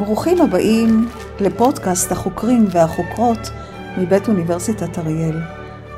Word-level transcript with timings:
ברוכים 0.00 0.40
הבאים 0.40 1.08
לפודקאסט 1.40 2.12
החוקרים 2.12 2.66
והחוקרות 2.70 3.50
מבית 3.98 4.28
אוניברסיטת 4.28 4.98
אריאל. 4.98 5.40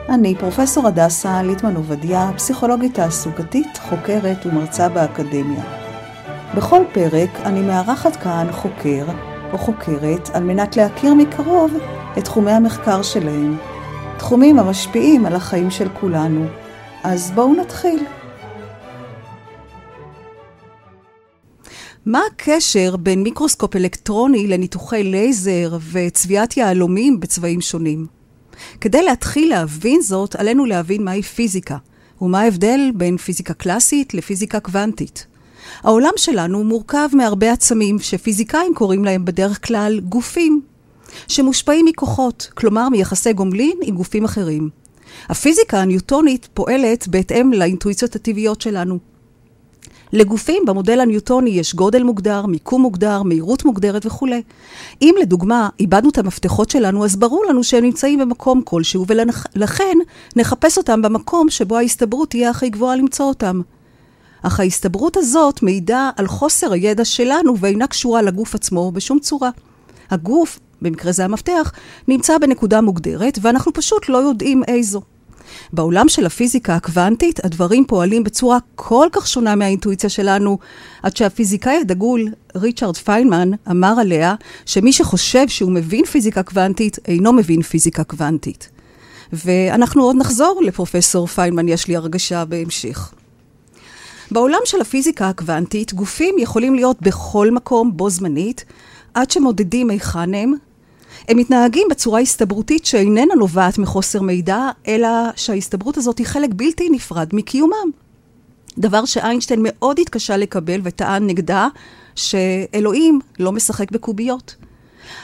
אני 0.08 0.34
פרופסור 0.34 0.86
הדסה 0.86 1.42
ליטמן 1.42 1.76
עובדיה, 1.76 2.30
פסיכולוגית 2.36 2.94
תעסוקתית, 2.94 3.78
חוקרת 3.88 4.46
ומרצה 4.46 4.88
באקדמיה. 4.88 5.62
בכל 6.54 6.82
פרק 6.92 7.30
אני 7.44 7.62
מארחת 7.62 8.16
כאן 8.16 8.46
חוקר 8.52 9.04
או 9.52 9.58
חוקרת 9.58 10.30
על 10.34 10.42
מנת 10.42 10.76
להכיר 10.76 11.14
מקרוב 11.14 11.72
את 12.18 12.24
תחומי 12.24 12.52
המחקר 12.52 13.02
שלהם, 13.02 13.56
תחומים 14.18 14.58
המשפיעים 14.58 15.26
על 15.26 15.34
החיים 15.34 15.70
של 15.70 15.88
כולנו. 16.00 16.46
אז 17.04 17.30
בואו 17.30 17.54
נתחיל. 17.54 18.04
מה 22.06 22.20
הקשר 22.32 22.96
בין 22.96 23.22
מיקרוסקופ 23.22 23.76
אלקטרוני 23.76 24.46
לניתוחי 24.46 25.02
לייזר 25.02 25.78
וצביעת 25.92 26.56
יהלומים 26.56 27.20
בצבעים 27.20 27.60
שונים? 27.60 28.06
כדי 28.80 29.02
להתחיל 29.02 29.50
להבין 29.50 30.00
זאת, 30.00 30.36
עלינו 30.36 30.64
להבין 30.64 31.04
מהי 31.04 31.22
פיזיקה, 31.22 31.76
ומה 32.20 32.40
ההבדל 32.40 32.80
בין 32.94 33.16
פיזיקה 33.16 33.54
קלאסית 33.54 34.14
לפיזיקה 34.14 34.60
קוונטית. 34.60 35.26
העולם 35.82 36.12
שלנו 36.16 36.64
מורכב 36.64 37.08
מהרבה 37.12 37.52
עצמים 37.52 37.98
שפיזיקאים 37.98 38.74
קוראים 38.74 39.04
להם 39.04 39.24
בדרך 39.24 39.66
כלל 39.66 40.00
גופים, 40.00 40.62
שמושפעים 41.28 41.84
מכוחות, 41.84 42.50
כלומר 42.54 42.88
מיחסי 42.88 43.32
גומלין 43.32 43.78
עם 43.82 43.96
גופים 43.96 44.24
אחרים. 44.24 44.68
הפיזיקה 45.28 45.80
הניוטונית 45.80 46.48
פועלת 46.54 47.08
בהתאם 47.08 47.52
לאינטואיציות 47.52 48.16
הטבעיות 48.16 48.60
שלנו. 48.60 49.11
לגופים 50.12 50.62
במודל 50.66 51.00
הניוטוני 51.00 51.50
יש 51.50 51.74
גודל 51.74 52.02
מוגדר, 52.02 52.46
מיקום 52.46 52.82
מוגדר, 52.82 53.22
מהירות 53.22 53.64
מוגדרת 53.64 54.06
וכולי. 54.06 54.42
אם 55.02 55.14
לדוגמה 55.20 55.68
איבדנו 55.80 56.10
את 56.10 56.18
המפתחות 56.18 56.70
שלנו, 56.70 57.04
אז 57.04 57.16
ברור 57.16 57.44
לנו 57.48 57.64
שהם 57.64 57.84
נמצאים 57.84 58.18
במקום 58.18 58.62
כלשהו, 58.64 59.04
ולכן 59.08 59.98
נחפש 60.36 60.78
אותם 60.78 61.02
במקום 61.02 61.50
שבו 61.50 61.76
ההסתברות 61.76 62.30
תהיה 62.30 62.50
הכי 62.50 62.68
גבוהה 62.70 62.96
למצוא 62.96 63.26
אותם. 63.26 63.60
אך 64.42 64.60
ההסתברות 64.60 65.16
הזאת 65.16 65.62
מעידה 65.62 66.10
על 66.16 66.26
חוסר 66.26 66.72
הידע 66.72 67.04
שלנו 67.04 67.58
ואינה 67.58 67.86
קשורה 67.86 68.22
לגוף 68.22 68.54
עצמו 68.54 68.92
בשום 68.92 69.18
צורה. 69.18 69.50
הגוף, 70.10 70.58
במקרה 70.82 71.12
זה 71.12 71.24
המפתח, 71.24 71.72
נמצא 72.08 72.38
בנקודה 72.38 72.80
מוגדרת, 72.80 73.38
ואנחנו 73.42 73.72
פשוט 73.72 74.08
לא 74.08 74.18
יודעים 74.18 74.62
איזו. 74.68 75.02
בעולם 75.72 76.08
של 76.08 76.26
הפיזיקה 76.26 76.74
הקוונטית, 76.74 77.44
הדברים 77.44 77.84
פועלים 77.84 78.24
בצורה 78.24 78.58
כל 78.74 79.08
כך 79.12 79.28
שונה 79.28 79.54
מהאינטואיציה 79.54 80.10
שלנו, 80.10 80.58
עד 81.02 81.16
שהפיזיקאי 81.16 81.76
הדגול, 81.76 82.28
ריצ'רד 82.56 82.96
פיינמן, 82.96 83.50
אמר 83.70 83.94
עליה 84.00 84.34
שמי 84.66 84.92
שחושב 84.92 85.48
שהוא 85.48 85.72
מבין 85.72 86.04
פיזיקה 86.04 86.42
קוונטית, 86.42 86.98
אינו 87.08 87.32
מבין 87.32 87.62
פיזיקה 87.62 88.04
קוונטית. 88.04 88.68
ואנחנו 89.32 90.02
עוד 90.02 90.16
נחזור 90.16 90.60
לפרופסור 90.64 91.26
פיינמן, 91.26 91.68
יש 91.68 91.88
לי 91.88 91.96
הרגשה 91.96 92.44
בהמשך. 92.44 93.12
בעולם 94.30 94.58
של 94.64 94.80
הפיזיקה 94.80 95.28
הקוונטית, 95.28 95.94
גופים 95.94 96.34
יכולים 96.38 96.74
להיות 96.74 97.02
בכל 97.02 97.50
מקום 97.50 97.96
בו 97.96 98.10
זמנית, 98.10 98.64
עד 99.14 99.30
שמודדים 99.30 99.90
היכן 99.90 100.34
הם, 100.34 100.54
הם 101.28 101.38
מתנהגים 101.38 101.86
בצורה 101.90 102.20
הסתברותית 102.20 102.86
שאיננה 102.86 103.34
נובעת 103.34 103.78
מחוסר 103.78 104.22
מידע, 104.22 104.70
אלא 104.88 105.08
שההסתברות 105.36 105.96
הזאת 105.96 106.18
היא 106.18 106.26
חלק 106.26 106.50
בלתי 106.56 106.88
נפרד 106.90 107.28
מקיומם. 107.32 107.90
דבר 108.78 109.04
שאיינשטיין 109.04 109.60
מאוד 109.62 109.98
התקשה 109.98 110.36
לקבל 110.36 110.80
וטען 110.84 111.26
נגדה 111.26 111.68
שאלוהים 112.14 113.20
לא 113.38 113.52
משחק 113.52 113.90
בקוביות. 113.90 114.56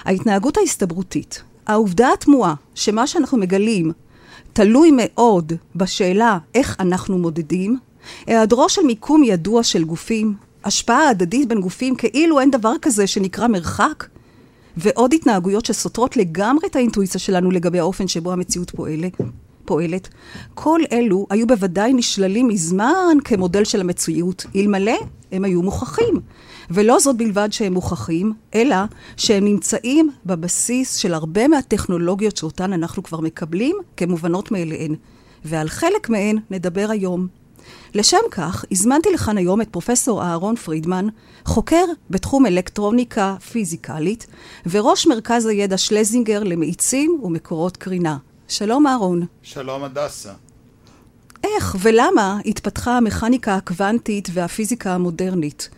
ההתנהגות 0.05 0.57
ההסתברותית, 0.57 1.43
העובדה 1.67 2.13
התמוהה 2.13 2.55
שמה 2.75 3.07
שאנחנו 3.07 3.39
מגלים 3.39 3.93
תלוי 4.53 4.91
מאוד 4.93 5.53
בשאלה 5.77 6.39
איך 6.55 6.77
אנחנו 6.81 7.19
מודדים, 7.19 7.79
היעדרו 8.27 8.69
של 8.69 8.83
מיקום 8.83 9.25
ידוע 9.25 9.63
של 9.63 9.85
גופים, 9.85 10.35
השפעה 10.65 11.09
הדדית 11.09 11.49
בין 11.49 11.61
גופים 11.61 11.95
כאילו 11.95 12.41
אין 12.41 12.51
דבר 12.51 12.73
כזה 12.83 13.07
שנקרא 13.07 13.49
מרחק, 13.49 14.05
ועוד 14.81 15.15
התנהגויות 15.15 15.67
שסותרות 15.67 16.17
לגמרי 16.17 16.67
את 16.67 16.77
האינטואיציה 16.77 17.21
שלנו 17.21 17.51
לגבי 17.51 17.79
האופן 17.79 18.09
שבו 18.09 18.33
המציאות 18.33 18.71
פועלת. 18.71 19.17
פועלת. 19.65 20.09
כל 20.55 20.81
אלו 20.93 21.27
היו 21.31 21.47
בוודאי 21.47 21.93
נשללים 21.93 22.49
מזמן 22.49 23.17
כמודל 23.25 23.65
של 23.65 23.81
המציאות, 23.81 24.47
אלמלא 24.57 24.97
הם 25.33 25.45
היו 25.45 25.63
מוכחים. 25.63 26.21
ולא 26.71 26.99
זאת 26.99 27.17
בלבד 27.17 27.49
שהם 27.51 27.73
מוכחים, 27.73 28.33
אלא 28.55 28.77
שהם 29.17 29.45
נמצאים 29.45 30.11
בבסיס 30.27 30.97
של 30.97 31.15
הרבה 31.15 31.49
מהטכנולוגיות 31.49 32.37
שאותן 32.37 32.73
אנחנו 32.73 33.03
כבר 33.03 33.21
מקבלים 33.21 33.77
כמובנות 33.97 34.51
מאליהן. 34.51 34.95
ועל 35.45 35.69
חלק 35.69 36.09
מהן 36.09 36.39
נדבר 36.51 36.87
היום. 36.91 37.27
לשם 37.95 38.19
כך, 38.31 38.65
הזמנתי 38.71 39.09
לכאן 39.13 39.39
היום 39.39 39.61
את 39.61 39.69
פרופסור 39.69 40.23
אהרון 40.23 40.57
פרידמן, 40.57 41.07
חוקר 41.45 41.85
בתחום 42.11 42.47
אלקטרוניקה 42.47 43.37
פיזיקלית, 43.53 44.27
וראש 44.67 45.07
מרכז 45.07 45.47
הידע 45.47 45.79
שלזינגר 45.79 46.43
למאיצים 46.43 47.21
ומקורות 47.23 47.77
קרינה. 47.77 48.17
שלום 48.49 48.87
אהרון. 48.87 49.27
שלום 49.43 49.85
הדסה. 49.85 50.33
איך 51.45 51.77
ולמה 51.81 52.39
התפתחה 52.47 52.97
המכניקה 52.97 53.55
הקוונטית 53.55 54.29
והפיזיקה 54.33 54.95
המודרנית, 54.95 55.69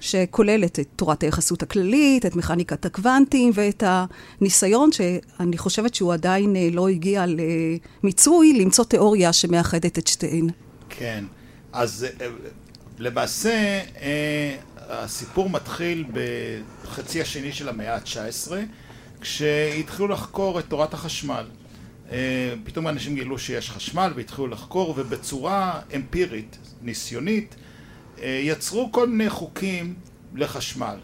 שכוללת 0.00 0.80
את 0.80 0.86
תורת 0.96 1.22
היחסות 1.22 1.62
הכללית, 1.62 2.26
את 2.26 2.36
מכניקת 2.36 2.84
הקוונטים 2.84 3.50
ואת 3.54 3.82
הניסיון 3.86 4.92
שאני 4.92 5.58
חושבת 5.58 5.94
שהוא 5.94 6.12
עדיין 6.12 6.56
אה, 6.56 6.68
לא 6.72 6.88
הגיע 6.88 7.24
למיצוי, 8.02 8.52
למצוא 8.52 8.84
תיאוריה 8.84 9.32
שמאחדת 9.32 9.98
את 9.98 10.06
שתיהן. 10.06 10.48
כן. 10.88 11.24
אז 11.74 12.06
אה, 12.20 12.26
למעשה 12.98 13.80
אה, 14.00 14.56
הסיפור 14.76 15.50
מתחיל 15.50 16.04
בחצי 16.12 17.20
השני 17.20 17.52
של 17.52 17.68
המאה 17.68 17.94
ה-19 17.94 18.52
כשהתחילו 19.20 20.08
לחקור 20.08 20.58
את 20.58 20.64
תורת 20.68 20.94
החשמל. 20.94 21.46
אה, 22.10 22.54
פתאום 22.64 22.88
אנשים 22.88 23.14
גילו 23.14 23.38
שיש 23.38 23.70
חשמל 23.70 24.12
והתחילו 24.16 24.46
לחקור 24.46 24.94
ובצורה 24.96 25.80
אמפירית, 25.94 26.58
ניסיונית, 26.82 27.54
יצרו 28.22 28.92
כל 28.92 29.08
מיני 29.08 29.30
חוקים 29.30 29.94
לחשמל. 30.34 30.96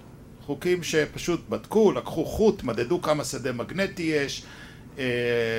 חוקים 0.47 0.83
שפשוט 0.83 1.49
בדקו, 1.49 1.93
לקחו 1.93 2.25
חוט, 2.25 2.63
מדדו 2.63 3.03
כמה 3.03 3.25
שדה 3.25 3.53
מגנטי 3.53 4.03
יש, 4.03 4.43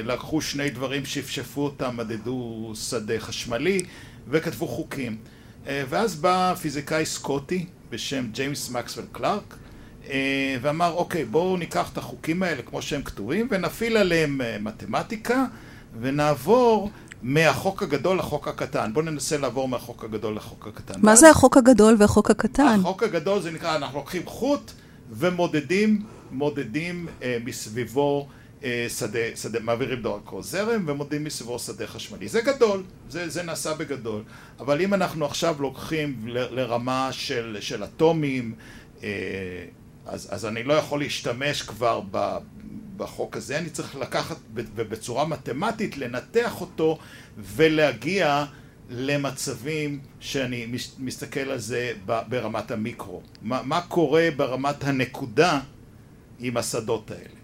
לקחו 0.04 0.42
שני 0.42 0.70
דברים, 0.70 1.06
שפשפו 1.06 1.62
אותם, 1.62 1.98
מדדו 1.98 2.72
שדה 2.76 3.20
חשמלי 3.20 3.86
וכתבו 4.32 4.68
חוקים. 4.68 5.18
אה, 5.68 5.84
ואז 5.90 6.16
בא 6.16 6.54
פיזיקאי 6.62 7.06
סקוטי 7.06 7.66
בשם 7.90 8.28
ג'יימס 8.32 8.70
מקסוול 8.70 9.06
קלארק 9.12 9.58
אה, 10.10 10.58
ואמר 10.62 10.92
אוקיי 10.92 11.26
בואו 11.26 11.58
ניקח 11.58 11.90
את 11.94 11.98
החוקים 11.98 12.44
האלה 12.44 12.62
כמו 12.62 12.82
שהם 12.82 13.02
כתובים 13.02 13.48
ונפעיל 13.52 13.98
עליהם 13.98 14.42
אה, 14.42 14.58
מתמטיקה 14.60 15.46
ונעבור 16.02 16.92
מהחוק 17.22 17.84
הגדול 17.84 18.18
לחוק 18.18 18.48
הקטן. 18.48 18.94
בואו 18.94 19.06
ננסה 19.06 19.38
לעבור 19.38 19.68
מהחוק 19.68 20.04
הגדול 20.04 20.36
לחוק 20.36 20.68
הקטן. 20.68 20.94
מה 20.98 21.16
זה 21.16 21.30
החוק 21.30 21.58
הגדול 21.58 21.96
והחוק 21.98 22.32
הקטן? 22.32 22.80
החוק 22.80 23.04
הגדול 23.04 23.42
זה 23.42 23.52
נקרא, 23.52 23.76
אנחנו 23.76 24.00
לוקחים 24.00 24.26
חוט 24.26 24.72
ומודדים 25.12 26.02
מודדים 26.32 27.08
אה, 27.24 27.38
מסביבו 27.46 28.28
שדה, 28.90 29.20
שדה, 29.36 29.60
מעבירים 29.60 30.02
דרכו 30.02 30.42
זרם 30.42 30.84
ומודיעים 30.88 31.24
מסביבו 31.24 31.60
שדה 31.60 31.88
חשמלי. 31.88 32.28
זה 32.28 32.42
גדול, 32.42 32.84
זה, 33.10 33.30
זה 33.30 33.44
נעשה 33.44 33.74
בגדול. 33.74 34.24
אבל 34.60 34.82
אם 34.82 34.94
אנחנו 34.94 35.26
עכשיו 35.26 35.56
לוקחים 35.60 36.28
ל, 36.28 36.60
לרמה 36.60 37.10
של, 37.12 37.58
של 37.60 37.84
אטומים, 37.84 38.56
אה, 39.04 39.10
אז, 40.06 40.28
אז 40.32 40.46
אני 40.46 40.64
לא 40.64 40.74
יכול 40.74 41.00
להשתמש 41.00 41.62
כבר 41.62 42.02
ב, 42.12 42.38
בחוק 42.98 43.38
הזה, 43.38 43.58
אני 43.58 43.70
צריך 43.70 43.96
לקחת 43.96 44.38
ובצורה 44.54 45.26
מתמטית 45.26 45.98
לנתח 45.98 46.62
אותו 46.62 46.98
ולהגיע 47.38 48.46
למצבים 48.90 50.00
שאני 50.20 50.68
מסתכל 51.00 51.40
על 51.40 51.60
זה 51.60 51.94
ברמת 52.06 52.72
המיקרו. 52.72 53.22
מה, 53.42 53.62
מה 53.64 53.82
קורה 53.82 54.30
ברמת 54.36 54.84
הנקודה 54.84 55.60
עם 56.40 56.58
השדות 56.58 57.12
האלה. 57.12 57.41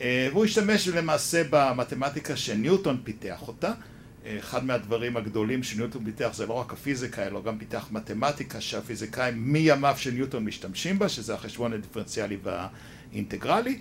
אה, 0.00 0.28
והוא 0.32 0.44
השתמש 0.44 0.88
למעשה 0.88 1.42
במתמטיקה 1.50 2.36
שניוטון 2.36 3.00
פיתח 3.04 3.48
אותה. 3.48 3.72
אה, 4.26 4.38
אחד 4.38 4.64
מהדברים 4.64 5.16
הגדולים 5.16 5.62
שניוטון 5.62 6.04
פיתח 6.04 6.30
זה 6.34 6.46
לא 6.46 6.52
רק 6.52 6.72
הפיזיקה, 6.72 7.26
אלא 7.26 7.42
גם 7.42 7.58
פיתח 7.58 7.88
מתמטיקה 7.90 8.60
שהפיזיקאים 8.60 9.52
מימיו 9.52 9.94
של 9.98 10.10
ניוטון 10.10 10.44
משתמשים 10.44 10.98
בה, 10.98 11.08
שזה 11.08 11.34
החשבון 11.34 11.72
הדיפרנציאלי 11.72 12.36
והאינטגרלי, 12.42 13.78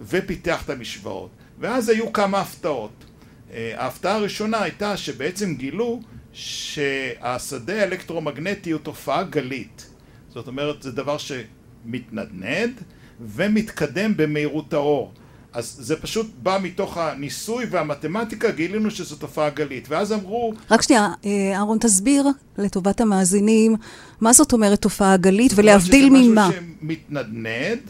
ופיתח 0.00 0.64
את 0.64 0.70
המשוואות. 0.70 1.30
ואז 1.58 1.88
היו 1.88 2.12
כמה 2.12 2.40
הפתעות. 2.40 3.04
אה, 3.52 3.72
ההפתעה 3.76 4.14
הראשונה 4.14 4.62
הייתה 4.62 4.96
שבעצם 4.96 5.54
גילו 5.54 6.02
שהשדה 6.32 7.80
האלקטרומגנטי 7.80 8.70
הוא 8.70 8.80
תופעה 8.80 9.22
גלית. 9.22 9.86
זאת 10.28 10.46
אומרת, 10.46 10.82
זה 10.82 10.92
דבר 10.92 11.16
שמתנדנד, 11.18 12.82
ומתקדם 13.20 14.16
במהירות 14.16 14.72
האור. 14.72 15.14
אז 15.56 15.76
זה 15.78 15.96
פשוט 15.96 16.26
בא 16.42 16.58
מתוך 16.62 16.96
הניסוי 16.96 17.64
והמתמטיקה, 17.70 18.50
גילינו 18.50 18.90
שזו 18.90 19.16
תופעה 19.16 19.50
גלית. 19.50 19.88
ואז 19.88 20.12
אמרו... 20.12 20.54
רק 20.70 20.82
שנייה, 20.82 21.08
אה, 21.24 21.52
אהרון, 21.56 21.78
תסביר 21.78 22.26
לטובת 22.58 23.00
המאזינים, 23.00 23.76
מה 24.20 24.32
זאת 24.32 24.52
אומרת 24.52 24.82
תופעה 24.82 25.16
גלית 25.16 25.52
ולהבדיל 25.54 26.10
ממה. 26.10 26.50
זה 26.52 26.60
משהו 26.60 26.72
שמתנדנד, 26.80 27.80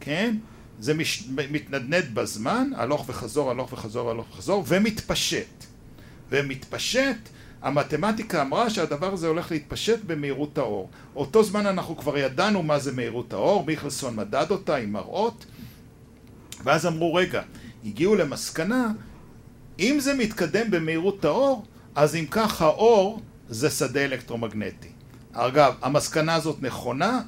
כן? 0.00 0.36
זה 0.80 0.94
מש... 0.94 1.28
מתנדנד 1.50 2.04
בזמן, 2.14 2.70
הלוך 2.76 3.04
וחזור, 3.08 3.50
הלוך 3.50 3.72
וחזור, 3.72 4.10
הלוך 4.10 4.26
וחזור, 4.32 4.64
ומתפשט. 4.68 5.64
ומתפשט, 6.30 7.28
המתמטיקה 7.62 8.42
אמרה 8.42 8.70
שהדבר 8.70 9.12
הזה 9.12 9.28
הולך 9.28 9.50
להתפשט 9.50 9.98
במהירות 10.06 10.58
האור. 10.58 10.90
אותו 11.16 11.42
זמן 11.42 11.66
אנחנו 11.66 11.96
כבר 11.96 12.18
ידענו 12.18 12.62
מה 12.62 12.78
זה 12.78 12.92
מהירות 12.92 13.32
האור, 13.32 13.64
מיכלסון 13.66 14.16
מדד 14.16 14.46
אותה 14.50 14.76
עם 14.76 14.92
מראות, 14.92 15.44
ואז 16.64 16.86
אמרו, 16.86 17.14
רגע, 17.14 17.42
הגיעו 17.84 18.14
למסקנה, 18.14 18.92
אם 19.78 19.96
זה 20.00 20.14
מתקדם 20.14 20.70
במהירות 20.70 21.24
האור, 21.24 21.64
אז 21.94 22.16
אם 22.16 22.24
כך 22.30 22.62
האור 22.62 23.20
זה 23.48 23.70
שדה 23.70 24.04
אלקטרומגנטי. 24.04 24.88
אגב, 25.32 25.74
המסקנה 25.82 26.34
הזאת 26.34 26.62
נכונה, 26.62 27.20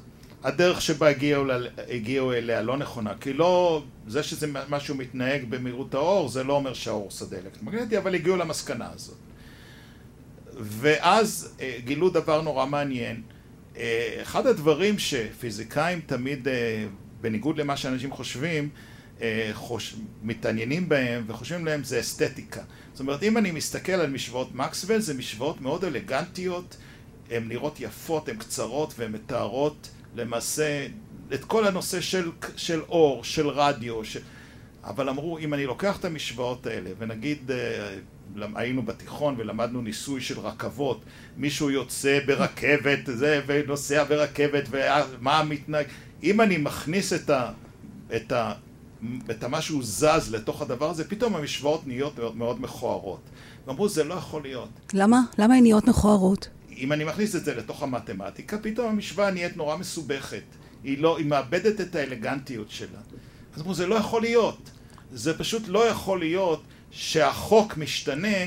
הדרך 0.43 0.81
שבה 0.81 1.09
הגיעו, 1.09 1.45
הגיעו 1.89 2.33
אליה 2.33 2.61
לא 2.61 2.77
נכונה, 2.77 3.13
כי 3.21 3.33
לא, 3.33 3.83
זה 4.07 4.23
שזה 4.23 4.47
משהו 4.69 4.95
מתנהג 4.95 5.45
במהירות 5.49 5.93
האור, 5.93 6.29
זה 6.29 6.43
לא 6.43 6.53
אומר 6.53 6.73
שהאור 6.73 7.11
שדה 7.11 7.37
אלקטרומגנטי, 7.37 7.97
אבל 7.97 8.15
הגיעו 8.15 8.37
למסקנה 8.37 8.89
הזאת. 8.93 9.17
ואז 10.59 11.55
אה, 11.61 11.77
גילו 11.85 12.09
דבר 12.09 12.41
נורא 12.41 12.65
מעניין. 12.65 13.21
אה, 13.77 14.19
אחד 14.21 14.47
הדברים 14.47 14.99
שפיזיקאים 14.99 16.01
תמיד, 16.05 16.47
אה, 16.47 16.85
בניגוד 17.21 17.57
למה 17.57 17.77
שאנשים 17.77 18.11
חושבים, 18.11 18.69
חוש... 19.53 19.95
מתעניינים 20.23 20.89
בהם 20.89 21.23
וחושבים 21.27 21.65
להם 21.65 21.83
זה 21.83 21.99
אסתטיקה. 21.99 22.61
זאת 22.93 22.99
אומרת, 22.99 23.23
אם 23.23 23.37
אני 23.37 23.51
מסתכל 23.51 23.91
על 23.91 24.09
משוואות 24.09 24.55
מקסוול, 24.55 24.99
זה 24.99 25.13
משוואות 25.13 25.61
מאוד 25.61 25.85
אלגנטיות, 25.85 26.77
הן 27.31 27.47
נראות 27.47 27.79
יפות, 27.79 28.29
הן 28.29 28.37
קצרות 28.37 28.93
והן 28.97 29.11
מתארות 29.11 29.89
למעשה 30.15 30.87
את 31.33 31.45
כל 31.45 31.67
הנושא 31.67 32.01
של, 32.01 32.31
של 32.55 32.81
אור, 32.81 33.23
של 33.23 33.47
רדיו, 33.47 34.05
ש... 34.05 34.17
אבל 34.83 35.09
אמרו, 35.09 35.37
אם 35.37 35.53
אני 35.53 35.65
לוקח 35.65 35.99
את 35.99 36.05
המשוואות 36.05 36.67
האלה, 36.67 36.89
ונגיד 36.97 37.51
היינו 38.55 38.83
בתיכון 38.83 39.35
ולמדנו 39.37 39.81
ניסוי 39.81 40.21
של 40.21 40.39
רכבות, 40.39 41.01
מישהו 41.37 41.69
יוצא 41.69 42.19
ברכבת 42.25 42.99
זה, 43.05 43.41
ונוסע 43.47 44.03
ברכבת, 44.03 44.63
ומה 44.69 45.43
מתנהג... 45.43 45.85
אם 46.23 46.41
אני 46.41 46.57
מכניס 46.57 47.13
את 47.13 47.29
ה... 47.29 47.51
את 48.15 48.31
ה... 48.31 48.53
את 49.31 49.43
מה 49.43 49.61
שהוא 49.61 49.83
זז 49.83 50.31
לתוך 50.31 50.61
הדבר 50.61 50.89
הזה, 50.89 51.09
פתאום 51.09 51.35
המשוואות 51.35 51.87
נהיות 51.87 52.19
מאוד, 52.19 52.37
מאוד 52.37 52.61
מכוערות. 52.61 53.21
ואמרו, 53.67 53.89
זה 53.89 54.03
לא 54.03 54.13
יכול 54.13 54.41
להיות. 54.41 54.69
למה? 54.93 55.21
למה 55.37 55.55
הן 55.55 55.61
נהיות 55.61 55.87
מכוערות? 55.87 56.49
אם 56.77 56.91
אני 56.91 57.03
מכניס 57.03 57.35
את 57.35 57.45
זה 57.45 57.55
לתוך 57.55 57.83
המתמטיקה, 57.83 58.57
פתאום 58.57 58.87
המשוואה 58.87 59.31
נהיית 59.31 59.57
נורא 59.57 59.77
מסובכת. 59.77 60.43
היא 60.83 60.97
לא, 60.97 61.17
היא 61.17 61.25
מאבדת 61.25 61.81
את 61.81 61.95
האלגנטיות 61.95 62.71
שלה. 62.71 62.99
אז 63.55 63.61
אמרו, 63.61 63.73
זה 63.73 63.87
לא 63.87 63.95
יכול 63.95 64.21
להיות. 64.21 64.69
זה 65.13 65.37
פשוט 65.37 65.63
לא 65.67 65.87
יכול 65.87 66.19
להיות 66.19 66.63
שהחוק 66.91 67.77
משתנה 67.77 68.37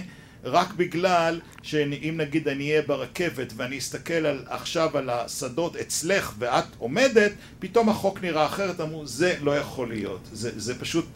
רק 0.45 0.73
בגלל 0.73 1.41
שאם 1.63 2.15
נגיד 2.17 2.49
אני 2.49 2.71
אהיה 2.71 2.83
ברכבת 2.83 3.53
ואני 3.57 3.79
אסתכל 3.79 4.13
על, 4.13 4.45
עכשיו 4.49 4.99
על 4.99 5.11
השדות 5.11 5.77
אצלך 5.77 6.35
ואת 6.39 6.65
עומדת, 6.79 7.33
פתאום 7.59 7.89
החוק 7.89 8.23
נראה 8.23 8.47
אחרת, 8.47 8.81
אמרו 8.81 9.07
זה 9.07 9.37
לא 9.43 9.59
יכול 9.59 9.89
להיות, 9.89 10.21
זה, 10.33 10.61
זה 10.61 10.79
פשוט 10.79 11.07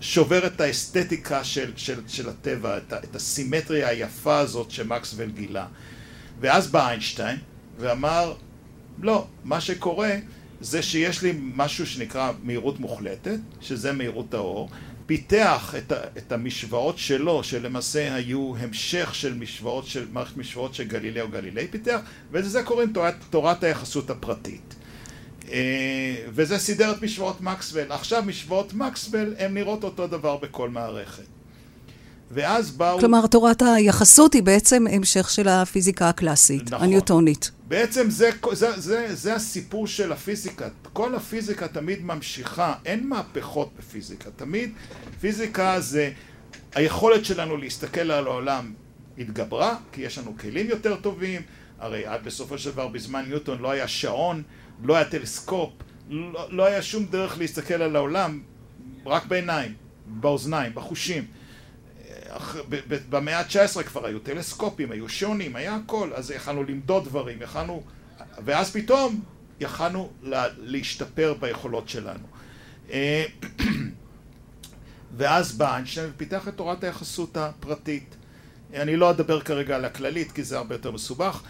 שובר 0.00 0.46
את 0.46 0.60
האסתטיקה 0.60 1.44
של, 1.44 1.72
של, 1.76 2.00
של 2.08 2.28
הטבע, 2.28 2.78
את, 2.78 2.92
את 2.92 3.16
הסימטריה 3.16 3.88
היפה 3.88 4.38
הזאת 4.38 4.70
שמקסוול 4.70 5.30
גילה. 5.30 5.66
ואז 6.40 6.66
בא 6.70 6.88
איינשטיין 6.88 7.36
ואמר 7.78 8.34
לא, 9.02 9.26
מה 9.44 9.60
שקורה 9.60 10.16
זה 10.60 10.82
שיש 10.82 11.22
לי 11.22 11.32
משהו 11.54 11.86
שנקרא 11.86 12.32
מהירות 12.42 12.80
מוחלטת, 12.80 13.38
שזה 13.60 13.92
מהירות 13.92 14.34
האור, 14.34 14.68
פיתח 15.06 15.74
את, 15.78 15.92
ה, 15.92 15.96
את 16.18 16.32
המשוואות 16.32 16.98
שלו, 16.98 17.44
שלמעשה 17.44 18.14
היו 18.14 18.52
המשך 18.58 19.14
של 19.14 19.34
משוואות, 19.34 19.86
של 19.86 20.06
מערכת 20.12 20.36
משוואות 20.36 20.74
של 20.74 20.84
גלילאו 20.84 21.28
גלילי 21.28 21.68
פיתח, 21.68 22.00
ולזה 22.30 22.62
קוראים 22.62 22.92
תורת, 22.92 23.14
תורת 23.30 23.64
היחסות 23.64 24.10
הפרטית. 24.10 24.74
אה, 25.50 26.16
וזה 26.28 26.58
סידר 26.58 26.92
את 26.92 27.02
משוואות 27.02 27.40
מקסוול. 27.40 27.92
עכשיו 27.92 28.22
משוואות 28.26 28.74
מקסוול 28.74 29.34
הן 29.38 29.54
נראות 29.54 29.84
אותו 29.84 30.06
דבר 30.06 30.36
בכל 30.36 30.68
מערכת. 30.68 31.35
ואז 32.30 32.70
באו... 32.70 32.98
כלומר, 32.98 33.26
תורת 33.26 33.62
היחסות 33.62 34.34
היא 34.34 34.42
בעצם 34.42 34.84
המשך 34.90 35.30
של 35.30 35.48
הפיזיקה 35.48 36.08
הקלאסית, 36.08 36.72
נכון. 36.72 36.86
הניוטונית. 36.86 37.50
בעצם 37.68 38.10
זה, 38.10 38.30
זה, 38.52 38.80
זה, 38.80 39.14
זה 39.14 39.34
הסיפור 39.34 39.86
של 39.86 40.12
הפיזיקה. 40.12 40.68
כל 40.92 41.14
הפיזיקה 41.14 41.68
תמיד 41.68 42.04
ממשיכה, 42.04 42.74
אין 42.84 43.08
מהפכות 43.08 43.70
בפיזיקה. 43.78 44.30
תמיד 44.36 44.70
פיזיקה 45.20 45.80
זה 45.80 46.10
היכולת 46.74 47.24
שלנו 47.24 47.56
להסתכל 47.56 48.10
על 48.10 48.26
העולם 48.26 48.72
התגברה, 49.18 49.76
כי 49.92 50.02
יש 50.02 50.18
לנו 50.18 50.34
כלים 50.38 50.68
יותר 50.68 50.96
טובים. 50.96 51.42
הרי 51.78 52.06
עד 52.06 52.24
בסופו 52.24 52.58
של 52.58 52.70
דבר 52.70 52.88
בזמן 52.88 53.24
ניוטון 53.28 53.58
לא 53.58 53.70
היה 53.70 53.88
שעון, 53.88 54.42
לא 54.84 54.96
היה 54.96 55.04
טלסקופ, 55.04 55.70
לא, 56.10 56.46
לא 56.50 56.66
היה 56.66 56.82
שום 56.82 57.04
דרך 57.04 57.38
להסתכל 57.38 57.74
על 57.74 57.96
העולם, 57.96 58.40
רק 59.06 59.26
בעיניים, 59.26 59.74
באוזניים, 60.06 60.74
בחושים. 60.74 61.24
במאה 63.10 63.38
ה-19 63.38 63.82
כבר 63.82 64.06
היו 64.06 64.18
טלסקופים, 64.18 64.92
היו 64.92 65.08
שונים, 65.08 65.56
היה 65.56 65.74
הכל, 65.74 66.10
אז 66.14 66.30
יכלנו 66.30 66.64
למדוד 66.64 67.04
דברים, 67.04 67.42
יכלנו, 67.42 67.82
ואז 68.44 68.72
פתאום 68.72 69.20
יכלנו 69.60 70.10
לה, 70.22 70.44
להשתפר 70.58 71.34
ביכולות 71.40 71.88
שלנו. 71.88 72.26
אה, 72.90 73.24
ואז 75.16 75.58
בא 75.58 75.74
איינשטיין 75.74 76.10
ופיתח 76.14 76.48
את 76.48 76.54
תורת 76.54 76.84
היחסות 76.84 77.36
הפרטית. 77.36 78.16
אני 78.74 78.96
לא 78.96 79.10
אדבר 79.10 79.40
כרגע 79.40 79.76
על 79.76 79.84
הכללית 79.84 80.32
כי 80.32 80.42
זה 80.44 80.58
הרבה 80.58 80.74
יותר 80.74 80.90
מסובך. 80.90 81.42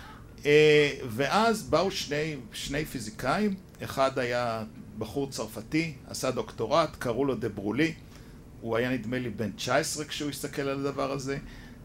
אה, 0.46 0.90
ואז 1.08 1.62
באו 1.62 1.90
שני, 1.90 2.37
שני 2.52 2.84
פיזיקאים, 2.84 3.54
אחד 3.82 4.18
היה 4.18 4.64
בחור 4.99 5.30
צרפתי, 5.30 5.94
עשה 6.08 6.30
דוקטורט, 6.30 6.96
קראו 6.99 7.25
לו 7.25 7.34
דה 7.34 7.49
ברולי. 7.49 7.94
הוא 8.66 8.76
היה 8.76 8.90
נדמה 8.90 9.18
לי 9.18 9.30
בן 9.30 9.50
19 9.50 10.04
כשהוא 10.04 10.30
הסתכל 10.30 10.62
על 10.62 10.87
הדבר 10.87 11.12
הזה, 11.12 11.38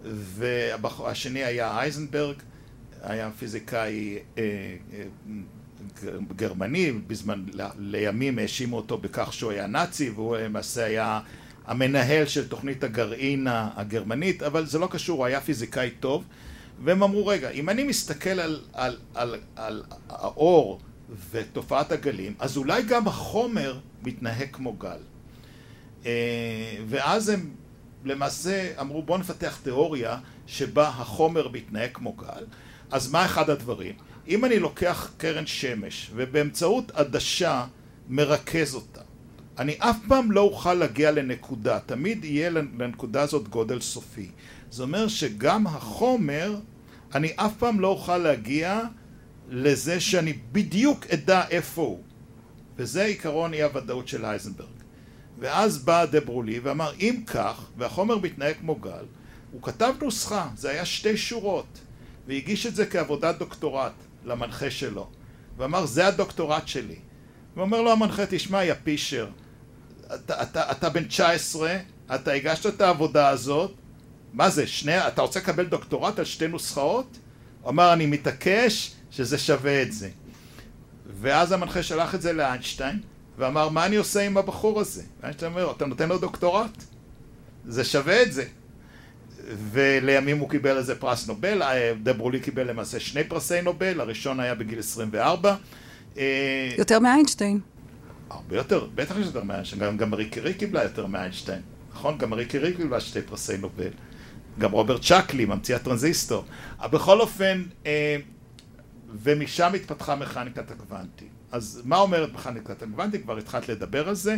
והשני 0.04 1.44
היה 1.44 1.80
אייזנברג, 1.80 2.36
היה 3.02 3.32
פיזיקאי 3.40 4.18
אה, 4.38 4.44
אה, 4.94 5.04
גרמני, 6.36 6.92
בזמן, 6.92 7.46
לימים 7.78 8.40
האשימו 8.40 8.78
אותו 8.78 8.98
בכך 8.98 9.34
שהוא 9.34 9.52
היה 9.52 9.68
נאצי, 9.68 10.10
והוא 10.10 10.38
למעשה 10.38 10.86
היה 10.86 11.20
המנהל 11.66 12.26
של 12.26 12.48
תוכנית 12.48 12.84
הגרעין 12.84 13.48
הגרמנית, 13.50 14.44
אבל 14.44 14.66
זה 14.66 14.80
לא 14.80 14.88
קשור, 14.92 15.18
הוא 15.18 15.26
היה 15.26 15.42
פיזיקאי 15.42 15.90
טוב, 16.00 16.24
והם 16.84 17.04
אמרו, 17.04 17.28
רגע, 17.28 17.50
אם 17.50 17.70
אני 17.70 17.84
מסתכל 17.84 18.40
על, 18.40 18.62
על, 18.74 18.98
על, 19.16 19.36
על 19.56 19.84
האור 20.10 20.80
ותופעת 21.32 21.92
הגלים, 21.92 22.34
אז 22.40 22.58
אולי 22.58 22.84
גם 22.84 23.08
החומר 23.08 23.80
מתנהג 24.04 24.48
כמו 24.52 24.74
גל. 24.74 25.11
אה, 26.06 26.12
ואז 26.88 27.30
הם 27.30 27.50
למעשה 28.06 28.74
אמרו 28.80 29.04
בואו 29.04 29.18
נפתח 29.18 29.60
תיאוריה 29.64 30.18
שבה 30.48 30.88
החומר 30.88 31.48
מתנהג 31.48 31.90
כמו 31.94 32.14
גל. 32.14 32.46
אז 32.92 33.12
מה 33.12 33.26
אחד 33.26 33.50
הדברים? 33.50 33.96
אם 34.28 34.46
אני 34.46 34.60
לוקח 34.60 35.12
קרן 35.18 35.46
שמש 35.46 36.12
ובאמצעות 36.16 36.92
עדשה 36.92 37.66
מרכז 38.10 38.76
אותה, 38.76 39.02
אני 39.58 39.76
אף 39.80 39.98
פעם 40.08 40.32
לא 40.32 40.42
אוכל 40.42 40.74
להגיע 40.74 41.12
לנקודה, 41.12 41.80
תמיד 41.80 42.26
יהיה 42.26 42.50
לנקודה 42.50 43.22
הזאת 43.22 43.48
גודל 43.48 43.82
סופי. 43.82 44.30
זה 44.72 44.84
אומר 44.84 45.08
שגם 45.08 45.68
החומר, 45.68 46.56
אני 47.16 47.32
אף 47.36 47.52
פעם 47.58 47.80
לא 47.80 47.88
אוכל 47.88 48.18
להגיע 48.18 48.82
לזה 49.50 50.00
שאני 50.00 50.34
בדיוק 50.52 51.06
אדע 51.06 51.48
איפה 51.50 51.82
הוא. 51.82 52.04
וזה 52.76 53.04
עיקרון 53.04 53.54
אי 53.54 53.64
הוודאות 53.64 54.08
של 54.08 54.26
אייזנברג. 54.26 54.81
ואז 55.42 55.78
בא 55.78 56.06
דברולי 56.06 56.60
ואמר 56.60 56.94
אם 57.00 57.24
כך, 57.28 57.66
והחומר 57.78 58.18
מתנהג 58.18 58.56
כמו 58.60 58.76
גל, 58.76 59.06
הוא 59.52 59.62
כתב 59.62 59.94
נוסחה, 60.02 60.48
זה 60.56 60.70
היה 60.70 60.86
שתי 60.86 61.18
שורות, 61.18 61.80
והגיש 62.28 62.66
את 62.66 62.76
זה 62.76 62.86
כעבודת 62.86 63.38
דוקטורט 63.38 63.94
למנחה 64.26 64.72
שלו, 64.72 65.10
ואמר 65.58 65.86
זה 65.86 66.08
הדוקטורט 66.08 66.68
שלי. 66.68 66.96
ואומר 67.56 67.82
לו 67.82 67.92
המנחה, 67.92 68.24
תשמע 68.30 68.64
יא 68.64 68.74
פישר, 68.84 69.30
אתה, 70.16 70.44
אתה, 70.44 70.72
אתה 70.72 70.90
בן 70.90 71.04
19, 71.04 71.78
אתה 72.16 72.32
הגשת 72.32 72.66
את 72.66 72.82
העבודה 72.82 73.30
הזאת, 73.30 73.72
מה 74.34 74.50
זה, 74.50 74.68
שני, 74.68 75.08
אתה 75.08 75.22
רוצה 75.22 75.40
לקבל 75.40 75.66
דוקטורט 75.66 76.20
על 76.20 76.26
שתי 76.26 76.48
נוסחאות? 76.48 77.18
הוא 77.62 77.70
אמר, 77.70 77.94
אני 77.94 78.06
מתעקש 78.06 78.96
שזה 79.12 79.38
שווה 79.38 79.82
את 79.82 79.94
זה. 79.94 80.10
ואז 81.22 81.52
המנחה 81.52 81.84
שלח 81.84 82.16
את 82.16 82.22
זה 82.22 82.34
לאיינשטיין, 82.34 83.00
ואמר, 83.38 83.70
מה 83.70 83.86
אני 83.86 83.96
עושה 83.96 84.22
עם 84.22 84.38
הבחור 84.38 84.80
הזה? 84.80 85.04
איינשטיין 85.24 85.52
אומר, 85.52 85.72
אתה 85.72 85.86
נותן 85.86 86.10
לו 86.10 86.18
דוקטורט? 86.18 86.84
זה 87.66 87.84
שווה 87.84 88.22
את 88.22 88.34
זה. 88.34 88.46
ולימים 89.72 90.38
הוא 90.38 90.50
קיבל 90.50 90.78
איזה 90.78 90.96
פרס 90.96 91.28
נובל, 91.28 91.64
אה, 91.64 91.94
דברולי 92.04 92.40
קיבל 92.40 92.70
למעשה 92.70 93.00
שני 93.00 93.24
פרסי 93.24 93.62
נובל, 93.62 94.02
הראשון 94.02 94.40
היה 94.40 94.56
בגיל 94.56 94.80
24. 94.80 95.56
אה, 96.18 96.72
יותר 96.78 97.00
מאיינשטיין. 97.00 97.60
הרבה 98.30 98.56
יותר, 98.56 98.88
בטח 98.96 99.16
יש 99.18 99.26
יותר 99.26 99.44
מאיינשטיין, 99.44 99.82
גם, 99.82 99.98
גם 99.98 100.10
מארי 100.10 100.30
קירי 100.30 100.54
קיבלה 100.54 100.84
יותר 100.84 101.06
מאיינשטיין, 101.06 101.62
נכון? 101.94 102.18
גם 102.18 102.30
מארי 102.30 102.46
קירי 102.46 102.74
קיבלה 102.74 103.00
שתי 103.00 103.22
פרסי 103.22 103.58
נובל. 103.58 103.92
גם 104.60 104.72
רוברט 104.72 105.02
צ'קלי, 105.02 105.46
ממציא 105.46 105.76
הטרנזיסטור. 105.76 106.46
בכל 106.92 107.22
אופן, 107.22 107.64
אה, 107.86 108.18
ומשם 109.24 109.72
התפתחה 109.76 110.16
מכניקת 110.16 110.72
הקוונטים. 110.72 111.41
אז 111.52 111.82
מה 111.86 111.98
אומרת 111.98 112.34
מכניקת 112.34 112.82
הקוונטים? 112.82 113.22
כבר 113.22 113.38
התחלת 113.38 113.70
לדבר 113.70 114.10
על 114.10 114.16
זה. 114.16 114.38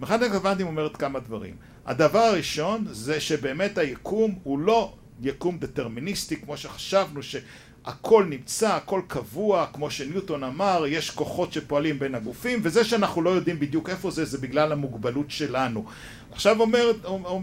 מכניקת 0.00 0.34
הקוונטים 0.34 0.66
אומרת 0.66 0.96
כמה 0.96 1.20
דברים. 1.20 1.56
הדבר 1.86 2.18
הראשון 2.18 2.84
זה 2.90 3.20
שבאמת 3.20 3.78
היקום 3.78 4.38
הוא 4.42 4.58
לא 4.58 4.94
יקום 5.22 5.58
דטרמיניסטי 5.58 6.36
כמו 6.36 6.56
שחשבנו 6.56 7.20
שהכל 7.22 8.24
נמצא, 8.24 8.74
הכל 8.74 9.00
קבוע, 9.06 9.66
כמו 9.72 9.90
שניוטון 9.90 10.44
אמר, 10.44 10.84
יש 10.88 11.10
כוחות 11.10 11.52
שפועלים 11.52 11.98
בין 11.98 12.14
הגופים 12.14 12.60
וזה 12.62 12.84
שאנחנו 12.84 13.22
לא 13.22 13.30
יודעים 13.30 13.60
בדיוק 13.60 13.90
איפה 13.90 14.10
זה, 14.10 14.24
זה 14.24 14.38
בגלל 14.38 14.72
המוגבלות 14.72 15.30
שלנו. 15.30 15.84
עכשיו 16.32 16.60
אומר, 16.60 16.92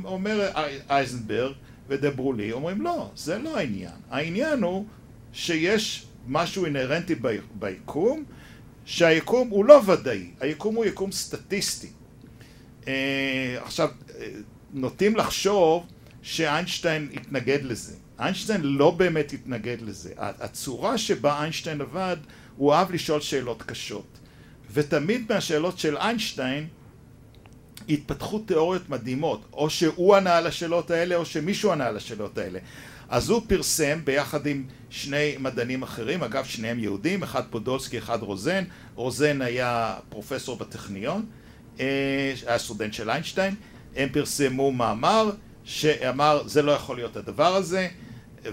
אומר 0.06 0.50
אייזנברג 0.90 1.54
ודברו 1.88 2.34
לי, 2.34 2.52
אומרים 2.52 2.82
לא, 2.82 3.12
זה 3.16 3.38
לא 3.38 3.58
העניין. 3.58 3.92
העניין 4.10 4.64
הוא 4.64 4.86
שיש 5.34 6.06
משהו 6.28 6.66
אינהרנטי 6.66 7.16
ביקום, 7.54 8.24
שהיקום 8.86 9.50
הוא 9.50 9.66
לא 9.66 9.82
ודאי, 9.86 10.30
היקום 10.40 10.76
הוא 10.76 10.86
יקום 10.86 11.12
סטטיסטי. 11.12 11.90
אה, 12.88 13.58
עכשיו, 13.64 13.90
אה, 14.20 14.28
נוטים 14.74 15.16
לחשוב 15.16 15.86
שאיינשטיין 16.22 17.10
התנגד 17.14 17.60
לזה. 17.64 17.96
איינשטיין 18.20 18.62
לא 18.64 18.92
באמת 18.92 19.34
התנגד 19.34 19.78
לזה. 19.82 20.14
הצורה 20.18 20.98
שבה 20.98 21.42
איינשטיין 21.42 21.82
עבד, 21.82 22.18
הוא 22.58 22.74
אהב 22.74 22.92
לשאול 22.92 23.22
שאלות 23.22 23.64
קשות. 23.64 24.20
ותמיד 24.74 25.26
מהשאלות 25.30 25.80
של 25.80 25.98
איינשטיין 25.98 26.68
התפתחו 27.90 28.40
תיאוריות 28.40 28.90
מדהימות, 28.90 29.46
או 29.54 29.70
שהוא 29.70 30.16
ענה 30.16 30.38
על 30.38 30.48
השאלות 30.48 30.92
האלה 30.92 31.16
או 31.16 31.26
שמישהו 31.26 31.72
ענה 31.72 31.88
על 31.88 31.98
השאלות 31.98 32.38
האלה. 32.38 32.60
אז 33.12 33.30
הוא 33.30 33.42
פרסם 33.48 34.00
ביחד 34.04 34.46
עם 34.48 34.64
שני 34.90 35.36
מדענים 35.40 35.84
אחרים, 35.84 36.24
אגב 36.24 36.46
שניהם 36.46 36.80
יהודים, 36.80 37.24
אחד 37.24 37.44
פודולסקי, 37.50 37.98
אחד 37.98 38.22
רוזן, 38.22 38.64
רוזן 38.96 39.42
היה 39.42 39.96
פרופסור 40.10 40.58
בטכניון, 40.58 41.26
אה, 41.80 42.34
היה 42.48 42.58
סטודנט 42.58 42.94
של 42.94 43.10
איינשטיין, 43.10 43.56
הם 43.96 44.10
פרסמו 44.10 44.72
מאמר 44.72 45.32
שאמר 45.64 46.48
זה 46.48 46.62
לא 46.62 46.72
יכול 46.72 46.96
להיות 46.96 47.18
הדבר 47.18 47.56
הזה, 47.56 47.88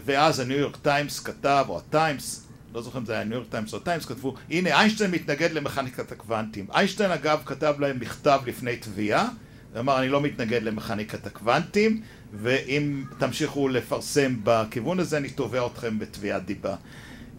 ואז 0.05 0.41
הניו 0.41 0.59
יורק 0.59 0.77
טיימס 0.77 1.21
כתב, 1.21 1.65
או 1.69 1.79
הטיימס, 1.79 2.47
לא 2.75 2.83
זוכר 2.83 2.99
אם 2.99 3.07
זה 3.07 3.13
היה 3.13 3.25
ניו 3.25 3.35
יורק 3.35 3.51
טיימס 3.51 3.75
או 3.75 3.79
טיימס, 3.79 4.05
כתבו, 4.05 4.35
הנה 4.51 4.81
איינשטיין 4.81 5.11
מתנגד 5.11 5.53
למכניקת 5.53 6.13
הקוונטים. 6.13 6.67
איינשטיין 6.75 7.11
אגב 7.11 7.43
כתב 7.45 7.75
להם 7.79 8.01
מכתב 8.01 8.41
לפני 8.47 8.77
תביעה, 8.77 9.29
ואמר 9.73 9.99
אני 9.99 10.09
לא 10.09 10.21
מתנגד 10.21 10.63
למכניקת 10.63 11.27
הקוונטים, 11.27 12.03
ואם 12.33 13.05
תמשיכו 13.19 13.69
לפרסם 13.69 14.37
בכיוון 14.45 15.01
הזה 15.01 15.17
אני 15.17 15.31
תובע 15.31 15.67
אתכם 15.67 15.99
בתביעת 15.99 16.45
דיבה. 16.45 16.77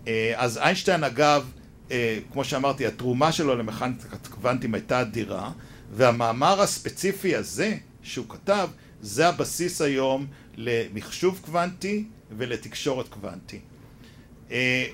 אה, 0.07 0.33
אז 0.35 0.57
איינשטיין 0.57 1.03
אגב, 1.03 1.51
אה, 1.91 2.19
כמו 2.33 2.43
שאמרתי, 2.43 2.85
התרומה 2.85 3.31
שלו 3.31 3.55
למכניקת 3.55 4.27
קוונטים 4.27 4.73
הייתה 4.73 5.01
אדירה, 5.01 5.51
והמאמר 5.91 6.61
הספציפי 6.61 7.35
הזה 7.35 7.77
שהוא 8.01 8.25
כתב, 8.29 8.69
זה 9.01 9.27
הבסיס 9.27 9.81
היום 9.81 10.27
למחשוב 10.57 11.39
קוונטי 11.45 12.05
ולתקשורת 12.37 13.07
קוונטי. 13.07 13.59
אה, 14.51 14.85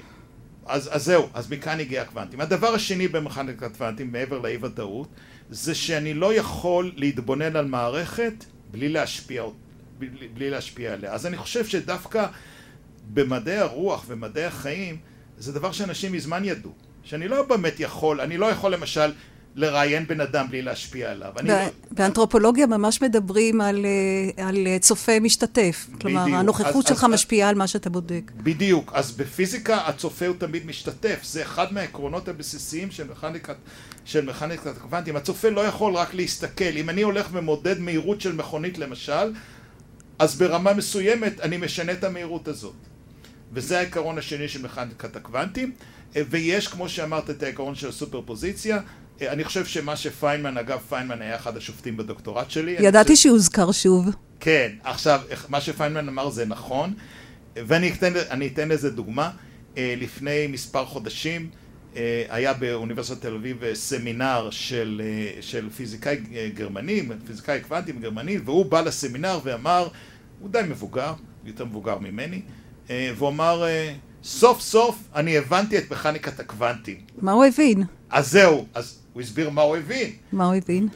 אז, 0.65 0.89
אז 0.91 1.03
זהו, 1.03 1.29
אז 1.33 1.51
מכאן 1.51 1.79
הגיע 1.79 2.01
הקוונטים. 2.01 2.41
הדבר 2.41 2.67
השני 2.67 3.07
במכניקת 3.07 3.77
קוונטים, 3.77 4.11
מעבר 4.11 4.39
לאי 4.39 4.57
ודאות, 4.61 5.07
זה 5.49 5.75
שאני 5.75 6.13
לא 6.13 6.33
יכול 6.33 6.91
להתבונן 6.95 7.55
על 7.55 7.65
מערכת 7.65 8.33
בלי 8.71 8.89
להשפיע, 8.89 9.43
בלי, 9.99 10.27
בלי 10.27 10.49
להשפיע 10.49 10.93
עליה. 10.93 11.13
אז 11.13 11.25
אני 11.25 11.37
חושב 11.37 11.65
שדווקא 11.65 12.27
במדעי 13.13 13.57
הרוח 13.57 14.05
ומדעי 14.07 14.45
החיים, 14.45 14.97
זה 15.37 15.53
דבר 15.53 15.71
שאנשים 15.71 16.11
מזמן 16.11 16.45
ידעו. 16.45 16.71
שאני 17.03 17.27
לא 17.27 17.43
באמת 17.43 17.79
יכול, 17.79 18.21
אני 18.21 18.37
לא 18.37 18.45
יכול 18.45 18.73
למשל 18.73 19.11
לראיין 19.55 20.07
בן 20.07 20.21
אדם 20.21 20.45
בלי 20.49 20.61
להשפיע 20.61 21.11
עליו. 21.11 21.31
לא- 21.43 21.53
באנתרופולוגיה 21.91 22.65
ממש 22.65 23.01
מדברים 23.01 23.61
על, 23.61 23.85
אה, 24.37 24.47
על 24.47 24.67
צופה 24.79 25.19
משתתף. 25.19 25.87
כלומר, 26.01 26.21
בדיוק. 26.21 26.37
הנוכחות 26.37 26.85
אז, 26.85 26.89
שלך 26.89 27.03
אז, 27.03 27.09
משפיעה 27.09 27.49
על 27.49 27.55
מה 27.55 27.67
שאתה 27.67 27.89
בודק. 27.89 28.31
בדיוק. 28.37 28.91
אז 28.95 29.11
בפיזיקה 29.11 29.77
הצופה 29.87 30.27
הוא 30.27 30.35
תמיד 30.37 30.65
משתתף. 30.65 31.19
זה 31.23 31.41
אחד 31.41 31.73
מהעקרונות 31.73 32.27
הבסיסיים 32.27 32.91
של 32.91 33.07
מכניקת, 33.11 33.55
של 34.05 34.25
מכניקת 34.25 34.77
הקוונטים. 34.77 35.15
הצופה 35.15 35.49
לא 35.49 35.61
יכול 35.61 35.93
רק 35.93 36.13
להסתכל. 36.13 36.77
אם 36.77 36.89
אני 36.89 37.01
הולך 37.01 37.27
ומודד 37.31 37.79
מהירות 37.79 38.21
של 38.21 38.35
מכונית 38.35 38.77
למשל, 38.77 39.33
אז 40.19 40.35
ברמה 40.35 40.73
מסוימת 40.73 41.39
אני 41.39 41.57
משנה 41.57 41.91
את 41.91 42.03
המהירות 42.03 42.47
הזאת. 42.47 42.75
וזה 43.53 43.77
העיקרון 43.77 44.17
השני 44.17 44.47
של 44.47 44.61
מכניקת 44.61 45.15
הקוונטים. 45.15 45.71
אה, 46.15 46.21
ויש, 46.29 46.67
כמו 46.67 46.89
שאמרת, 46.89 47.29
את 47.29 47.43
העיקרון 47.43 47.75
של 47.75 47.89
הסופר 47.89 48.21
פוזיציה. 48.25 48.75
אה, 48.75 48.81
אני 49.21 49.43
חושב 49.43 49.65
שמה 49.65 49.95
שפיינמן, 49.95 50.57
אגב, 50.57 50.79
פיינמן 50.89 51.21
היה 51.21 51.35
אחד 51.35 51.57
השופטים 51.57 51.97
בדוקטורט 51.97 52.51
שלי. 52.51 52.75
ידעתי 52.79 53.15
חושב... 53.15 53.29
שהוזכר 53.29 53.71
שוב. 53.71 54.09
כן, 54.39 54.71
עכשיו, 54.83 55.21
מה 55.49 55.61
שפיינמן 55.61 56.07
אמר 56.07 56.29
זה 56.29 56.45
נכון, 56.45 56.93
ואני 57.55 57.91
אתן, 57.91 58.13
אתן 58.53 58.69
לזה 58.69 58.91
דוגמה. 58.91 59.31
אה, 59.77 59.93
לפני 59.97 60.47
מספר 60.47 60.85
חודשים 60.85 61.49
היה 62.29 62.53
באוניברסיטת 62.53 63.21
תל 63.21 63.33
אביב 63.33 63.73
סמינר 63.73 64.47
של, 64.51 65.01
של 65.41 65.69
פיזיקאי 65.69 66.17
גרמני, 66.53 67.07
פיזיקאי 67.27 67.61
קוונטי 67.61 67.91
גרמני, 67.91 68.37
והוא 68.37 68.65
בא 68.65 68.81
לסמינר 68.81 69.39
ואמר, 69.43 69.87
הוא 70.39 70.49
די 70.49 70.61
מבוגר, 70.69 71.13
יותר 71.45 71.65
מבוגר 71.65 71.97
ממני, 71.99 72.41
והוא 72.89 73.29
אמר, 73.29 73.63
סוף 74.23 74.61
סוף 74.61 74.97
אני 75.15 75.37
הבנתי 75.37 75.77
את 75.77 75.91
מכניקת 75.91 76.39
הקוונטים. 76.39 76.97
מה 77.21 77.31
הוא 77.31 77.45
הבין? 77.45 77.83
אז 78.09 78.31
זהו, 78.31 78.65
אז 78.73 78.99
הוא 79.13 79.21
הסביר 79.21 79.49
מה 79.49 79.61
הוא 79.61 79.77
הבין. 79.77 80.11
מה 80.31 80.45
הוא 80.45 80.55
הבין? 80.55 80.87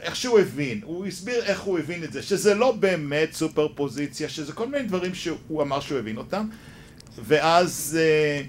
איך 0.00 0.16
שהוא 0.16 0.38
הבין, 0.38 0.80
הוא 0.84 1.06
הסביר 1.06 1.44
איך 1.44 1.60
הוא 1.60 1.78
הבין 1.78 2.04
את 2.04 2.12
זה, 2.12 2.22
שזה 2.22 2.54
לא 2.54 2.72
באמת 2.72 3.32
סופר 3.32 3.68
פוזיציה, 3.74 4.28
שזה 4.28 4.52
כל 4.52 4.68
מיני 4.68 4.84
דברים 4.84 5.14
שהוא 5.14 5.62
אמר 5.62 5.80
שהוא 5.80 5.98
הבין 5.98 6.16
אותם, 6.16 6.48
ואז, 7.24 7.98
אה, 8.00 8.42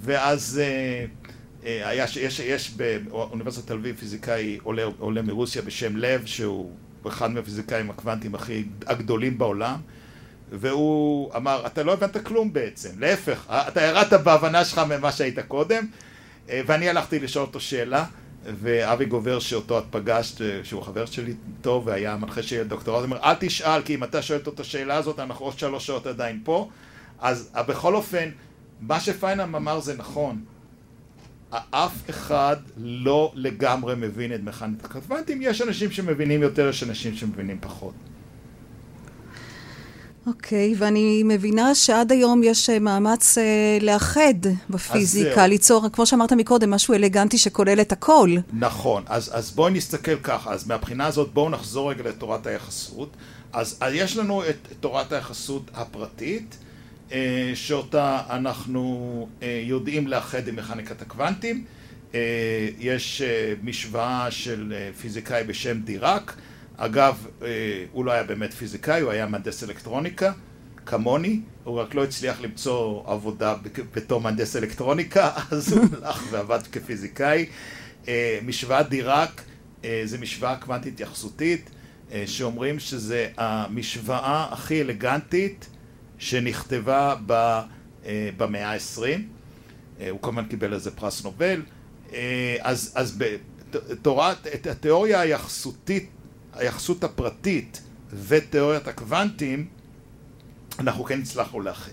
ואז 0.00 0.60
אה, 0.62 1.04
אה, 1.66 1.88
היה, 1.88 2.04
יש, 2.20 2.40
יש 2.40 2.74
באוניברסיטת 2.76 3.66
תל 3.66 3.74
אביב 3.74 3.96
פיזיקאי 3.96 4.58
עולה, 4.62 4.82
עולה 4.98 5.22
מרוסיה 5.22 5.62
בשם 5.62 5.96
לב, 5.96 6.26
שהוא 6.26 6.70
אחד 7.08 7.30
מהפיזיקאים 7.30 7.90
הקוונטיים 7.90 8.34
הכי 8.34 8.64
הגדולים 8.86 9.38
בעולם, 9.38 9.76
והוא 10.52 11.34
אמר, 11.36 11.66
אתה 11.66 11.82
לא 11.82 11.92
הבנת 11.92 12.16
כלום 12.26 12.52
בעצם, 12.52 12.90
להפך, 12.98 13.46
אתה 13.50 13.82
ירדת 13.82 14.12
בהבנה 14.12 14.64
שלך 14.64 14.78
ממה 14.78 15.12
שהיית 15.12 15.38
קודם, 15.38 15.86
ואני 16.48 16.88
הלכתי 16.88 17.18
לשאול 17.18 17.44
אותו 17.44 17.60
שאלה, 17.60 18.04
ואבי 18.44 19.04
גובר 19.04 19.38
שאותו 19.38 19.78
את 19.78 19.84
פגשת, 19.90 20.40
אה, 20.42 20.60
שהוא 20.62 20.82
חבר 20.82 21.06
שלי 21.06 21.34
טוב 21.60 21.86
והיה 21.86 22.12
המנחה 22.12 22.42
שלי 22.42 22.58
לדוקטורט, 22.58 22.98
הוא 22.98 23.04
אומר, 23.04 23.18
אל 23.22 23.34
תשאל, 23.34 23.82
כי 23.82 23.94
אם 23.94 24.04
אתה 24.04 24.22
שואל 24.22 24.38
אותו 24.38 24.50
את 24.50 24.60
השאלה 24.60 24.96
הזאת, 24.96 25.18
אנחנו 25.18 25.44
עוד 25.44 25.58
שלוש 25.58 25.86
שעות 25.86 26.06
עדיין 26.06 26.40
פה. 26.44 26.68
אז 27.20 27.50
אה, 27.56 27.62
בכל 27.62 27.94
אופן, 27.94 28.28
מה 28.80 29.00
שפיינם 29.00 29.54
אמר 29.54 29.80
זה 29.80 29.96
נכון. 29.96 30.44
אף 31.70 32.10
אחד 32.10 32.56
לא 32.76 33.32
לגמרי 33.34 33.94
מבין 33.94 34.34
את 34.34 34.40
מכנית 34.42 34.84
הקוונטים, 34.84 35.42
יש 35.42 35.62
אנשים 35.62 35.90
שמבינים 35.90 36.42
יותר, 36.42 36.68
יש 36.68 36.82
אנשים 36.82 37.16
שמבינים 37.16 37.58
פחות. 37.60 37.94
אוקיי, 40.26 40.72
okay, 40.72 40.76
ואני 40.78 41.22
מבינה 41.24 41.74
שעד 41.74 42.12
היום 42.12 42.42
יש 42.44 42.70
אה, 42.70 42.78
מאמץ 42.78 43.38
uh, 43.38 43.84
לאחד 43.84 44.34
בפיזיקה, 44.70 45.46
ליצור, 45.46 45.88
כמו 45.92 46.06
שאמרת 46.06 46.32
מקודם, 46.32 46.70
משהו 46.70 46.94
אלגנטי 46.94 47.38
שכולל 47.38 47.80
את 47.80 47.92
הכל. 47.92 48.30
נכון, 48.52 49.02
אז, 49.06 49.30
אז 49.34 49.50
בואי 49.50 49.72
נסתכל 49.72 50.16
ככה, 50.16 50.52
אז 50.52 50.66
מהבחינה 50.66 51.06
הזאת 51.06 51.32
בואו 51.32 51.50
נחזור 51.50 51.90
רגע 51.90 52.02
לתורת 52.08 52.46
היחסות. 52.46 53.16
אז, 53.52 53.78
אז 53.80 53.92
יש 53.94 54.16
לנו 54.16 54.42
את, 54.48 54.68
תורת 54.80 55.12
היחסות 55.12 55.70
הפרטית, 55.74 56.56
uh, 57.08 57.12
שאותה 57.54 58.20
אנחנו 58.30 59.26
uh, 59.40 59.44
יודעים 59.62 60.08
לאחד 60.08 60.48
עם 60.48 60.56
מכניקת 60.56 61.02
הקוונטים. 61.02 61.64
Uh, 62.12 62.14
יש 62.78 63.22
uh, 63.22 63.66
משוואה 63.66 64.30
של 64.30 64.72
uh, 64.72 65.00
פיזיקאי 65.00 65.44
בשם 65.44 65.80
דיראק, 65.80 66.36
אגב, 66.76 67.26
אה, 67.42 67.48
הוא 67.92 68.04
לא 68.04 68.12
היה 68.12 68.22
באמת 68.22 68.52
פיזיקאי, 68.52 69.00
הוא 69.00 69.10
היה 69.10 69.26
מהנדס 69.26 69.64
אלקטרוניקה, 69.64 70.32
כמוני, 70.86 71.40
הוא 71.64 71.80
רק 71.80 71.94
לא 71.94 72.04
הצליח 72.04 72.40
למצוא 72.40 73.02
עבודה 73.06 73.54
בתור 73.94 74.20
מהנדס 74.20 74.56
אלקטרוניקה, 74.56 75.30
אז 75.50 75.72
הוא 75.72 75.84
הלך 76.02 76.22
ועבד 76.30 76.60
כפיזיקאי. 76.72 77.46
משוואת 78.42 78.88
דיראק 78.88 79.42
זה 80.04 80.18
משוואה 80.20 80.56
קוונטית 80.56 81.00
יחסותית, 81.00 81.70
שאומרים 82.26 82.78
שזה 82.78 83.28
המשוואה 83.36 84.48
הכי 84.50 84.80
אלגנטית 84.80 85.66
שנכתבה 86.18 87.14
במאה 88.36 88.70
העשרים. 88.70 89.28
הוא 90.10 90.22
כמובן 90.22 90.44
קיבל 90.44 90.72
על 90.72 90.80
זה 90.80 90.90
פרס 90.90 91.24
נובל. 91.24 91.62
אז, 92.60 92.92
אז 92.94 93.18
בתורת, 93.18 94.46
את 94.46 94.66
התיאוריה 94.66 95.20
היחסותית, 95.20 96.10
היחסות 96.54 97.04
הפרטית 97.04 97.82
ותיאוריית 98.12 98.88
הקוונטים, 98.88 99.66
אנחנו 100.78 101.04
כן 101.04 101.20
הצלחנו 101.20 101.60
לאחד. 101.60 101.90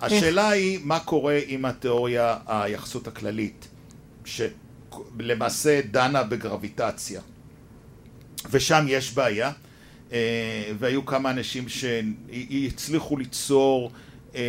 השאלה 0.00 0.48
היא 0.48 0.78
מה 0.82 1.00
קורה 1.00 1.38
עם 1.46 1.64
התיאוריה 1.64 2.36
היחסות 2.46 3.06
הכללית, 3.06 3.68
שלמעשה 4.24 5.80
דנה 5.90 6.22
בגרביטציה. 6.22 7.20
ושם 8.50 8.84
יש 8.88 9.14
בעיה, 9.14 9.52
אה, 10.12 10.70
והיו 10.78 11.06
כמה 11.06 11.30
אנשים 11.30 11.68
שהצליחו 11.68 13.16
ליצור, 13.16 13.90
אה, 14.34 14.40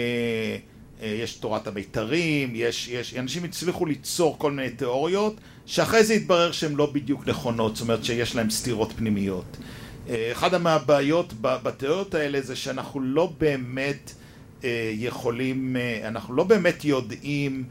אה, 1.01 1.07
יש 1.07 1.35
תורת 1.35 1.67
המיתרים, 1.67 2.51
יש, 2.55 2.87
יש, 2.87 3.15
אנשים 3.15 3.43
הצליחו 3.43 3.85
ליצור 3.85 4.39
כל 4.39 4.51
מיני 4.51 4.69
תיאוריות, 4.69 5.35
שאחרי 5.69 6.03
זה 6.03 6.13
התברר 6.13 6.51
שהן 6.51 6.75
לא 6.75 6.85
בדיוק 6.85 7.27
נכונות, 7.27 7.75
זאת 7.75 7.81
אומרת 7.81 8.05
שיש 8.05 8.35
להן 8.35 8.49
סתירות 8.49 8.93
פנימיות. 8.95 9.57
אחת 10.31 10.53
מהבעיות 10.53 11.33
בתיאוריות 11.41 12.15
האלה 12.15 12.41
זה 12.41 12.55
שאנחנו 12.55 12.99
לא 12.99 13.33
באמת 13.37 14.11
יכולים, 14.93 15.75
אנחנו 16.03 16.33
לא 16.33 16.43
באמת 16.43 16.85
יודעים, 16.85 17.63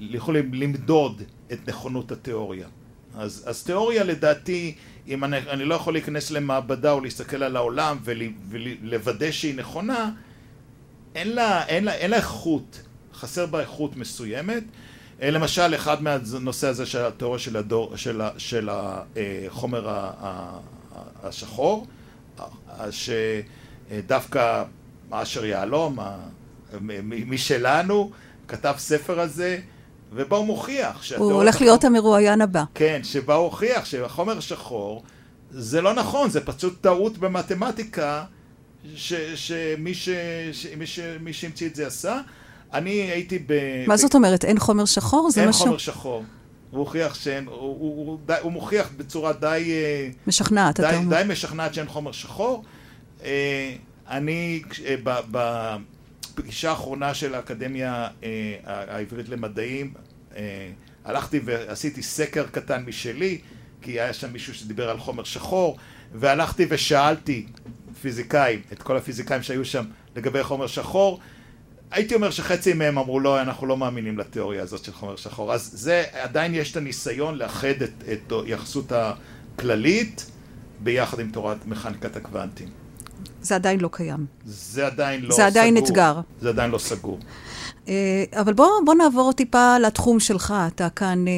יכולים 0.00 0.54
למדוד 0.54 1.22
את 1.52 1.68
נכונות 1.68 2.12
התיאוריה. 2.12 2.66
אז, 3.14 3.44
אז 3.46 3.64
תיאוריה 3.64 4.04
לדעתי, 4.04 4.74
אם 5.08 5.24
אני, 5.24 5.38
אני 5.38 5.64
לא 5.64 5.74
יכול 5.74 5.92
להיכנס 5.92 6.30
למעבדה 6.30 6.92
או 6.92 7.00
להסתכל 7.00 7.42
על 7.42 7.56
העולם 7.56 7.98
ולוודא 8.48 9.30
שהיא 9.30 9.54
נכונה, 9.54 10.10
אין 11.14 11.28
לה, 11.28 11.66
אין 11.66 11.84
לה, 11.84 11.94
אין 11.94 12.10
לה 12.10 12.16
איכות, 12.16 12.82
חסר 13.14 13.46
בה 13.46 13.60
איכות 13.60 13.96
מסוימת. 13.96 14.62
אה, 15.22 15.30
למשל, 15.30 15.74
אחד 15.74 16.02
מהנושא 16.02 16.66
הזה 16.68 16.86
של 16.86 17.04
התיאוריה 17.04 17.38
של, 17.38 17.56
הדור, 17.56 17.96
של, 17.96 18.22
של 18.38 18.68
החומר 18.72 20.10
השחור, 21.22 21.86
שדווקא 22.90 24.64
אשר 25.10 25.44
יהלום, 25.44 25.98
מי 27.02 27.38
שלנו, 27.38 28.10
כתב 28.48 28.74
ספר 28.78 29.20
על 29.20 29.28
זה, 29.28 29.58
ובו 30.12 30.36
הוא 30.36 30.46
מוכיח 30.46 31.12
הוא 31.16 31.32
הולך 31.32 31.60
להיות 31.60 31.84
המרואיין 31.84 32.40
הבא. 32.40 32.64
כן, 32.74 33.00
שבה 33.04 33.34
הוא 33.34 33.44
הוכיח 33.44 33.84
שהחומר 33.84 34.40
שחור 34.40 35.04
זה 35.50 35.80
לא 35.80 35.94
נכון, 35.94 36.30
זה 36.30 36.46
פשוט 36.46 36.80
טעות 36.80 37.18
במתמטיקה 37.18 38.24
שמי 38.94 39.94
שהמציא 41.32 41.66
את 41.66 41.74
זה 41.74 41.86
עשה. 41.86 42.20
אני 42.76 42.90
הייתי 42.90 43.38
ב... 43.46 43.52
מה. 43.86 43.96
זאת 43.96 44.14
אומרת? 44.14 44.44
אין 44.44 44.58
חומר 44.58 44.84
שחור? 44.84 45.28
אין 45.36 45.48
משהו... 45.48 45.64
חומר 45.64 45.78
שחור. 45.78 46.24
הוא 46.70 46.80
הוכיח 46.80 47.14
שאין, 47.14 47.46
הוא, 47.46 47.54
הוא, 47.54 48.06
הוא, 48.06 48.18
די, 48.26 48.34
הוא 48.42 48.52
מוכיח 48.52 48.88
בצורה 48.96 49.32
די... 49.32 49.70
אה, 49.70 50.08
משכנעת, 50.26 50.80
די, 50.80 50.88
אתה 50.88 50.96
אומר. 50.96 51.16
די 51.16 51.32
משכנעת 51.32 51.74
שאין 51.74 51.88
חומר 51.88 52.12
שחור. 52.12 52.64
אה, 53.24 53.74
אני, 54.08 54.62
ב, 55.02 55.10
בפגישה 55.30 56.70
האחרונה 56.70 57.14
של 57.14 57.34
האקדמיה 57.34 58.08
אה, 58.24 58.54
העברית 58.64 59.28
למדעים, 59.28 59.94
אה, 60.36 60.70
הלכתי 61.04 61.40
ועשיתי 61.44 62.02
סקר 62.02 62.46
קטן 62.46 62.84
משלי, 62.86 63.38
כי 63.82 64.00
היה 64.00 64.12
שם 64.12 64.32
מישהו 64.32 64.54
שדיבר 64.54 64.90
על 64.90 64.98
חומר 64.98 65.24
שחור, 65.24 65.76
והלכתי 66.14 66.66
ושאלתי 66.68 67.46
פיזיקאים, 68.02 68.60
את 68.72 68.82
כל 68.82 68.96
הפיזיקאים 68.96 69.42
שהיו 69.42 69.64
שם 69.64 69.84
לגבי 70.16 70.42
חומר 70.42 70.66
שחור, 70.66 71.20
הייתי 71.90 72.14
אומר 72.14 72.30
שחצי 72.30 72.72
מהם 72.72 72.98
אמרו 72.98 73.20
לא, 73.20 73.42
אנחנו 73.42 73.66
לא 73.66 73.76
מאמינים 73.76 74.18
לתיאוריה 74.18 74.62
הזאת 74.62 74.84
של 74.84 74.92
חומר 74.92 75.16
שחור. 75.16 75.52
אז 75.52 75.70
זה, 75.74 76.04
עדיין 76.12 76.54
יש 76.54 76.72
את 76.72 76.76
הניסיון 76.76 77.34
לאחד 77.34 77.82
את, 77.82 77.92
את 78.12 78.32
היחסות 78.46 78.92
הכללית 78.92 80.30
ביחד 80.80 81.20
עם 81.20 81.30
תורת 81.30 81.66
מכניקת 81.66 82.16
הקוונטים. 82.16 82.68
זה 83.42 83.54
עדיין 83.54 83.80
לא 83.80 83.88
קיים. 83.92 84.26
זה 84.44 84.86
עדיין 84.86 85.20
לא 85.20 85.28
זה 85.28 85.34
סגור. 85.34 85.42
זה 85.42 85.46
עדיין 85.46 85.76
אתגר. 85.76 86.20
זה 86.40 86.48
עדיין 86.48 86.70
לא 86.70 86.78
סגור. 86.78 87.18
אה, 87.88 88.24
אבל 88.40 88.52
בוא, 88.52 88.68
בוא 88.84 88.94
נעבור 88.94 89.32
טיפה 89.32 89.78
לתחום 89.78 90.20
שלך. 90.20 90.54
אתה 90.66 90.90
כאן 90.90 91.28
אה, 91.28 91.32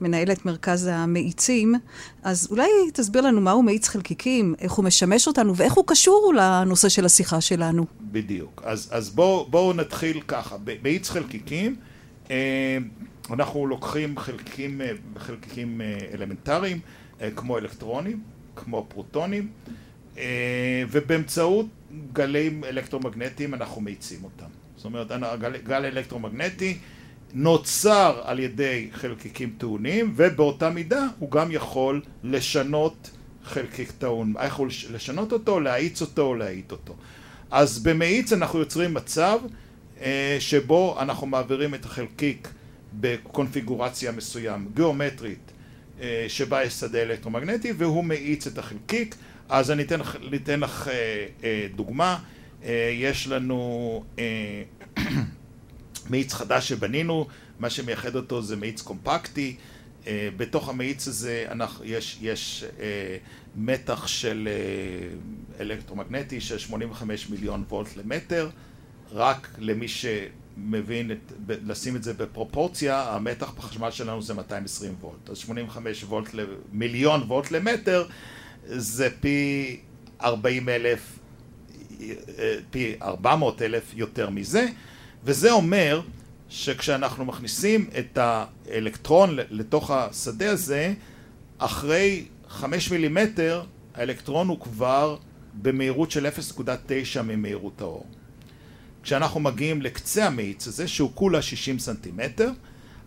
מנהל 0.00 0.32
את 0.32 0.46
מרכז 0.46 0.90
המאיצים, 0.92 1.74
אז 2.22 2.48
אולי 2.50 2.68
תסביר 2.94 3.22
לנו 3.22 3.40
מהו 3.40 3.62
מאיץ 3.62 3.88
חלקיקים, 3.88 4.54
איך 4.58 4.72
הוא 4.72 4.84
משמש 4.84 5.26
אותנו 5.26 5.56
ואיך 5.56 5.72
הוא 5.72 5.84
קשור 5.86 6.32
לנושא 6.36 6.88
של 6.88 7.04
השיחה 7.04 7.40
שלנו. 7.40 7.86
בדיוק. 8.00 8.62
אז, 8.64 8.88
אז 8.92 9.10
בואו 9.10 9.46
בוא 9.50 9.74
נתחיל 9.74 10.20
ככה. 10.20 10.56
מאיץ 10.82 11.10
חלקיקים, 11.10 11.76
אה, 12.30 12.78
אנחנו 13.30 13.66
לוקחים 13.66 14.18
חלקיקים, 14.18 14.80
חלקיקים 15.18 15.80
אלמנטריים, 16.14 16.80
כמו 17.36 17.58
אלקטרונים, 17.58 18.20
כמו 18.56 18.86
פרוטונים, 18.88 19.48
ובאמצעות 20.90 21.66
גלים 22.12 22.64
אלקטרומגנטיים 22.64 23.54
אנחנו 23.54 23.80
מאיצים 23.80 24.24
אותם. 24.24 24.46
זאת 24.78 24.84
אומרת, 24.84 25.08
גל, 25.40 25.56
גל 25.56 25.84
אלקטרומגנטי 25.84 26.78
נוצר 27.34 28.20
על 28.24 28.38
ידי 28.38 28.88
חלקיקים 28.92 29.54
טעונים, 29.58 30.12
ובאותה 30.16 30.70
מידה 30.70 31.06
הוא 31.18 31.30
גם 31.30 31.52
יכול 31.52 32.02
לשנות 32.24 33.10
חלקיק 33.44 33.92
טעון. 33.98 34.34
הוא 34.56 34.66
לשנות 34.90 35.32
אותו, 35.32 35.60
להאיץ 35.60 36.00
אותו 36.00 36.22
או 36.22 36.34
להאיט 36.34 36.72
אותו. 36.72 36.96
אז 37.50 37.78
במאיץ 37.82 38.32
אנחנו 38.32 38.58
יוצרים 38.58 38.94
מצב 38.94 39.38
אה, 40.00 40.36
שבו 40.40 40.96
אנחנו 41.00 41.26
מעבירים 41.26 41.74
את 41.74 41.84
החלקיק 41.84 42.48
בקונפיגורציה 43.00 44.12
מסוים, 44.12 44.68
גיאומטרית, 44.74 45.52
אה, 46.00 46.24
שבה 46.28 46.64
יש 46.64 46.72
שדה 46.72 47.02
אלקטרומגנטי, 47.02 47.72
והוא 47.76 48.04
מאיץ 48.04 48.46
את 48.46 48.58
החלקיק. 48.58 49.14
אז 49.48 49.70
אני 49.70 49.82
אתן, 49.82 50.00
אתן 50.34 50.60
לך 50.60 50.88
אה, 50.88 51.26
אה, 51.44 51.66
דוגמה, 51.74 52.18
יש 52.92 53.28
לנו 53.28 54.04
אה, 54.18 54.62
מאיץ 56.10 56.34
חדש 56.34 56.68
שבנינו, 56.68 57.26
מה 57.58 57.70
שמייחד 57.70 58.16
אותו 58.16 58.42
זה 58.42 58.56
מאיץ 58.56 58.82
קומפקטי, 58.82 59.56
אה, 60.06 60.28
בתוך 60.36 60.68
המאיץ 60.68 61.08
הזה 61.08 61.46
אנחנו, 61.50 61.84
יש, 61.84 62.18
יש 62.20 62.64
אה, 62.80 63.16
מתח 63.56 64.06
של 64.06 64.48
אה, 64.50 65.60
אלקטרומגנטי 65.60 66.40
של 66.40 66.58
85 66.58 67.30
מיליון 67.30 67.64
וולט 67.68 67.96
למטר, 67.96 68.50
רק 69.12 69.48
למי 69.58 69.86
שמבין, 69.88 71.10
את, 71.10 71.32
לשים 71.48 71.96
את 71.96 72.02
זה 72.02 72.14
בפרופורציה, 72.14 73.02
המתח 73.02 73.50
בחשמל 73.50 73.90
שלנו 73.90 74.22
זה 74.22 74.34
220 74.34 74.94
וולט, 75.00 75.30
אז 75.30 75.38
85 75.38 76.04
וולט 76.04 76.28
למיליון 76.34 77.22
וולט 77.22 77.50
למטר 77.50 78.06
זה 78.66 79.08
פי 79.20 79.80
40 80.20 80.68
אלף, 80.68 81.17
פי 82.70 82.94
400 83.02 83.62
אלף 83.62 83.92
יותר 83.94 84.30
מזה, 84.30 84.66
וזה 85.24 85.52
אומר 85.52 86.00
שכשאנחנו 86.48 87.24
מכניסים 87.24 87.90
את 87.98 88.18
האלקטרון 88.18 89.38
לתוך 89.50 89.90
השדה 89.90 90.50
הזה, 90.50 90.94
אחרי 91.58 92.24
5 92.48 92.90
מילימטר 92.90 93.64
האלקטרון 93.94 94.48
הוא 94.48 94.60
כבר 94.60 95.16
במהירות 95.54 96.10
של 96.10 96.26
0.9 96.26 97.22
ממהירות 97.22 97.80
האור. 97.80 98.06
כשאנחנו 99.02 99.40
מגיעים 99.40 99.82
לקצה 99.82 100.26
המאיץ 100.26 100.66
הזה, 100.66 100.88
שהוא 100.88 101.10
כולה 101.14 101.42
60 101.42 101.78
סנטימטר, 101.78 102.50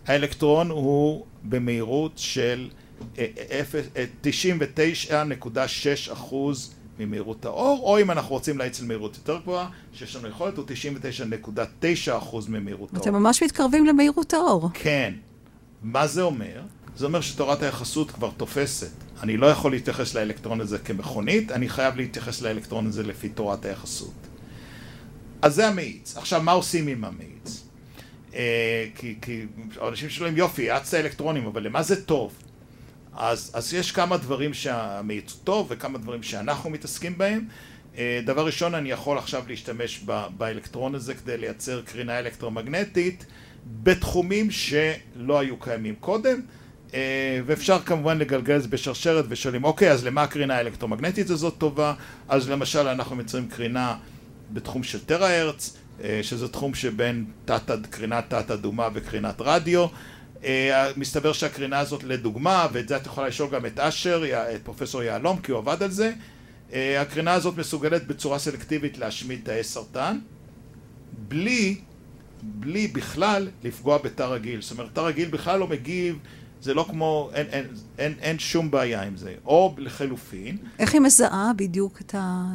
האלקטרון 0.06 0.70
הוא 0.70 1.26
במהירות 1.42 2.12
של 2.16 2.68
99.6 4.24 6.12
אחוז 6.12 6.74
ממהירות 6.98 7.44
האור, 7.44 7.80
או 7.82 8.00
אם 8.00 8.10
אנחנו 8.10 8.34
רוצים 8.34 8.58
להאיץ 8.58 8.80
למהירות 8.80 9.16
יותר 9.16 9.38
גבוהה, 9.38 9.68
שיש 9.92 10.16
לנו 10.16 10.28
יכולת, 10.28 10.56
הוא 10.56 10.64
99.9 12.10 12.18
אחוז 12.18 12.48
ממהירות 12.48 12.90
האור. 12.92 13.02
אתם 13.02 13.14
ממש 13.14 13.42
מתקרבים 13.42 13.86
למהירות 13.86 14.34
האור. 14.34 14.68
כן. 14.74 15.14
מה 15.82 16.06
זה 16.06 16.22
אומר? 16.22 16.62
זה 16.96 17.06
אומר 17.06 17.20
שתורת 17.20 17.62
היחסות 17.62 18.10
כבר 18.10 18.30
תופסת. 18.36 18.90
אני 19.22 19.36
לא 19.36 19.46
יכול 19.46 19.70
להתייחס 19.70 20.14
לאלקטרון 20.14 20.60
הזה 20.60 20.78
כמכונית, 20.78 21.52
אני 21.52 21.68
חייב 21.68 21.96
להתייחס 21.96 22.42
לאלקטרון 22.42 22.86
הזה 22.86 23.02
לפי 23.02 23.28
תורת 23.28 23.64
היחסות. 23.64 24.14
אז 25.42 25.54
זה 25.54 25.68
המאיץ. 25.68 26.16
עכשיו, 26.16 26.42
מה 26.42 26.52
עושים 26.52 26.86
עם 26.86 27.04
המאיץ? 27.04 27.64
אה, 28.34 28.86
כי, 28.94 29.14
כי 29.22 29.46
אנשים 29.88 30.10
שואלים, 30.10 30.36
יופי, 30.36 30.70
האצת 30.70 30.94
אלקטרונים, 30.94 31.46
אבל 31.46 31.66
למה 31.66 31.82
זה 31.82 32.04
טוב? 32.04 32.32
אז, 33.16 33.50
אז 33.54 33.74
יש 33.74 33.92
כמה 33.92 34.16
דברים 34.16 34.54
שהמאיץ 34.54 35.36
טוב 35.44 35.66
וכמה 35.70 35.98
דברים 35.98 36.22
שאנחנו 36.22 36.70
מתעסקים 36.70 37.18
בהם. 37.18 37.44
אה, 37.98 38.20
דבר 38.26 38.46
ראשון, 38.46 38.74
אני 38.74 38.90
יכול 38.90 39.18
עכשיו 39.18 39.44
להשתמש 39.48 40.04
באלקטרון 40.36 40.94
הזה 40.94 41.14
כדי 41.14 41.38
לייצר 41.38 41.82
קרינה 41.82 42.18
אלקטרומגנטית 42.18 43.26
בתחומים 43.82 44.50
שלא 44.50 45.40
היו 45.40 45.56
קיימים 45.56 45.94
קודם, 46.00 46.40
אה, 46.94 47.40
ואפשר 47.46 47.78
כמובן 47.78 48.18
לגלגל 48.18 48.56
את 48.56 48.62
זה 48.62 48.68
בשרשרת 48.68 49.24
ושואלים, 49.28 49.64
אוקיי, 49.64 49.90
אז 49.90 50.06
למה 50.06 50.22
הקרינה 50.22 50.56
האלקטרומגנטית 50.56 51.30
הזאת 51.30 51.54
טובה? 51.58 51.94
אז 52.28 52.50
למשל 52.50 52.88
אנחנו 52.88 53.16
מייצרים 53.16 53.48
קרינה 53.48 53.96
בתחום 54.52 54.82
של 54.82 55.04
טרה-הרץ, 55.04 55.76
אה, 56.04 56.20
שזה 56.22 56.48
תחום 56.48 56.74
שבין 56.74 57.24
תת, 57.44 57.70
קרינת 57.90 58.24
תת-אדומה 58.28 58.88
וקרינת 58.94 59.36
רדיו. 59.40 59.86
מסתבר 60.96 61.32
שהקרינה 61.32 61.78
הזאת 61.78 62.04
לדוגמה, 62.04 62.66
ואת 62.72 62.88
זה 62.88 62.96
את 62.96 63.06
יכולה 63.06 63.28
לשאול 63.28 63.50
גם 63.50 63.66
את 63.66 63.78
אשר, 63.78 64.24
את 64.54 64.60
פרופסור 64.64 65.02
יהלום, 65.02 65.38
כי 65.38 65.52
הוא 65.52 65.58
עבד 65.58 65.82
על 65.82 65.90
זה, 65.90 66.12
אה, 66.72 67.00
הקרינה 67.00 67.32
הזאת 67.32 67.56
מסוגלת 67.58 68.06
בצורה 68.06 68.38
סלקטיבית 68.38 68.98
להשמיד 68.98 69.40
תאי 69.44 69.64
סרטן 69.64 70.18
בלי, 71.28 71.80
בלי 72.42 72.88
בכלל 72.88 73.48
לפגוע 73.64 73.98
בתא 73.98 74.22
רגיל. 74.22 74.62
זאת 74.62 74.70
אומרת, 74.70 74.88
תא 74.92 75.00
רגיל 75.00 75.28
בכלל 75.28 75.58
לא 75.58 75.66
מגיב, 75.66 76.18
זה 76.62 76.74
לא 76.74 76.86
כמו, 76.90 77.30
אין, 77.34 77.46
אין, 77.46 77.66
אין, 77.98 78.14
אין 78.20 78.38
שום 78.38 78.70
בעיה 78.70 79.02
עם 79.02 79.16
זה. 79.16 79.34
או 79.44 79.74
לחלופין... 79.78 80.56
איך 80.78 80.92
היא 80.94 81.00
מזהה 81.00 81.52
בדיוק 81.56 82.00
את 82.00 82.14
ה... 82.18 82.46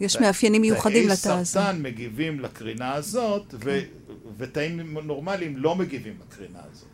יש 0.00 0.16
מאפיינים 0.16 0.62
מיוחדים 0.62 1.08
לתא 1.08 1.12
הזה. 1.12 1.28
תאי 1.28 1.44
סרטן 1.44 1.82
מגיבים 1.82 2.40
לקרינה 2.40 2.92
הזאת, 2.92 3.54
כן. 3.60 3.80
ותאים 4.38 4.98
נורמליים 4.98 5.56
לא 5.56 5.76
מגיבים 5.76 6.14
לקרינה 6.26 6.58
הזאת. 6.72 6.88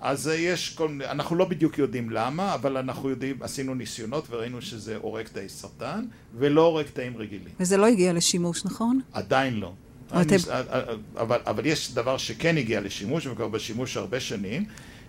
אז 0.00 0.30
יש 0.34 0.74
כל 0.74 0.88
מיני, 0.88 1.10
אנחנו 1.10 1.36
לא 1.36 1.44
בדיוק 1.44 1.78
יודעים 1.78 2.10
למה, 2.10 2.54
אבל 2.54 2.76
אנחנו 2.76 3.10
יודעים, 3.10 3.36
עשינו 3.40 3.74
ניסיונות 3.74 4.26
וראינו 4.30 4.62
שזה 4.62 4.96
הורג 4.96 5.26
תאי 5.26 5.48
סרטן, 5.48 6.04
ולא 6.38 6.62
הורג 6.62 6.86
תאים 6.92 7.16
רגילים. 7.16 7.54
וזה 7.60 7.76
לא 7.76 7.86
הגיע 7.86 8.12
לשימוש, 8.12 8.64
נכון? 8.64 9.00
עדיין 9.12 9.60
לא. 9.60 9.72
אתם... 10.20 10.36
אבל, 11.16 11.38
אבל 11.46 11.66
יש 11.66 11.94
דבר 11.94 12.16
שכן 12.16 12.56
הגיע 12.56 12.80
לשימוש, 12.80 13.26
וכבר 13.26 13.48
בשימוש 13.48 13.96
הרבה 13.96 14.20
שנים. 14.20 14.64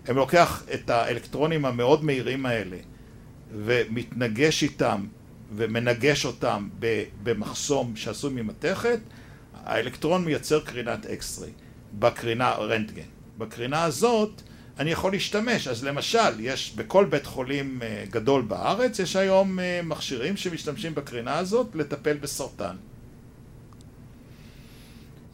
הם 0.06 0.16
לוקח 0.16 0.62
את 0.74 0.90
האלקטרונים 0.90 1.64
המאוד 1.64 2.04
מהירים 2.04 2.46
האלה, 2.46 2.76
ומתנגש 3.56 4.62
איתם, 4.62 5.06
ומנגש 5.56 6.24
אותם 6.24 6.68
במחסום 7.22 7.96
שעשוי 7.96 8.32
ממתכת, 8.42 8.98
האלקטרון 9.68 10.24
מייצר 10.24 10.60
קרינת 10.60 11.06
X-ray, 11.06 11.50
בקרינה 11.98 12.52
רנטגן. 12.52 13.02
בקרינה 13.38 13.84
הזאת 13.84 14.42
אני 14.78 14.90
יכול 14.90 15.12
להשתמש. 15.12 15.68
אז 15.68 15.84
למשל, 15.84 16.40
יש 16.40 16.72
בכל 16.76 17.04
בית 17.04 17.26
חולים 17.26 17.78
אה, 17.82 18.04
גדול 18.10 18.42
בארץ, 18.42 18.98
יש 18.98 19.16
היום 19.16 19.60
אה, 19.60 19.80
מכשירים 19.84 20.36
שמשתמשים 20.36 20.94
בקרינה 20.94 21.38
הזאת 21.38 21.66
לטפל 21.74 22.16
בסרטן. 22.16 22.76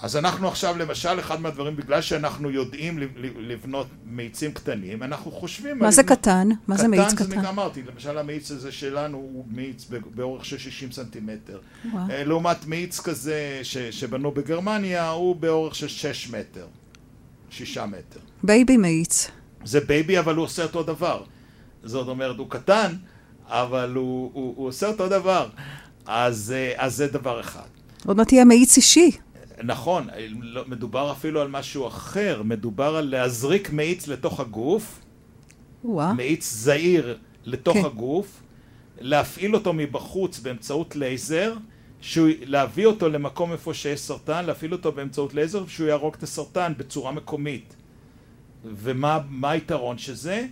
אז 0.00 0.16
אנחנו 0.16 0.48
עכשיו, 0.48 0.78
למשל, 0.78 1.20
אחד 1.20 1.40
מהדברים, 1.40 1.76
בגלל 1.76 2.00
שאנחנו 2.00 2.50
יודעים 2.50 2.98
לבנות 3.38 3.86
מאיצים 4.06 4.52
קטנים, 4.52 5.02
אנחנו 5.02 5.30
חושבים... 5.30 5.78
מה 5.78 5.90
זה 5.90 6.02
לבנות... 6.02 6.18
קטן? 6.18 6.48
מה 6.68 6.76
זה 6.76 6.88
מאיץ 6.88 7.14
קטן? 7.14 7.24
קטן 7.30 7.40
זה 7.40 7.48
אמרתי, 7.48 7.82
למשל 7.82 8.18
המאיץ 8.18 8.50
הזה 8.50 8.72
שלנו 8.72 9.18
הוא 9.18 9.44
מאיץ 9.50 9.86
באורך 10.14 10.44
של 10.44 10.58
60 10.58 10.92
סנטימטר. 10.92 11.58
וואו. 11.92 12.10
אה, 12.10 12.24
לעומת 12.24 12.66
מאיץ 12.66 13.00
כזה 13.00 13.60
ש... 13.62 13.76
שבנו 13.78 14.32
בגרמניה, 14.32 15.10
הוא 15.10 15.36
באורך 15.36 15.74
של 15.74 15.88
6 15.88 16.30
מטר. 16.30 16.66
6 17.50 17.78
מטר. 17.78 18.20
baby 18.42 18.76
מאיץ. 18.76 19.30
זה 19.64 19.80
baby, 19.80 20.18
אבל 20.18 20.36
הוא 20.36 20.44
עושה 20.44 20.62
אותו 20.62 20.82
דבר. 20.82 21.24
זאת 21.84 22.08
אומרת, 22.08 22.38
הוא 22.38 22.50
קטן, 22.50 22.92
אבל 23.46 23.92
הוא, 23.94 24.30
הוא, 24.34 24.54
הוא 24.56 24.68
עושה 24.68 24.86
אותו 24.86 25.08
דבר. 25.08 25.48
אז, 26.06 26.54
אה, 26.56 26.72
אז 26.76 26.96
זה 26.96 27.06
דבר 27.06 27.40
אחד. 27.40 27.66
עוד 28.06 28.16
מעט 28.16 28.32
יהיה 28.32 28.44
מאיץ 28.44 28.76
אישי. 28.76 29.10
נכון, 29.62 30.08
לא, 30.40 30.64
מדובר 30.66 31.12
אפילו 31.12 31.40
על 31.40 31.48
משהו 31.48 31.86
אחר, 31.86 32.42
מדובר 32.44 32.96
על 32.96 33.10
להזריק 33.10 33.70
מאיץ 33.70 34.08
לתוך 34.08 34.40
הגוף, 34.40 35.00
וואו. 35.84 36.12
מאיץ 36.12 36.52
זעיר 36.52 37.18
לתוך 37.44 37.76
כן. 37.76 37.84
הגוף, 37.84 38.42
להפעיל 39.00 39.54
אותו 39.54 39.72
מבחוץ 39.72 40.38
באמצעות 40.38 40.96
לייזר, 40.96 41.54
שהוא, 42.00 42.28
להביא 42.44 42.86
אותו 42.86 43.08
למקום 43.08 43.52
איפה 43.52 43.74
שיש 43.74 44.00
סרטן, 44.00 44.44
להפעיל 44.44 44.72
אותו 44.72 44.92
באמצעות 44.92 45.34
לייזר, 45.34 45.66
שהוא 45.66 45.88
יהרוג 45.88 46.14
את 46.14 46.22
הסרטן 46.22 46.72
בצורה 46.76 47.12
מקומית. 47.12 47.76
ומה 48.64 49.20
היתרון 49.50 49.98
של 49.98 50.14
זה? 50.14 50.46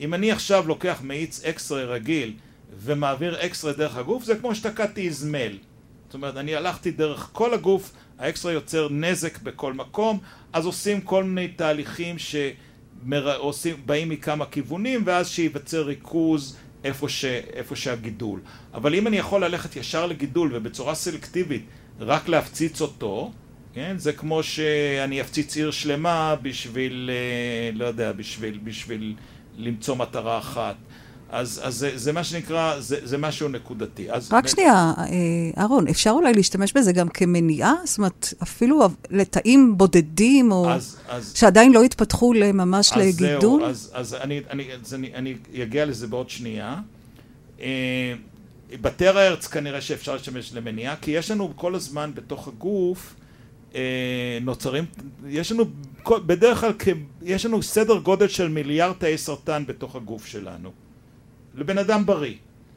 אם 0.00 0.14
אני 0.14 0.32
עכשיו 0.32 0.68
לוקח 0.68 1.00
מאיץ 1.02 1.44
X-ray 1.44 1.84
רגיל 1.84 2.32
ומעביר 2.78 3.46
X-ray 3.46 3.72
דרך 3.72 3.96
הגוף, 3.96 4.24
זה 4.24 4.36
כמו 4.36 4.54
שתקעתי 4.54 5.06
איזמל. 5.06 5.58
זאת 6.06 6.14
אומרת, 6.14 6.36
אני 6.36 6.54
הלכתי 6.54 6.90
דרך 6.90 7.28
כל 7.32 7.54
הגוף, 7.54 7.92
ה 8.18 8.24
X-ray 8.24 8.52
יוצר 8.52 8.88
נזק 8.90 9.38
בכל 9.42 9.72
מקום, 9.72 10.18
אז 10.52 10.66
עושים 10.66 11.00
כל 11.00 11.24
מיני 11.24 11.48
תהליכים 11.48 12.16
שבאים 12.18 14.08
מכמה 14.08 14.46
כיוונים, 14.46 15.02
ואז 15.04 15.28
שייווצר 15.28 15.82
ריכוז 15.82 16.56
איפה, 16.84 17.08
ש, 17.08 17.24
איפה 17.24 17.76
שהגידול. 17.76 18.40
אבל 18.74 18.94
אם 18.94 19.06
אני 19.06 19.16
יכול 19.16 19.44
ללכת 19.44 19.76
ישר 19.76 20.06
לגידול 20.06 20.50
ובצורה 20.54 20.94
סלקטיבית 20.94 21.64
רק 22.00 22.28
להפציץ 22.28 22.80
אותו, 22.80 23.32
כן? 23.74 23.94
זה 23.98 24.12
כמו 24.12 24.42
שאני 24.42 25.20
אפציץ 25.20 25.56
עיר 25.56 25.70
שלמה 25.70 26.34
בשביל, 26.42 27.10
אה, 27.12 27.78
לא 27.78 27.84
יודע, 27.84 28.12
בשביל, 28.12 28.58
בשביל 28.64 29.14
למצוא 29.56 29.96
מטרה 29.96 30.38
אחת. 30.38 30.76
אז, 31.30 31.60
אז 31.64 31.74
זה, 31.74 31.90
זה 31.94 32.12
מה 32.12 32.24
שנקרא, 32.24 32.80
זה, 32.80 32.98
זה 33.02 33.18
משהו 33.18 33.48
נקודתי. 33.48 34.10
אז 34.10 34.32
רק 34.32 34.46
שנייה, 34.46 34.92
אה, 34.98 35.04
אהרון, 35.58 35.88
אפשר 35.88 36.10
אולי 36.10 36.32
להשתמש 36.32 36.72
בזה 36.72 36.92
גם 36.92 37.08
כמניעה? 37.08 37.74
זאת 37.84 37.98
אומרת, 37.98 38.34
אפילו 38.42 38.88
לתאים 39.10 39.78
בודדים, 39.78 40.52
או 40.52 40.70
אז, 40.70 40.96
אז, 41.08 41.32
שעדיין 41.36 41.72
לא 41.72 41.82
התפתחו 41.82 42.32
ממש 42.54 42.92
אז 42.92 42.98
לגידול? 42.98 43.60
זהו, 43.60 43.70
אז, 43.70 43.90
אז 43.94 44.14
אני, 44.14 44.40
אני, 44.50 44.68
אז 44.84 44.94
אני, 44.94 45.14
אני 45.14 45.36
אגיע 45.62 45.86
לזה 45.86 46.06
בעוד 46.06 46.30
שנייה. 46.30 46.76
אה, 47.60 48.14
בטרה 48.80 49.26
ארץ 49.26 49.46
כנראה 49.46 49.80
שאפשר 49.80 50.12
להשתמש 50.12 50.54
למניעה, 50.54 50.96
כי 50.96 51.10
יש 51.10 51.30
לנו 51.30 51.52
כל 51.56 51.74
הזמן 51.74 52.10
בתוך 52.14 52.48
הגוף 52.48 53.14
אה, 53.74 54.38
נוצרים, 54.40 54.84
יש 55.28 55.52
לנו 55.52 55.64
בדרך 56.26 56.60
כלל, 56.60 56.72
יש 57.22 57.46
לנו 57.46 57.62
סדר 57.62 57.98
גודל 57.98 58.28
של 58.28 58.48
מיליארד 58.48 58.94
תאי 58.98 59.18
סרטן 59.18 59.64
בתוך 59.66 59.96
הגוף 59.96 60.26
שלנו. 60.26 60.85
לבן 61.56 61.78
אדם 61.78 62.06
בריא. 62.06 62.34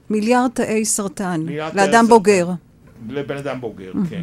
מיליארד 0.10 0.52
תאי 0.54 0.86
סרטן, 0.86 1.42
מיליארד 1.42 1.76
לאדם 1.76 2.06
תאי 2.06 2.10
בוגר. 2.10 2.46
סרטן. 2.46 3.14
לבן 3.14 3.38
אדם 3.38 3.62
בוגר, 3.62 3.92
כן. 4.10 4.22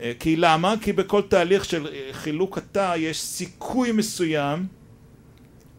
אה, 0.00 0.12
כי 0.20 0.36
למה? 0.36 0.74
כי 0.80 0.92
בכל 0.92 1.22
תהליך 1.22 1.64
של 1.64 1.86
אה, 1.86 2.08
חילוק 2.12 2.58
התא 2.58 2.94
יש 2.96 3.20
סיכוי 3.20 3.92
מסוים 3.92 4.66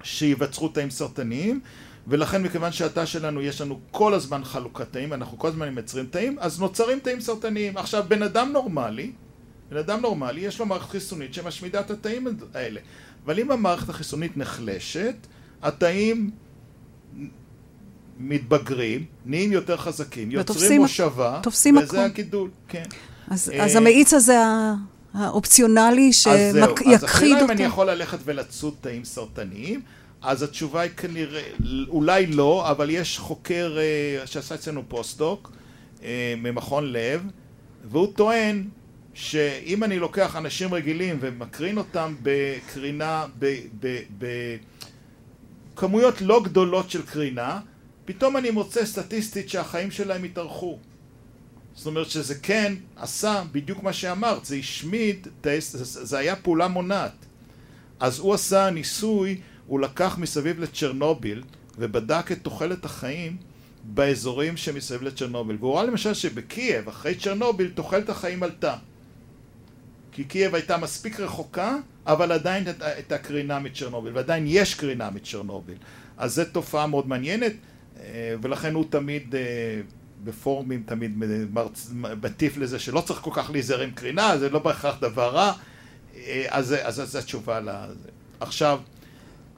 שיווצרו 0.03 0.67
תאים 0.67 0.89
סרטניים 0.89 1.59
ולכן 2.07 2.43
מכיוון 2.43 2.71
שהתא 2.71 3.05
שלנו 3.05 3.41
יש 3.41 3.61
לנו 3.61 3.79
כל 3.91 4.13
הזמן 4.13 4.43
חלוקת 4.43 4.91
תאים, 4.91 5.13
אנחנו 5.13 5.39
כל 5.39 5.47
הזמן 5.47 5.69
מייצרים 5.69 6.05
תאים, 6.05 6.35
אז 6.39 6.59
נוצרים 6.59 6.99
תאים 6.99 7.21
סרטניים. 7.21 7.77
עכשיו 7.77 8.05
בן 8.07 8.23
אדם 8.23 8.49
נורמלי 8.53 9.11
בן 9.69 9.77
אדם 9.77 10.01
נורמלי 10.01 10.41
יש 10.41 10.59
לו 10.59 10.65
מערכת 10.65 10.89
חיסונית 10.89 11.33
שמשמידה 11.33 11.79
את 11.79 11.91
התאים 11.91 12.27
האלה. 12.53 12.79
אבל 13.25 13.39
אם 13.39 13.51
המערכת 13.51 13.89
החיסונית 13.89 14.37
נחלשת, 14.37 15.15
התאים 15.61 16.31
מתבגרים, 18.19 19.05
נהיים 19.25 19.51
יותר 19.51 19.77
חזקים, 19.77 20.31
יוצרים 20.31 20.81
מושבה, 20.81 21.41
וזה 21.47 21.71
מקום. 21.71 21.99
הגידול, 21.99 22.49
כן. 22.67 22.83
אז, 23.27 23.49
אה, 23.49 23.65
אז 23.65 23.75
המאיץ 23.75 24.13
הזה 24.13 24.37
האופציונלי 25.13 26.13
שיכחיד 26.13 26.63
אותו. 26.63 26.91
אז 26.93 27.03
השאלה 27.03 27.43
אם 27.43 27.51
אני 27.51 27.63
יכול 27.63 27.89
ללכת 27.89 28.17
ולצוד 28.25 28.73
תאים 28.81 29.03
סרטניים, 29.05 29.81
אז 30.21 30.43
התשובה 30.43 30.81
היא 30.81 30.91
כנראה, 30.91 31.41
אולי 31.87 32.25
לא, 32.25 32.71
אבל 32.71 32.89
יש 32.89 33.19
חוקר 33.19 33.77
אה, 33.77 34.27
שעשה 34.27 34.55
אצלנו 34.55 34.83
פוסט-דוק 34.87 35.51
אה, 36.03 36.33
ממכון 36.37 36.91
לב, 36.93 37.23
והוא 37.91 38.13
טוען 38.15 38.67
שאם 39.13 39.83
אני 39.83 39.99
לוקח 39.99 40.35
אנשים 40.35 40.73
רגילים 40.73 41.17
ומקרין 41.19 41.77
אותם 41.77 42.15
בקרינה, 42.23 43.25
בכמויות 45.73 46.21
לא 46.21 46.43
גדולות 46.43 46.89
של 46.89 47.01
קרינה, 47.01 47.59
פתאום 48.07 48.37
אני 48.37 48.51
מוצא 48.51 48.85
סטטיסטית 48.85 49.49
שהחיים 49.49 49.91
שלהם 49.91 50.23
התארכו. 50.23 50.79
זאת 51.75 51.87
אומרת 51.87 52.09
שזה 52.09 52.35
כן 52.35 52.73
עשה 52.95 53.43
בדיוק 53.51 53.83
מה 53.83 53.93
שאמרת, 53.93 54.45
זה 54.45 54.55
השמיד, 54.55 55.27
זה 55.81 56.17
היה 56.17 56.35
פעולה 56.35 56.67
מונעת. 56.67 57.25
אז 57.99 58.19
הוא 58.19 58.33
עשה 58.33 58.69
ניסוי, 58.69 59.41
הוא 59.67 59.79
לקח 59.79 60.17
מסביב 60.17 60.59
לצ'רנוביל 60.59 61.43
ובדק 61.77 62.31
את 62.31 62.37
תוחלת 62.41 62.85
החיים 62.85 63.37
באזורים 63.83 64.57
שמסביב 64.57 65.03
לצ'רנוביל. 65.03 65.57
והוא 65.59 65.75
ראה 65.75 65.83
למשל 65.83 66.13
שבקייב, 66.13 66.87
אחרי 66.87 67.15
צ'רנוביל, 67.15 67.71
תוחלת 67.75 68.09
החיים 68.09 68.43
עלתה. 68.43 68.75
כי 70.11 70.23
קייב 70.23 70.55
הייתה 70.55 70.77
מספיק 70.77 71.19
רחוקה, 71.19 71.77
אבל 72.05 72.31
עדיין 72.31 72.63
הייתה 72.79 73.17
קרינה 73.17 73.59
מצ'רנוביל, 73.59 74.15
ועדיין 74.15 74.43
יש 74.47 74.75
קרינה 74.75 75.09
מצ'רנוביל. 75.09 75.77
אז 76.17 76.35
זו 76.35 76.43
תופעה 76.51 76.87
מאוד 76.87 77.07
מעניינת, 77.07 77.53
ולכן 78.41 78.73
הוא 78.73 78.85
תמיד, 78.89 79.35
אה, 79.35 79.41
בפורומים 80.23 80.83
תמיד 80.85 81.23
מטיף 82.23 82.57
לזה 82.57 82.79
שלא 82.79 83.01
צריך 83.01 83.19
כל 83.19 83.31
כך 83.33 83.49
להיזהר 83.49 83.81
עם 83.81 83.91
קרינה, 83.91 84.37
זה 84.37 84.49
לא 84.49 84.59
בהכרח 84.59 84.99
דבר 85.01 85.29
רע, 85.29 85.53
אז, 86.47 86.75
אז, 86.81 87.01
אז 87.01 87.11
זו 87.11 87.19
התשובה 87.19 87.59
לזה. 87.59 88.09
עכשיו, 88.39 88.79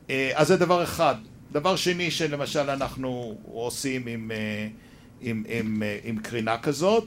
אז 0.10 0.48
זה 0.48 0.58
דבר 0.58 0.84
אחד. 0.84 1.16
דבר 1.52 1.76
שני 1.76 2.12
שלמשל 2.12 2.70
אנחנו 2.70 3.38
עושים 3.46 4.08
עם, 4.08 4.32
עם, 5.22 5.44
עם, 5.48 5.84
עם 6.04 6.18
קרינה 6.18 6.58
כזאת, 6.58 7.06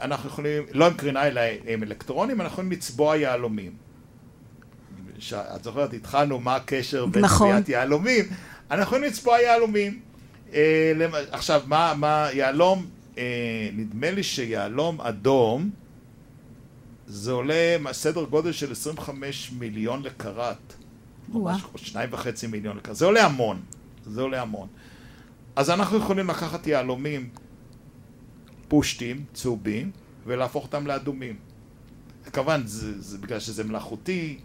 אנחנו 0.00 0.28
יכולים, 0.28 0.62
לא 0.72 0.86
עם 0.86 0.94
קרינה 0.94 1.26
אלא 1.26 1.40
עם 1.66 1.82
אלקטרונים, 1.82 2.40
אנחנו 2.40 2.52
יכולים 2.52 2.72
לצבוע 2.72 3.16
יהלומים. 3.16 3.72
את 5.56 5.64
זוכרת, 5.64 5.94
התחלנו 5.94 6.40
מה 6.40 6.56
הקשר 6.56 7.06
בין 7.06 7.24
נכון. 7.24 7.48
צביעת 7.48 7.68
יהלומים, 7.68 8.24
אנחנו 8.70 8.82
יכולים 8.82 9.04
לצבוע 9.04 9.40
יהלומים. 9.40 10.00
אה, 10.54 10.92
עכשיו, 11.30 11.62
מה, 11.66 11.94
מה 11.96 12.28
יהלום, 12.32 12.86
אה, 13.18 13.70
נדמה 13.72 14.10
לי 14.10 14.22
שיהלום 14.22 15.00
אדום 15.00 15.70
זה 17.06 17.32
עולה 17.32 17.76
סדר 17.92 18.24
גודל 18.24 18.52
של 18.52 18.72
25 18.72 19.52
מיליון 19.52 20.02
לקראט. 20.02 20.74
שניים 21.76 22.08
וחצי 22.12 22.46
מיליון 22.46 22.76
לקראט. 22.76 22.96
זה 22.96 23.04
עולה 23.04 23.26
המון. 23.26 23.62
זה 24.06 24.20
עולה 24.20 24.42
המון. 24.42 24.68
אז 25.56 25.70
אנחנו 25.70 25.96
יכולים 25.96 26.28
לקחת 26.28 26.66
יהלומים 26.66 27.28
פושטים, 28.68 29.24
צהובים, 29.32 29.90
ולהפוך 30.26 30.64
אותם 30.64 30.86
לאדומים. 30.86 31.36
כמובן, 32.32 32.62
זה, 32.64 33.00
זה 33.00 33.18
בגלל 33.18 33.40
שזה 33.40 33.64
מלאכותי, 33.64 34.38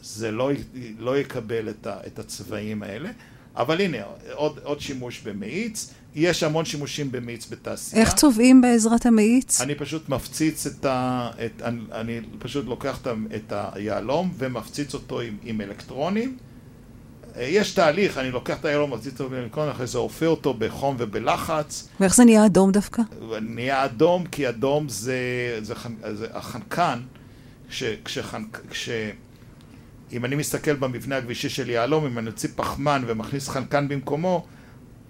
זה 0.00 0.30
לא, 0.30 0.50
לא 0.98 1.18
יקבל 1.18 1.68
את, 1.68 1.86
ה, 1.86 2.06
את 2.06 2.18
הצבעים 2.18 2.82
האלה, 2.82 3.10
אבל 3.58 3.80
הנה, 3.80 3.98
עוד, 4.32 4.58
עוד 4.62 4.80
שימוש 4.80 5.20
במאיץ. 5.20 5.90
יש 6.14 6.42
המון 6.42 6.64
שימושים 6.64 7.12
במאיץ 7.12 7.46
בתעשייה. 7.50 8.02
איך 8.02 8.14
צובעים 8.14 8.60
בעזרת 8.60 9.06
המאיץ? 9.06 9.60
אני 9.60 9.74
פשוט 9.74 10.08
מפציץ 10.08 10.66
את 10.66 10.84
ה... 10.84 11.30
את, 11.46 11.62
אני, 11.62 11.80
אני 11.92 12.20
פשוט 12.38 12.66
לוקח 12.66 13.00
את 13.36 13.52
היהלום 13.72 14.32
ומפציץ 14.38 14.94
אותו 14.94 15.20
עם, 15.20 15.36
עם 15.42 15.60
אלקטרונים. 15.60 16.36
יש 17.36 17.72
תהליך, 17.72 18.18
אני 18.18 18.30
לוקח 18.30 18.56
את 18.60 18.64
היהלום, 18.64 18.94
מפציץ 18.94 19.12
אותו 19.12 19.30
באלקטרונים, 19.30 19.72
אחרי 19.72 19.86
זה 19.86 19.98
אופה 19.98 20.26
אותו 20.26 20.54
בחום 20.54 20.96
ובלחץ. 20.98 21.88
ואיך 22.00 22.14
זה 22.14 22.24
נהיה 22.24 22.46
אדום 22.46 22.72
דווקא? 22.72 23.02
נהיה 23.42 23.84
אדום 23.84 24.26
כי 24.26 24.48
אדום 24.48 24.88
זה, 24.88 25.18
זה, 25.62 25.74
זה, 26.02 26.16
זה 26.16 26.26
החנקן, 26.32 27.00
כש, 27.70 27.82
כשחנק, 28.04 28.60
כש, 28.70 28.88
אם 30.12 30.24
אני 30.24 30.36
מסתכל 30.36 30.74
במבנה 30.74 31.16
הגבישי 31.16 31.48
של 31.48 31.70
יהלום, 31.70 32.06
אם 32.06 32.18
אני 32.18 32.26
אוציא 32.26 32.48
פחמן 32.56 33.02
ומכניס 33.06 33.48
חנקן 33.48 33.88
במקומו, 33.88 34.46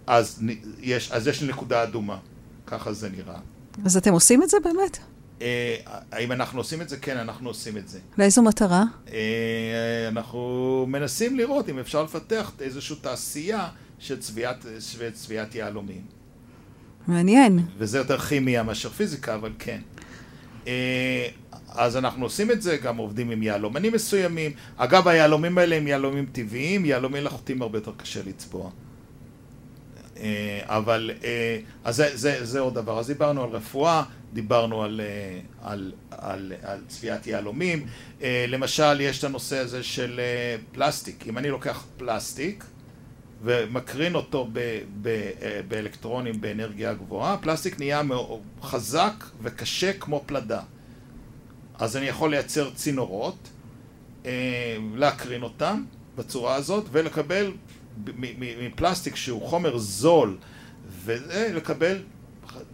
אז 0.07 0.43
יש, 0.81 1.13
אז 1.13 1.27
יש 1.29 1.43
לי 1.43 1.49
נקודה 1.49 1.83
אדומה. 1.83 2.19
ככה 2.67 2.93
זה 2.93 3.09
נראה. 3.09 3.39
אז 3.85 3.97
אתם 3.97 4.13
עושים 4.13 4.43
את 4.43 4.49
זה 4.49 4.57
באמת? 4.65 4.99
אה, 5.43 5.77
האם 6.13 6.33
אנחנו 6.33 6.61
עושים 6.61 6.83
את 6.83 6.89
זה? 6.89 6.97
כן, 6.97 7.17
אנחנו 7.17 7.49
עושים 7.49 7.77
את 7.77 7.89
זה. 7.89 7.99
לאיזו 8.19 8.43
מטרה? 8.43 8.85
אה, 9.13 10.09
אנחנו 10.09 10.87
מנסים 10.89 11.37
לראות 11.37 11.69
אם 11.69 11.79
אפשר 11.79 12.03
לפתח 12.03 12.53
איזושהי 12.61 12.97
תעשייה 12.97 13.69
של 13.99 14.19
צביעת, 14.21 14.67
צביעת 15.13 15.55
יהלומים. 15.55 16.03
מעניין. 17.07 17.59
וזה 17.79 17.99
יותר 17.99 18.19
כימיה 18.19 18.63
מאשר 18.63 18.89
פיזיקה, 18.89 19.35
אבל 19.35 19.53
כן. 19.59 19.81
אה, 20.67 21.29
אז 21.69 21.97
אנחנו 21.97 22.25
עושים 22.25 22.51
את 22.51 22.63
זה, 22.63 22.77
גם 22.77 22.97
עובדים 22.97 23.31
עם 23.31 23.43
יהלומנים 23.43 23.93
מסוימים. 23.93 24.53
אגב, 24.77 25.09
היהלומים 25.09 25.59
האלה 25.59 25.77
הם 25.77 25.87
יהלומים 25.87 26.27
טבעיים, 26.33 26.85
יהלומים 26.85 27.23
מלאכותיים 27.23 27.63
הרבה 27.63 27.79
יותר 27.79 27.93
קשה 27.97 28.21
לצבוע. 28.27 28.71
אה, 30.17 30.61
אבל, 30.65 31.11
אה, 31.25 31.59
אז 31.85 31.97
זה, 31.97 32.11
זה, 32.17 32.45
זה 32.45 32.61
עוד 32.61 32.75
דבר. 32.75 32.99
אז 32.99 33.07
דיברנו 33.07 33.45
על 33.45 33.51
רפואה, 33.51 34.03
דיברנו 34.33 34.83
על, 34.83 35.01
על, 35.63 35.93
על, 36.11 36.53
על 36.63 36.79
צביעת 36.89 37.27
יהלומים. 37.27 37.87
למשל, 38.49 39.01
יש 39.01 39.19
את 39.19 39.25
הנושא 39.25 39.59
הזה 39.59 39.83
של 39.83 40.21
פלסטיק. 40.73 41.25
אם 41.27 41.39
אני 41.39 41.51
לוקח 41.51 41.85
פלסטיק 41.97 42.65
ומקרין 43.43 44.15
אותו 44.15 44.49
ב, 44.53 44.81
ב, 45.03 45.31
באלקטרונים 45.69 46.41
באנרגיה 46.41 46.95
גבוהה, 46.95 47.37
פלסטיק 47.39 47.79
נהיה 47.79 48.03
חזק 48.63 49.25
וקשה 49.43 49.93
כמו 49.93 50.23
פלדה. 50.27 50.61
אז 51.79 51.97
אני 51.97 52.07
יכול 52.07 52.31
לייצר 52.31 52.71
צינורות, 52.71 53.49
אה, 54.27 54.77
להקרין 54.95 55.43
אותם 55.43 55.85
בצורה 56.17 56.55
הזאת, 56.55 56.85
ולקבל 56.93 57.53
מפלסטיק 58.39 59.17
שהוא 59.17 59.49
חומר 59.49 59.79
זול, 59.79 60.37
ולקבל 61.05 62.03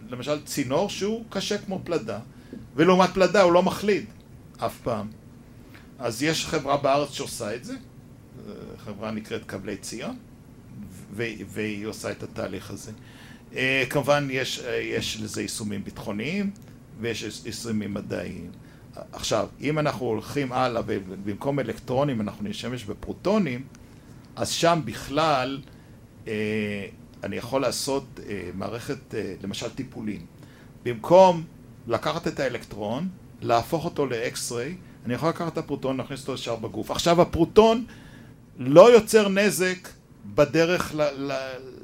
למשל 0.09 0.45
צינור 0.45 0.89
שהוא 0.89 1.23
קשה 1.29 1.57
כמו 1.57 1.81
פלדה, 1.83 2.19
ולעומת 2.75 3.09
פלדה 3.09 3.41
הוא 3.41 3.53
לא 3.53 3.63
מחליד 3.63 4.05
אף 4.57 4.77
פעם. 4.83 5.07
אז 5.99 6.23
יש 6.23 6.45
חברה 6.45 6.77
בארץ 6.77 7.11
שעושה 7.11 7.55
את 7.55 7.63
זה, 7.63 7.75
חברה 8.85 9.11
נקראת 9.11 9.45
קבלי 9.45 9.77
ציון, 9.77 10.17
והיא 11.47 11.85
עושה 11.85 12.11
את 12.11 12.23
התהליך 12.23 12.71
הזה. 12.71 12.91
אה, 13.55 13.83
כמובן 13.89 14.27
יש, 14.31 14.63
יש 14.81 15.21
לזה 15.21 15.41
יישומים 15.41 15.83
ביטחוניים 15.83 16.51
ויש 16.99 17.41
יישומים 17.45 17.93
מדעיים. 17.93 18.51
עכשיו, 19.11 19.47
אם 19.61 19.79
אנחנו 19.79 20.05
הולכים 20.05 20.51
הלאה 20.51 20.81
ובמקום 20.85 21.59
אלקטרונים 21.59 22.21
אנחנו 22.21 22.49
נשתמש 22.49 22.83
בפרוטונים, 22.83 23.63
אז 24.35 24.49
שם 24.49 24.81
בכלל 24.85 25.61
אה, 26.27 26.33
אני 27.23 27.35
יכול 27.35 27.61
לעשות 27.61 28.19
אה, 28.29 28.49
מערכת, 28.53 29.13
למשל 29.43 29.69
טיפולים. 29.69 30.25
במקום 30.83 31.43
לקחת 31.87 32.27
את 32.27 32.39
האלקטרון, 32.39 33.09
להפוך 33.41 33.85
אותו 33.85 34.05
לאקס-ריי, 34.05 34.75
אני 35.05 35.13
יכול 35.13 35.29
לקחת 35.29 35.53
את 35.53 35.57
הפרוטון, 35.57 35.97
להכניס 35.97 36.21
אותו 36.21 36.33
ישר 36.33 36.55
בגוף. 36.55 36.91
עכשיו, 36.91 37.21
הפרוטון 37.21 37.85
לא 38.57 38.93
יוצר 38.93 39.29
נזק 39.29 39.89
בדרך 40.25 40.95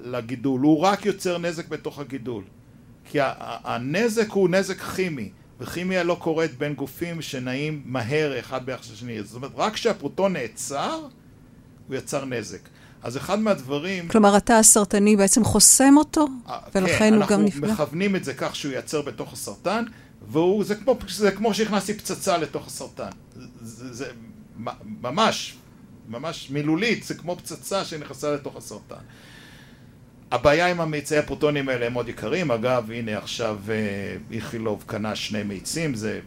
לגידול, 0.04 0.62
הוא 0.62 0.80
רק 0.80 1.06
יוצר 1.06 1.38
נזק 1.38 1.68
בתוך 1.68 2.00
הגידול. 2.00 2.44
כי 3.06 3.18
הנזק 3.64 4.30
הוא 4.30 4.50
נזק 4.50 4.82
כימי. 4.82 5.32
וכימיה 5.60 6.04
לא 6.04 6.18
קורית 6.20 6.58
בין 6.58 6.74
גופים 6.74 7.22
שנעים 7.22 7.82
מהר 7.86 8.40
אחד 8.40 8.66
ביחס 8.66 8.92
לשני. 8.92 9.24
זאת 9.24 9.36
אומרת, 9.36 9.52
רק 9.58 9.74
כשהפרוטון 9.74 10.34
נעצר, 10.34 11.00
הוא 11.88 11.96
יצר 11.96 12.26
נזק. 12.26 12.60
אז 13.04 13.18
אחד 13.18 13.40
מהדברים... 13.40 14.08
כלומר, 14.08 14.36
התא 14.36 14.54
הסרטני 14.54 15.16
בעצם 15.16 15.44
חוסם 15.44 15.94
אותו, 15.98 16.28
אה, 16.50 16.58
ולכן 16.76 16.98
כן, 16.98 17.14
הוא 17.14 17.26
גם 17.26 17.46
נפגע? 17.46 17.62
כן, 17.62 17.70
אנחנו 17.70 17.84
מכוונים 17.84 18.16
את 18.16 18.24
זה 18.24 18.34
כך 18.34 18.56
שהוא 18.56 18.74
ייצר 18.74 19.02
בתוך 19.02 19.34
הסרטן, 19.34 19.84
והוא, 20.28 20.64
זה 20.64 20.76
כמו, 20.76 20.98
זה 21.10 21.32
כמו 21.32 21.54
שהכנסתי 21.54 21.94
פצצה 21.94 22.38
לתוך 22.38 22.68
הסרטן. 22.68 23.10
זה, 23.62 23.94
זה 23.94 24.06
ממש, 25.02 25.58
ממש 26.12 26.50
מילולית, 26.50 27.04
זה 27.04 27.14
כמו 27.14 27.36
פצצה 27.36 27.86
שנכנסה 27.86 28.32
לתוך 28.32 28.56
הסרטן. 28.56 28.96
הבעיה 30.32 30.68
עם 30.68 30.82
המיצי 30.82 31.18
הפרוטונים 31.18 31.70
האלה 31.70 31.86
הם 31.86 31.94
מאוד 31.94 32.10
יקרים, 32.10 32.52
אגב 32.52 32.92
הנה 32.92 33.18
עכשיו 33.18 33.58
אה, 33.70 33.76
איכילוב 34.32 34.84
קנה 34.88 35.16
שני 35.16 35.44
מיצים, 35.44 35.96
זה 35.96 36.20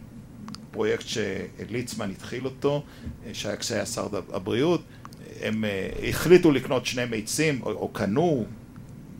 פרויקט 0.71 1.05
שליצמן 1.07 2.11
התחיל 2.11 2.45
אותו, 2.45 2.83
אה, 3.25 3.33
שהיה 3.33 3.55
כשהיה 3.55 3.85
שר 3.85 4.07
הבריאות, 4.33 4.81
הם 5.41 5.65
אה, 5.65 5.89
החליטו 6.09 6.51
לקנות 6.51 6.85
שני 6.85 7.05
מיצים, 7.05 7.61
או, 7.61 7.71
או 7.71 7.87
קנו, 7.87 8.45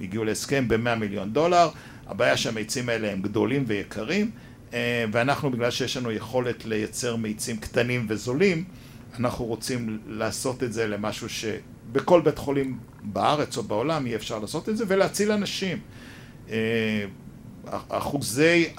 הגיעו 0.01 0.23
להסכם 0.23 0.67
ב-100 0.67 0.95
מיליון 0.95 1.33
דולר, 1.33 1.69
הבעיה 2.07 2.37
שהמיצים 2.37 2.89
האלה 2.89 3.11
הם 3.11 3.21
גדולים 3.21 3.63
ויקרים, 3.67 4.31
ואנחנו 5.11 5.51
בגלל 5.51 5.71
שיש 5.71 5.97
לנו 5.97 6.11
יכולת 6.11 6.65
לייצר 6.65 7.15
מיצים 7.15 7.57
קטנים 7.57 8.05
וזולים, 8.09 8.63
אנחנו 9.19 9.45
רוצים 9.45 9.99
לעשות 10.07 10.63
את 10.63 10.73
זה 10.73 10.87
למשהו 10.87 11.29
שבכל 11.29 12.21
בית 12.21 12.37
חולים 12.37 12.79
בארץ 13.03 13.57
או 13.57 13.63
בעולם 13.63 14.07
יהיה 14.07 14.17
אפשר 14.17 14.39
לעשות 14.39 14.69
את 14.69 14.77
זה 14.77 14.83
ולהציל 14.87 15.31
אנשים. 15.31 15.79
אה, 16.49 17.05
אחוזי 17.89 18.69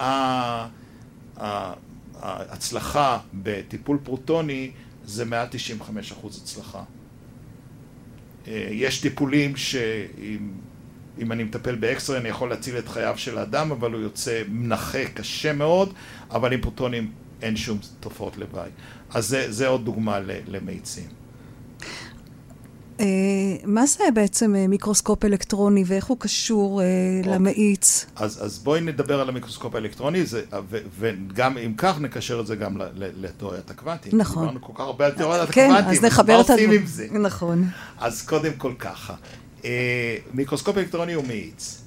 ההצלחה 2.21 3.19
בטיפול 3.35 3.99
פרוטוני 4.03 4.71
זה 5.05 5.25
מעל 5.25 5.47
95 5.51 6.13
אחוז 6.13 6.41
הצלחה. 6.43 6.83
אה, 8.49 8.69
יש 8.71 9.01
טיפולים 9.01 9.57
שאם 9.57 11.33
אני 11.33 11.45
מטפל 11.45 11.75
ב 11.75 11.82
X-ray 11.82 12.19
אני 12.19 12.29
יכול 12.29 12.51
להציל 12.51 12.79
את 12.79 12.89
חייו 12.89 13.15
של 13.19 13.39
האדם, 13.39 13.73
אבל 13.73 13.93
הוא 13.93 14.01
יוצא 14.01 14.43
נכה 14.49 15.05
קשה 15.15 15.53
מאוד, 15.53 15.93
אבל 16.31 16.53
עם 16.53 16.61
פרוטונים 16.61 17.13
אין 17.43 17.57
שום 17.57 17.79
תופעות 18.01 18.37
לוואי. 18.37 18.71
אז 19.15 19.29
זה, 19.29 19.47
זה 19.53 19.67
עוד 19.67 19.85
דוגמה 19.85 20.21
למאיצים. 20.47 21.17
אה, 22.99 23.01
מה 23.65 23.87
זה 23.87 24.05
בעצם 24.15 24.55
אה, 24.55 24.69
מיקרוסקופ 24.69 25.25
אלקטרוני 25.25 25.85
ואיך 25.87 26.05
הוא 26.05 26.17
קשור 26.21 26.81
אה, 26.81 26.85
okay. 27.25 27.29
למאיץ? 27.29 28.07
אז, 28.17 28.45
אז 28.45 28.59
בואי 28.59 28.81
נדבר 28.81 29.21
על 29.21 29.29
המיקרוסקופ 29.29 29.75
האלקטרוני, 29.75 30.27
זה, 30.27 30.43
ו, 30.71 30.79
וגם 30.99 31.59
אם 31.59 31.75
כך 31.77 32.01
נקשר 32.01 32.41
את 32.41 32.47
זה 32.47 32.57
גם 32.57 32.77
לתיאוריית 32.95 33.71
הקוונטים. 33.71 34.19
נכון. 34.19 34.43
דיברנו 34.43 34.63
כל 34.63 34.73
כך 34.75 34.81
הרבה 34.81 35.07
על 35.07 35.13
תיאוריית 35.13 35.51
כן, 35.51 35.71
הקוונטים, 35.71 35.99
אז 35.99 36.05
נחבר 36.05 36.41
את. 36.41 36.49
מה 36.49 36.55
עושים 36.55 36.71
עם 36.71 36.87
זה? 36.87 37.07
נכון. 37.13 37.65
אז 37.99 38.23
קודם 38.23 38.53
כל 38.53 38.73
ככה, 38.79 39.15
מיקרוסקופ 40.33 40.79
אלקטרוני 40.79 41.13
הוא 41.13 41.25
מאיץ. 41.27 41.86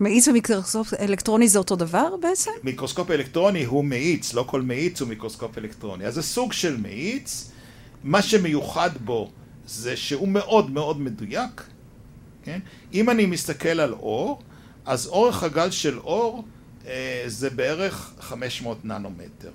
מאיץ 0.00 0.28
ומיקרוסקופ 0.28 0.94
אלקטרוני 0.94 1.48
זה 1.48 1.58
אותו 1.58 1.76
דבר 1.76 2.16
בעצם? 2.20 2.50
מיקרוסקופ 2.62 3.10
אלקטרוני 3.10 3.64
הוא 3.64 3.84
מאיץ, 3.84 4.34
לא 4.34 4.44
כל 4.46 4.62
מאיץ 4.62 5.00
הוא 5.00 5.08
מיקרוסקופ 5.08 5.58
אלקטרוני. 5.58 6.06
אז 6.06 6.14
זה 6.14 6.22
סוג 6.22 6.52
של 6.52 6.76
מאיץ, 6.76 7.50
מה 8.04 8.22
שמיוחד 8.22 8.90
בו 9.04 9.30
זה 9.66 9.96
שהוא 9.96 10.28
מאוד 10.28 10.70
מאוד 10.70 11.00
מדויק, 11.00 11.62
כן? 12.44 12.58
אם 12.94 13.10
אני 13.10 13.26
מסתכל 13.26 13.80
על 13.80 13.92
אור, 13.92 14.42
אז 14.86 15.06
אורך 15.06 15.42
הגל 15.42 15.70
של 15.70 15.98
אור 15.98 16.44
אה, 16.86 17.24
זה 17.26 17.50
בערך 17.50 18.12
500 18.20 18.84
ננומטר. 18.84 19.50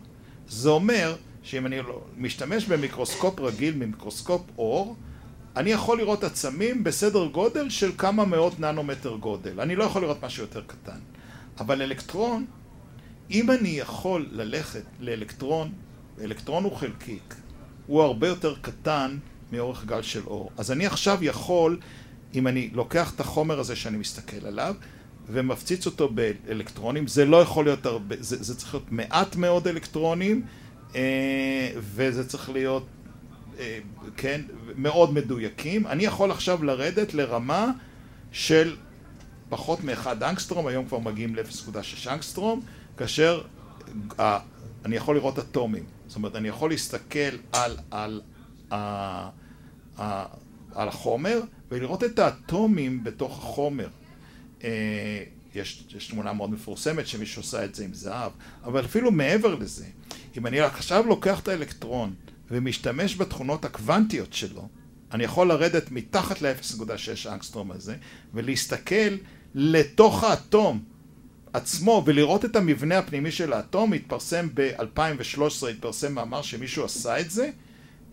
זה 0.50 0.70
אומר 0.70 1.16
שאם 1.44 1.66
אני 1.66 1.78
לא, 1.82 2.02
משתמש 2.18 2.66
במיקרוסקופ 2.66 3.40
רגיל, 3.40 3.76
ממיקרוסקופ 3.76 4.42
אור, 4.58 4.96
אני 5.56 5.72
יכול 5.72 5.98
לראות 5.98 6.24
עצמים 6.24 6.84
בסדר 6.84 7.26
גודל 7.26 7.70
של 7.70 7.92
כמה 7.98 8.26
מאות 8.26 8.60
ננומטר 8.60 9.16
גודל. 9.16 9.62
אני 9.62 9.76
לא 9.76 9.84
יכול 9.84 10.02
לראות 10.02 10.24
משהו 10.24 10.44
יותר 10.44 10.62
קטן. 10.68 11.00
אבל 11.60 11.82
אלקטרון, 11.82 12.46
אם 13.32 13.52
אני 13.52 13.70
יכול 13.70 14.28
ללכת 14.32 14.84
לאלקטרון, 15.00 15.72
אלקטרון 16.22 16.64
הוא 16.64 16.76
חלקיק, 16.76 17.36
הוא 17.88 18.02
הרבה 18.02 18.28
יותר 18.28 18.56
קטן 18.62 19.18
מאורך 19.52 19.86
גל 19.86 20.02
של 20.02 20.22
אור. 20.28 20.52
אז 20.58 20.72
אני 20.72 20.86
עכשיו 20.86 21.24
יכול, 21.24 21.80
אם 22.34 22.48
אני 22.48 22.70
לוקח 22.74 23.16
את 23.16 23.20
החומר 23.20 23.60
הזה 23.60 23.76
שאני 23.76 23.98
מסתכל 23.98 24.46
עליו, 24.48 24.76
ומפציץ 25.28 25.86
אותו 25.86 26.10
באלקטרונים, 26.10 27.08
זה 27.08 27.26
לא 27.26 27.42
יכול 27.42 27.66
להיות 27.66 27.86
הרבה, 27.86 28.16
זה, 28.20 28.44
זה 28.44 28.56
צריך 28.56 28.74
להיות 28.74 28.92
מעט 28.92 29.36
מאוד 29.36 29.68
אלקטרונים, 29.68 30.46
אה, 30.96 31.72
וזה 31.78 32.28
צריך 32.28 32.50
להיות 32.50 32.86
כן, 34.18 34.42
מאוד 34.76 35.14
מדויקים. 35.14 35.88
אני 35.88 36.04
יכול 36.04 36.32
עכשיו 36.32 36.64
לרדת 36.64 37.14
לרמה 37.14 37.72
של 38.32 38.76
פחות 39.50 39.84
מאחד 39.84 40.24
אנגסטרום, 40.24 40.68
היום 40.68 40.86
כבר 40.86 41.00
מגיעים 41.00 41.36
ל-0.6 41.36 42.10
אנגסטרום, 42.10 42.62
כאשר 42.98 43.42
אה, 44.20 44.40
אני 44.86 44.96
יכול 44.96 45.16
לראות 45.16 45.40
אטומים. 45.40 45.84
זאת 46.08 46.16
אומרת, 46.16 46.36
אני 46.36 46.48
יכול 46.48 46.70
להסתכל 46.70 47.20
על, 47.52 47.78
על, 47.92 48.22
על, 48.70 50.26
על 50.76 50.88
החומר 50.88 51.42
ולראות 51.72 52.04
את 52.04 52.20
האטומים 52.20 53.04
בתוך 53.04 53.38
החומר. 53.38 53.88
אה, 54.64 55.24
יש, 55.56 55.84
יש 55.96 56.08
תמונה 56.08 56.34
מאוד 56.34 56.52
מפורסמת 56.52 57.08
שמישהו 57.08 57.42
עושה 57.42 57.66
את 57.66 57.76
זה 57.76 57.84
עם 57.84 57.94
זהב, 57.94 58.32
אבל 58.64 58.86
אפילו 58.86 59.12
מעבר 59.12 59.56
לזה, 59.56 59.86
אם 60.38 60.48
אני 60.48 60.60
עכשיו 60.60 61.06
לוקח 61.08 61.40
את 61.40 61.48
האלקטרון 61.48 62.14
ומשתמש 62.52 63.16
בתכונות 63.16 63.66
הקוונטיות 63.66 64.34
שלו, 64.34 64.68
אני 65.14 65.24
יכול 65.24 65.48
לרדת 65.48 65.92
מתחת 65.92 66.42
ל-0.6 66.42 67.30
אנגסטרום 67.32 67.72
הזה 67.72 67.96
ולהסתכל 68.34 69.18
לתוך 69.56 70.24
האטום 70.24 70.84
עצמו 71.54 72.04
ולראות 72.06 72.46
את 72.46 72.56
המבנה 72.56 72.98
הפנימי 72.98 73.32
של 73.32 73.54
האטום, 73.54 73.94
התפרסם 73.94 74.48
ב-2013, 74.54 75.68
התפרסם 75.70 76.16
מאמר 76.16 76.42
שמישהו 76.42 76.86
עשה 76.86 77.20
את 77.20 77.32
זה 77.32 77.50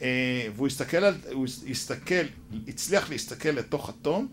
אה, 0.03 0.46
והוא 0.57 0.66
הסתכל, 0.66 0.96
על, 0.96 1.14
הוא 1.33 1.46
הסתכל, 1.70 2.24
הצליח 2.68 3.11
להסתכל 3.11 3.48
לתוך 3.48 3.90
אטום 3.90 4.29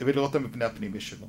ולראות 0.00 0.30
את 0.30 0.36
המבנה 0.36 0.66
הפנימי 0.66 1.00
שלו. 1.00 1.26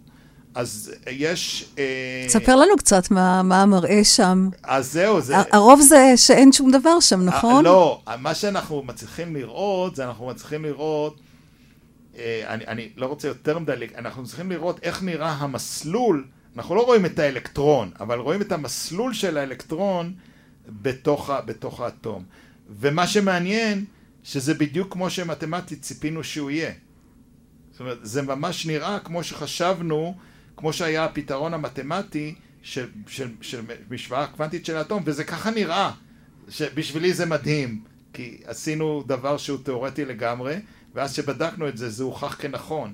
אז 0.56 0.92
יש... 1.12 1.70
אה, 1.78 2.26
ספר 2.28 2.56
לנו 2.56 2.78
קצת 2.78 3.12
מה, 3.12 3.44
מה 3.44 3.62
המראה 3.62 4.04
שם. 4.04 4.50
אז 4.64 4.92
זהו, 4.92 5.22
זה... 5.22 5.36
הרוב 5.52 5.82
זה 5.82 6.14
שאין 6.16 6.52
שום 6.52 6.72
דבר 6.72 7.00
שם, 7.00 7.20
אה, 7.20 7.26
נכון? 7.26 7.64
לא, 7.66 8.02
מה 8.20 8.36
שאנחנו 8.36 8.84
מצליחים 8.84 9.36
לראות, 9.36 9.96
זה 9.96 10.06
אנחנו 10.06 10.28
מצליחים 10.28 10.66
לראות, 10.66 11.20
אה, 12.18 12.44
אני, 12.48 12.68
אני 12.68 12.90
לא 12.96 13.06
רוצה 13.06 13.28
יותר 13.28 13.60
מדי, 13.60 13.74
אנחנו 13.98 14.26
צריכים 14.26 14.52
לראות 14.52 14.80
איך 14.84 15.04
נראה 15.04 15.32
המסלול, 15.32 16.26
אנחנו 16.58 16.76
לא 16.76 16.82
רואים 16.86 17.06
את 17.06 17.20
האלקטרון, 17.20 17.92
אבל 18.00 18.20
רואים 18.20 18.42
את 18.42 18.52
המסלול 18.52 19.14
של 19.14 19.38
האלקטרון 19.38 20.14
בתוך, 20.68 21.30
בתוך 21.46 21.80
האטום. 21.80 22.24
ומה 22.80 23.08
שמעניין, 23.08 23.86
שזה 24.24 24.54
בדיוק 24.54 24.94
כמו 24.94 25.10
שמתמטית 25.10 25.82
ציפינו 25.82 26.24
שהוא 26.24 26.52
יהיה. 26.52 26.72
זאת 27.72 27.80
אומרת, 27.80 27.98
זה 28.02 28.22
ממש 28.22 28.66
נראה 28.66 29.00
כמו 29.00 29.24
שחשבנו 29.24 30.16
כמו 30.60 30.74
שהיה 30.74 31.06
הפתרון 31.06 31.54
המתמטי 31.54 32.36
של, 32.62 32.88
של, 33.08 33.30
של 33.42 33.62
משוואה 33.90 34.28
קוונטית 34.28 34.66
של 34.66 34.78
האטום, 34.78 35.04
וזה 35.06 35.24
ככה 35.24 35.52
נראה, 35.52 35.92
שבשבילי 36.50 37.14
זה 37.14 37.26
מדהים, 37.26 37.84
כי 38.14 38.38
עשינו 38.46 39.04
דבר 39.08 39.38
שהוא 39.38 39.60
תיאורטי 39.64 40.06
לגמרי, 40.06 40.56
ואז 40.96 41.14
שבדקנו 41.14 41.68
את 41.68 41.78
זה, 41.78 41.90
זה 41.90 42.04
הוכח 42.04 42.36
כנכון. 42.40 42.94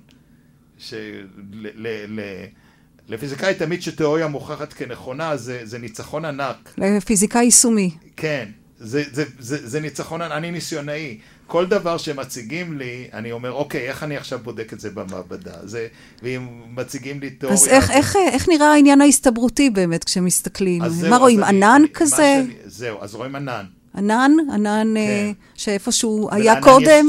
לפיזיקאי 3.07 3.55
תמיד 3.55 3.81
שתיאוריה 3.81 4.27
מוכחת 4.27 4.73
כנכונה 4.73 5.37
זה, 5.37 5.61
זה 5.63 5.77
ניצחון 5.77 6.25
ענק. 6.25 6.73
לפיזיקאי 6.77 7.43
יישומי. 7.43 7.91
כן, 8.15 8.49
זה, 8.77 9.03
זה, 9.11 9.25
זה, 9.39 9.67
זה 9.67 9.79
ניצחון, 9.79 10.21
אני 10.21 10.51
ניסיונאי. 10.51 11.19
כל 11.47 11.65
דבר 11.65 11.97
שמציגים 11.97 12.77
לי, 12.77 13.07
אני 13.13 13.31
אומר, 13.31 13.51
אוקיי, 13.51 13.87
איך 13.87 14.03
אני 14.03 14.17
עכשיו 14.17 14.39
בודק 14.39 14.73
את 14.73 14.79
זה 14.79 14.89
במעבדה? 14.89 15.53
זה, 15.63 15.87
ואם 16.23 16.47
מציגים 16.75 17.19
לי 17.19 17.29
תיאוריה... 17.29 17.59
אז 17.59 17.67
איך, 17.67 17.91
איך, 17.91 18.15
איך 18.15 18.49
נראה 18.49 18.73
העניין 18.73 19.01
ההסתברותי 19.01 19.69
באמת 19.69 20.03
כשמסתכלים? 20.03 20.81
מה 21.09 21.17
רואים, 21.17 21.43
ענן 21.43 21.65
אני, 21.75 21.89
כזה? 21.93 22.15
שאני, 22.15 22.53
זהו, 22.65 22.97
אז 23.01 23.15
רואים 23.15 23.35
ענן. 23.35 23.65
ענן? 23.97 24.31
ענן 24.53 24.97
אה, 24.97 25.03
כן. 25.05 25.31
שאיפשהו 25.55 26.29
היה 26.31 26.61
קודם? 26.61 27.07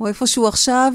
או 0.00 0.06
איפשהו 0.06 0.48
עכשיו? 0.48 0.92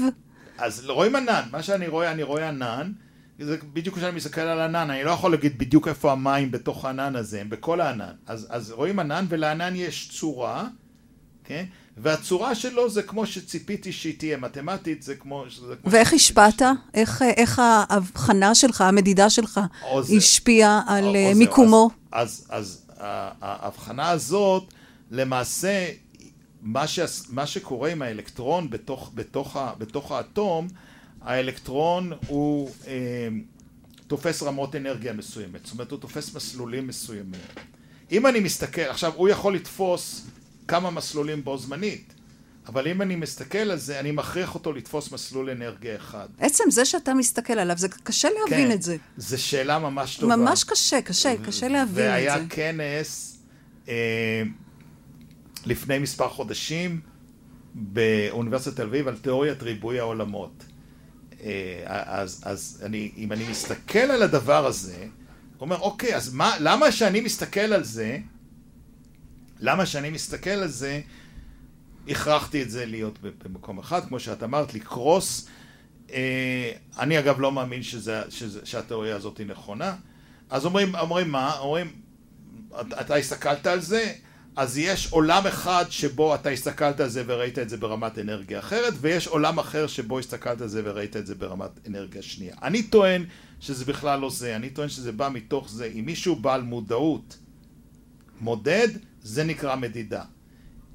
אז 0.58 0.84
רואים 0.86 1.16
ענן, 1.16 1.42
מה 1.52 1.62
שאני 1.62 1.88
רואה, 1.88 2.12
אני 2.12 2.22
רואה 2.22 2.48
ענן. 2.48 2.92
זה 3.38 3.56
בדיוק 3.72 3.96
כשאני 3.98 4.16
מסתכל 4.16 4.40
על 4.40 4.60
ענן, 4.60 4.90
אני 4.90 5.04
לא 5.04 5.10
יכול 5.10 5.30
להגיד 5.30 5.58
בדיוק 5.58 5.88
איפה 5.88 6.12
המים 6.12 6.50
בתוך 6.50 6.84
הענן 6.84 7.16
הזה, 7.16 7.40
הם 7.40 7.50
בכל 7.50 7.80
הענן. 7.80 8.12
אז, 8.26 8.46
אז 8.50 8.70
רואים 8.70 8.98
ענן, 8.98 9.24
ולענן 9.28 9.72
יש 9.76 10.10
צורה, 10.12 10.66
כן? 11.44 11.64
והצורה 11.96 12.54
שלו 12.54 12.90
זה 12.90 13.02
כמו 13.02 13.26
שציפיתי 13.26 13.92
שהיא 13.92 14.18
תהיה 14.18 14.36
מתמטית, 14.36 15.02
זה 15.02 15.14
כמו... 15.14 15.44
זה 15.68 15.74
כמו 15.82 15.90
ואיך 15.90 16.12
השפעת? 16.12 16.62
איך, 16.94 17.22
איך 17.36 17.58
ההבחנה 17.58 18.54
שלך, 18.54 18.80
המדידה 18.80 19.30
שלך, 19.30 19.60
השפיעה 20.16 20.82
על 20.86 21.04
או, 21.04 21.30
או 21.30 21.34
מיקומו? 21.34 21.90
אז, 22.12 22.46
אז, 22.50 22.82
אז 22.88 22.94
ההבחנה 23.40 24.10
הזאת, 24.10 24.64
למעשה, 25.10 25.88
מה, 26.62 26.86
ש, 26.86 27.00
מה 27.28 27.46
שקורה 27.46 27.90
עם 27.90 28.02
האלקטרון 28.02 28.70
בתוך, 28.70 29.10
בתוך, 29.14 29.56
בתוך 29.78 30.12
האטום, 30.12 30.68
האלקטרון 31.22 32.12
הוא 32.26 32.70
אה, 32.86 33.28
תופס 34.06 34.42
רמות 34.42 34.76
אנרגיה 34.76 35.12
מסוימת, 35.12 35.60
זאת 35.64 35.72
אומרת 35.72 35.90
הוא 35.90 36.00
תופס 36.00 36.34
מסלולים 36.34 36.86
מסוימים. 36.86 37.40
אם 38.12 38.26
אני 38.26 38.40
מסתכל, 38.40 38.80
עכשיו 38.80 39.12
הוא 39.16 39.28
יכול 39.28 39.54
לתפוס 39.54 40.26
כמה 40.68 40.90
מסלולים 40.90 41.44
בו 41.44 41.58
זמנית, 41.58 42.14
אבל 42.66 42.88
אם 42.88 43.02
אני 43.02 43.16
מסתכל 43.16 43.58
על 43.58 43.78
זה, 43.78 44.00
אני 44.00 44.10
מכריח 44.10 44.54
אותו 44.54 44.72
לתפוס 44.72 45.12
מסלול 45.12 45.50
אנרגיה 45.50 45.96
אחד. 45.96 46.28
עצם 46.38 46.64
זה 46.70 46.84
שאתה 46.84 47.14
מסתכל 47.14 47.52
עליו, 47.52 47.78
זה 47.78 47.88
קשה 47.88 48.28
להבין 48.28 48.68
כן, 48.68 48.72
את 48.72 48.82
זה. 48.82 48.96
זו 49.16 49.42
שאלה 49.42 49.78
ממש 49.78 50.16
טובה. 50.16 50.36
ממש 50.36 50.64
קשה, 50.64 51.02
קשה, 51.02 51.34
קשה 51.46 51.68
להבין 51.68 51.88
את 51.88 51.94
זה. 51.94 52.10
והיה 52.10 52.36
כנס 52.48 53.38
אה, 53.88 54.42
לפני 55.66 55.98
מספר 55.98 56.28
חודשים 56.28 57.00
באוניברסיטת 57.74 58.76
תל 58.76 58.82
אביב 58.82 59.08
על 59.08 59.16
תיאוריית 59.16 59.62
ריבוי 59.62 60.00
העולמות. 60.00 60.64
אה, 61.42 61.82
אז, 61.86 62.42
אז 62.44 62.82
אני, 62.86 63.12
אם 63.16 63.32
אני 63.32 63.44
מסתכל 63.50 63.98
על 63.98 64.22
הדבר 64.22 64.66
הזה, 64.66 64.98
הוא 64.98 65.08
אומר, 65.60 65.78
אוקיי, 65.78 66.16
אז 66.16 66.34
מה, 66.34 66.52
למה 66.60 66.92
שאני 66.92 67.20
מסתכל 67.20 67.60
על 67.60 67.84
זה, 67.84 68.18
למה 69.60 69.86
שאני 69.86 70.10
מסתכל 70.10 70.50
על 70.50 70.68
זה, 70.68 71.00
הכרחתי 72.08 72.62
את 72.62 72.70
זה 72.70 72.86
להיות 72.86 73.18
במקום 73.22 73.78
אחד, 73.78 74.04
כמו 74.08 74.20
שאת 74.20 74.42
אמרת, 74.42 74.74
לקרוס. 74.74 75.48
אה, 76.12 76.72
אני 76.98 77.18
אגב 77.18 77.40
לא 77.40 77.52
מאמין 77.52 77.82
שזה, 77.82 78.22
שזה, 78.28 78.60
שהתיאוריה 78.64 79.16
הזאת 79.16 79.38
היא 79.38 79.46
נכונה. 79.46 79.96
אז 80.50 80.64
אומרים, 80.64 80.96
אומרים 80.96 81.30
מה? 81.30 81.58
אומרים, 81.58 81.92
אתה 83.00 83.16
הסתכלת 83.16 83.66
על 83.66 83.80
זה? 83.80 84.12
אז 84.56 84.78
יש 84.78 85.12
עולם 85.12 85.46
אחד 85.46 85.84
שבו 85.90 86.34
אתה 86.34 86.50
הסתכלת 86.50 87.00
על 87.00 87.08
זה 87.08 87.22
וראית 87.26 87.58
את 87.58 87.68
זה 87.68 87.76
ברמת 87.76 88.18
אנרגיה 88.18 88.58
אחרת, 88.58 88.94
ויש 89.00 89.26
עולם 89.26 89.58
אחר 89.58 89.86
שבו 89.86 90.18
הסתכלת 90.18 90.60
על 90.60 90.68
זה 90.68 90.82
וראית 90.84 91.16
את 91.16 91.26
זה 91.26 91.34
ברמת 91.34 91.70
אנרגיה 91.86 92.22
שנייה. 92.22 92.54
אני 92.62 92.82
טוען 92.82 93.24
שזה 93.60 93.84
בכלל 93.84 94.20
לא 94.20 94.30
זה, 94.30 94.56
אני 94.56 94.70
טוען 94.70 94.88
שזה 94.88 95.12
בא 95.12 95.28
מתוך 95.32 95.70
זה. 95.70 95.90
אם 95.94 96.02
מישהו 96.06 96.36
בעל 96.36 96.62
מודעות 96.62 97.38
מודד, 98.40 98.88
זה 99.22 99.44
נקרא 99.44 99.76
מדידה. 99.76 100.22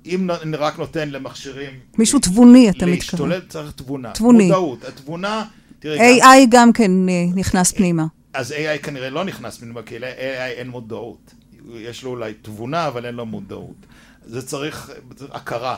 אם 0.06 0.32
אני 0.32 0.58
רק 0.58 0.80
נותן 0.80 1.10
למכשירים... 1.10 1.72
מישהו 1.98 2.20
תבוני, 2.20 2.70
אתה 2.70 2.86
מתכוון. 2.86 3.30
להשתולל 3.30 3.42
צריך 3.50 3.72
תבונה. 3.72 4.12
תבוני. 4.12 4.44
מודעות. 4.44 4.86
התבונה... 4.86 5.46
תראי, 5.80 6.22
AI 6.22 6.26
גם 6.50 6.74
כן 6.74 7.10
אה, 7.10 7.26
נכנס 7.36 7.72
פנימה. 7.72 8.06
אז 8.34 8.52
AI 8.52 8.84
כנראה 8.84 9.10
לא 9.10 9.24
נכנס 9.24 9.58
פנימה, 9.58 9.84
כי 9.84 10.00
ל-AI 10.00 10.58
אין 10.58 10.70
מודעות. 10.70 11.34
יש 11.76 12.04
לו 12.04 12.10
אולי 12.10 12.34
תבונה, 12.34 12.88
אבל 12.88 13.06
אין 13.06 13.16
לו 13.16 13.26
מודעות. 13.26 13.86
זה 14.26 14.42
צריך 14.42 14.92
הכרה. 15.32 15.78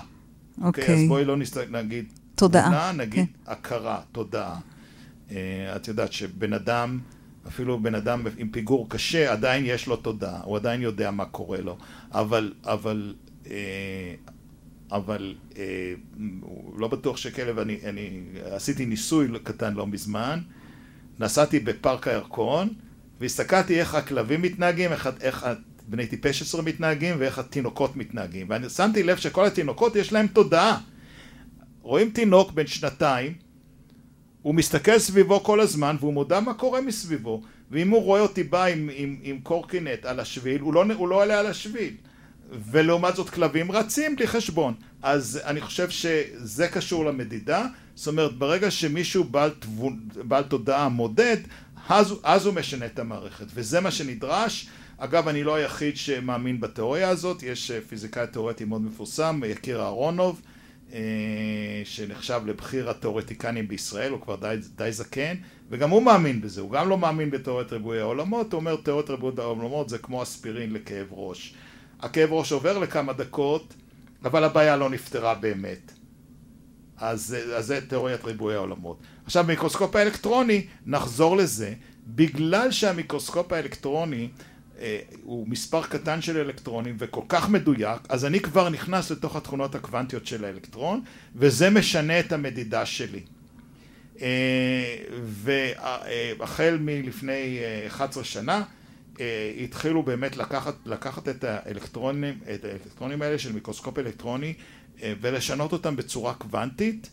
אוקיי. 0.62 0.88
Okay. 0.88 0.92
אז 0.92 1.00
בואי 1.08 1.26
לא 1.26 1.38
נסתכל, 1.38 1.78
נגיד... 1.78 2.06
תודעה. 2.36 2.64
תבונה, 2.64 2.92
נגיד 2.92 3.26
okay. 3.26 3.46
כן. 3.46 3.52
הכרה, 3.52 4.00
תודעה. 4.12 4.56
Uh, 5.30 5.32
את 5.76 5.88
יודעת 5.88 6.14
שבן 6.14 6.54
אדם, 6.54 7.00
אפילו 7.48 7.80
בן 7.80 7.96
אדם 7.96 8.24
עם 8.38 8.50
פיגור 8.50 8.90
קשה, 8.90 9.32
עדיין 9.32 9.64
יש 9.66 9.88
לו 9.88 9.96
תודעה, 9.96 10.42
הוא 10.44 10.58
עדיין 10.58 10.82
יודע 10.82 11.12
מה 11.12 11.26
קורה 11.26 11.62
לו. 11.62 11.78
אבל, 12.12 12.54
אבל, 12.64 13.16
אה, 13.50 14.14
אבל 14.92 15.36
אה, 15.58 15.94
לא 16.78 16.88
בטוח 16.88 17.18
שכלב, 17.18 17.60
אני, 17.60 17.80
אני 17.86 18.22
עשיתי 18.52 18.86
ניסוי 18.86 19.28
קטן 19.44 19.74
לא 19.74 19.88
מזמן, 19.88 20.40
נסעתי 21.20 21.60
בפארק 21.60 22.08
הירקון, 22.08 22.70
והסתכלתי 23.20 23.80
איך 23.80 23.96
הכלבים 23.96 24.42
מתנהגים, 24.42 24.92
איך, 24.92 25.10
איך 25.22 25.46
בני 25.88 26.08
טיפש 26.08 26.42
עשרה 26.42 26.62
מתנהגים 26.62 27.16
ואיך 27.20 27.40
התינוקות 27.40 27.96
מתנהגים. 27.96 28.48
ואני 28.50 28.70
שמתי 28.70 29.04
לב 29.04 29.18
שכל 29.18 29.46
התינוקות 29.46 29.96
יש 29.96 30.14
להם 30.14 30.28
תודעה. 30.28 30.80
רואים 31.82 32.10
תינוק 32.10 32.52
בן 32.52 32.68
שנתיים, 32.68 33.34
הוא 34.42 34.56
מסתכל 34.56 35.00
סביבו 35.00 35.44
כל 35.44 35.60
הזמן 35.60 35.96
והוא 36.00 36.14
מודע 36.14 36.40
מה 36.40 36.54
קורה 36.54 36.82
מסביבו. 36.82 37.42
ואם 37.72 37.90
הוא 37.90 38.04
רואה 38.04 38.22
אותי 38.22 38.44
בא 38.44 38.66
עם, 38.66 38.90
עם, 38.94 39.16
עם 39.24 39.40
קורקינט 39.44 40.06
על 40.06 40.20
השביל, 40.20 40.62
הוא 40.62 40.74
לא, 40.74 40.84
הוא 40.98 41.08
לא 41.08 41.24
עולה 41.24 41.40
על 41.40 41.46
השביל. 41.46 41.94
ולעומת 42.72 43.16
זאת 43.16 43.30
כלבים 43.30 43.72
רצים 43.72 44.16
בלי 44.16 44.28
חשבון. 44.28 44.74
אז 45.02 45.40
אני 45.46 45.62
חושב 45.62 45.90
שזה 45.90 46.68
קשור 46.68 47.06
למדידה. 47.06 47.66
זאת 47.96 48.08
אומרת, 48.08 48.38
ברגע 48.38 48.72
שמישהו 48.72 49.24
בעל, 49.24 49.52
בעל 50.16 50.44
תודעה 50.44 50.90
מודד, 50.90 51.38
אז, 51.90 52.14
אז 52.24 52.46
הוא 52.46 52.54
משנה 52.54 52.86
את 52.86 53.00
המערכת. 53.00 53.46
וזה 53.54 53.80
מה 53.80 53.92
שנדרש. 53.92 54.68
אגב, 54.98 55.28
אני 55.28 55.44
לא 55.44 55.56
היחיד 55.56 55.98
שמאמין 55.98 56.60
בתיאוריה 56.60 57.10
הזאת, 57.10 57.44
יש 57.44 57.72
אה, 57.72 57.80
פיזיקאי 57.88 58.28
תיאורטי 58.28 58.66
מאוד 58.66 58.82
מפורסם, 58.82 59.42
יקיר 59.46 59.82
אהרונוב, 59.82 60.42
אה, 60.44 60.57
שנחשב 61.84 62.42
לבכיר 62.46 62.90
התיאורטיקנים 62.90 63.68
בישראל, 63.68 64.12
הוא 64.12 64.22
כבר 64.22 64.36
די, 64.36 64.56
די 64.76 64.92
זקן, 64.92 65.36
וגם 65.70 65.90
הוא 65.90 66.04
מאמין 66.04 66.42
בזה, 66.42 66.62
הוא 66.62 66.72
גם 66.72 66.90
לא 66.90 66.98
מאמין 66.98 67.32
בתיאוריית 67.32 67.74
ריבוי 67.74 68.00
העולמות, 68.00 68.54
הוא 68.54 68.60
אומר 68.60 68.76
תיאוריית 68.76 69.10
ריבוי 69.10 69.32
העולמות 69.38 69.90
זה 69.90 69.98
כמו 69.98 70.24
אספירין 70.24 70.74
לכאב 70.74 71.08
ראש. 71.12 71.54
הכאב 72.00 72.34
ראש 72.34 72.52
עובר 72.52 72.78
לכמה 72.78 73.14
דקות, 73.14 73.74
אבל 74.24 74.44
הבעיה 74.44 74.78
לא 74.78 74.90
נפתרה 74.90 75.36
באמת. 75.36 75.92
אז, 76.98 77.36
אז 77.56 77.66
זה 77.66 77.88
תיאוריית 77.88 78.26
ריבוי 78.26 78.56
העולמות. 78.56 79.00
עכשיו, 79.26 79.44
מיקרוסקופ 79.44 79.96
האלקטרוני, 79.96 80.68
נחזור 80.86 81.38
לזה, 81.38 81.74
בגלל 82.08 82.72
שהמיקרוסקופ 82.72 83.54
האלקטרוני 83.54 84.24
אה, 84.24 84.44
הוא 85.24 85.48
מספר 85.48 85.84
קטן 85.84 86.22
של 86.22 86.38
אלקטרונים 86.38 86.96
וכל 87.00 87.22
כך 87.30 87.50
מדויק, 87.50 88.02
אז 88.10 88.26
אני 88.26 88.40
כבר 88.40 88.70
נכנס 88.70 89.12
לתוך 89.12 89.36
התכונות 89.36 89.76
הקוונטיות 89.76 90.28
של 90.28 90.46
האלקטרון, 90.46 91.02
וזה 91.36 91.70
משנה 91.70 92.20
את 92.20 92.32
המדידה 92.32 92.86
שלי. 92.86 93.22
אה, 94.22 94.98
והחל 95.24 96.78
מלפני 96.82 97.60
11 97.88 98.24
אה, 98.24 98.28
שנה 98.28 98.64
התחילו 99.64 100.04
באמת 100.04 100.38
לקחת, 100.38 100.76
לקחת 100.86 101.30
את 101.30 101.44
האלקטרונים, 101.44 102.40
את 102.54 102.66
האלקטרונים 102.66 103.22
האלה 103.22 103.40
של 103.40 103.52
מיקרוסקופ 103.52 104.00
אלקטרוני 104.00 104.54
ולשנות 105.02 105.74
אותם 105.74 105.96
בצורה 105.96 106.34
קוונטית 106.34 107.10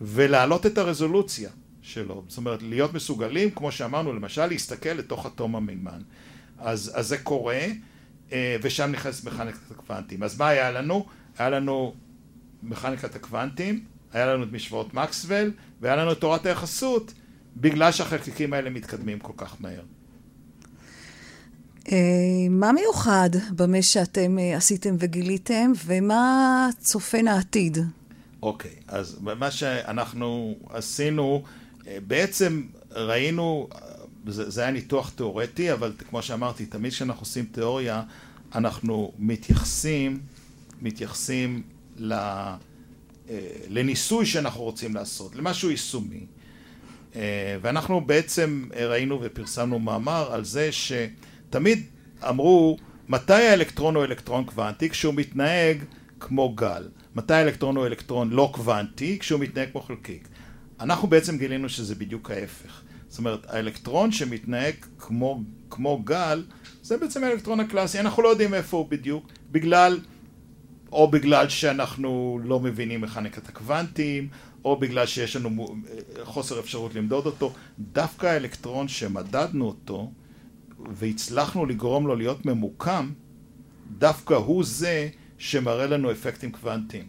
ולהעלות 0.00 0.66
את 0.66 0.78
הרזולוציה 0.78 1.50
שלו. 1.82 2.24
זאת 2.28 2.38
אומרת, 2.38 2.62
להיות 2.62 2.94
מסוגלים, 2.94 3.50
כמו 3.50 3.72
שאמרנו, 3.72 4.12
למשל 4.12 4.46
להסתכל 4.46 4.88
לתוך 4.90 5.26
אטום 5.26 5.56
המימן. 5.56 6.00
אז, 6.62 6.92
אז 6.94 7.08
זה 7.08 7.18
קורה, 7.18 7.66
אה, 8.32 8.56
ושם 8.62 8.90
נכנס 8.92 9.24
מכניקת 9.24 9.70
הקוונטים. 9.70 10.22
אז 10.22 10.38
מה 10.38 10.48
היה 10.48 10.70
לנו? 10.70 11.06
היה 11.38 11.50
לנו 11.50 11.94
מכניקת 12.62 13.16
הקוונטים, 13.16 13.84
היה 14.12 14.26
לנו 14.26 14.44
את 14.44 14.52
משוואות 14.52 14.94
מקסוול, 14.94 15.52
והיה 15.80 15.96
לנו 15.96 16.12
את 16.12 16.20
תורת 16.20 16.46
היחסות, 16.46 17.12
בגלל 17.56 17.92
שהחלקיקים 17.92 18.52
האלה 18.52 18.70
מתקדמים 18.70 19.18
כל 19.18 19.32
כך 19.36 19.56
מהר. 19.60 19.82
אה, 21.92 21.96
מה 22.50 22.72
מיוחד 22.72 23.30
במה 23.56 23.82
שאתם 23.82 24.38
אה, 24.38 24.56
עשיתם 24.56 24.96
וגיליתם, 24.98 25.72
ומה 25.84 26.68
צופן 26.78 27.28
העתיד? 27.28 27.78
אוקיי, 28.42 28.70
okay, 28.70 28.84
אז 28.88 29.18
מה 29.20 29.50
שאנחנו 29.50 30.56
עשינו, 30.70 31.42
בעצם 32.06 32.62
ראינו 32.90 33.68
זה, 34.26 34.50
זה 34.50 34.60
היה 34.60 34.70
ניתוח 34.70 35.10
תיאורטי, 35.10 35.72
אבל 35.72 35.92
כמו 36.08 36.22
שאמרתי, 36.22 36.66
תמיד 36.66 36.92
כשאנחנו 36.92 37.22
עושים 37.22 37.44
תיאוריה, 37.52 38.02
אנחנו 38.54 39.12
מתייחסים, 39.18 40.20
מתייחסים 40.82 41.62
ל, 41.96 42.12
אה, 42.12 42.58
לניסוי 43.68 44.26
שאנחנו 44.26 44.62
רוצים 44.62 44.94
לעשות, 44.94 45.36
למשהו 45.36 45.70
יישומי. 45.70 46.26
אה, 47.16 47.56
ואנחנו 47.62 48.00
בעצם 48.00 48.68
ראינו 48.76 49.18
ופרסמנו 49.22 49.78
מאמר 49.78 50.32
על 50.32 50.44
זה 50.44 50.70
שתמיד 50.72 51.86
אמרו 52.28 52.76
מתי 53.08 53.32
האלקטרון 53.32 53.96
הוא 53.96 54.04
אלקטרון 54.04 54.44
קוונטי 54.44 54.90
כשהוא 54.90 55.14
מתנהג 55.14 55.84
כמו 56.20 56.54
גל, 56.54 56.88
מתי 57.14 57.34
האלקטרון 57.34 57.76
הוא 57.76 57.86
אלקטרון 57.86 58.30
לא 58.30 58.50
קוונטי 58.54 59.18
כשהוא 59.18 59.40
מתנהג 59.40 59.70
כמו 59.72 59.80
חלקיק. 59.80 60.28
אנחנו 60.80 61.08
בעצם 61.08 61.38
גילינו 61.38 61.68
שזה 61.68 61.94
בדיוק 61.94 62.30
ההפך. 62.30 62.81
זאת 63.12 63.18
אומרת, 63.18 63.46
האלקטרון 63.48 64.12
שמתנהג 64.12 64.74
כמו, 64.98 65.42
כמו 65.70 66.02
גל, 66.04 66.44
זה 66.82 66.96
בעצם 66.96 67.24
האלקטרון 67.24 67.60
הקלאסי. 67.60 68.00
אנחנו 68.00 68.22
לא 68.22 68.28
יודעים 68.28 68.54
איפה 68.54 68.76
הוא 68.76 68.88
בדיוק, 68.88 69.26
בגלל, 69.50 70.00
או 70.92 71.10
בגלל 71.10 71.48
שאנחנו 71.48 72.40
לא 72.44 72.60
מבינים 72.60 73.00
מכניקת 73.00 73.48
הקוונטים, 73.48 74.28
או 74.64 74.76
בגלל 74.76 75.06
שיש 75.06 75.36
לנו 75.36 75.76
חוסר 76.22 76.60
אפשרות 76.60 76.94
למדוד 76.94 77.26
אותו. 77.26 77.52
דווקא 77.78 78.26
האלקטרון 78.26 78.88
שמדדנו 78.88 79.66
אותו, 79.66 80.12
והצלחנו 80.78 81.66
לגרום 81.66 82.06
לו 82.06 82.16
להיות 82.16 82.46
ממוקם, 82.46 83.10
דווקא 83.98 84.34
הוא 84.34 84.64
זה 84.64 85.08
שמראה 85.38 85.86
לנו 85.86 86.10
אפקטים 86.10 86.52
קוונטיים. 86.52 87.04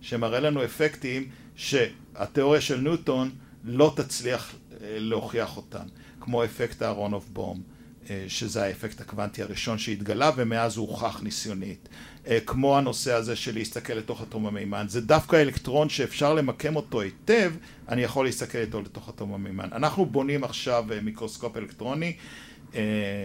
שמראה 0.00 0.40
לנו 0.40 0.64
אפקטים 0.64 1.28
שהתיאוריה 1.56 2.60
של 2.60 2.80
ניוטון 2.80 3.30
לא 3.64 3.92
תצליח 3.96 4.54
להוכיח 4.80 5.56
אותן, 5.56 5.86
כמו 6.20 6.44
אפקט 6.44 6.82
אהרונוב 6.82 7.28
בום, 7.32 7.62
אה, 8.10 8.24
שזה 8.28 8.64
האפקט 8.64 9.00
הקוונטי 9.00 9.42
הראשון 9.42 9.78
שהתגלה 9.78 10.30
ומאז 10.36 10.76
הוא 10.76 10.88
הוכח 10.88 11.22
ניסיונית, 11.22 11.88
אה, 12.26 12.38
כמו 12.46 12.78
הנושא 12.78 13.12
הזה 13.12 13.36
של 13.36 13.54
להסתכל 13.54 13.92
לתוך 13.92 14.22
אטום 14.22 14.46
המימן, 14.46 14.86
זה 14.88 15.00
דווקא 15.00 15.36
אלקטרון 15.36 15.88
שאפשר 15.88 16.34
למקם 16.34 16.76
אותו 16.76 17.00
היטב, 17.00 17.52
אני 17.88 18.02
יכול 18.02 18.24
להסתכל 18.24 18.58
איתו 18.58 18.80
לתוך 18.80 19.08
אטום 19.08 19.34
המימן. 19.34 19.68
אנחנו 19.72 20.06
בונים 20.06 20.44
עכשיו 20.44 20.84
אה, 20.92 21.00
מיקרוסקופ 21.00 21.56
אלקטרוני, 21.56 22.16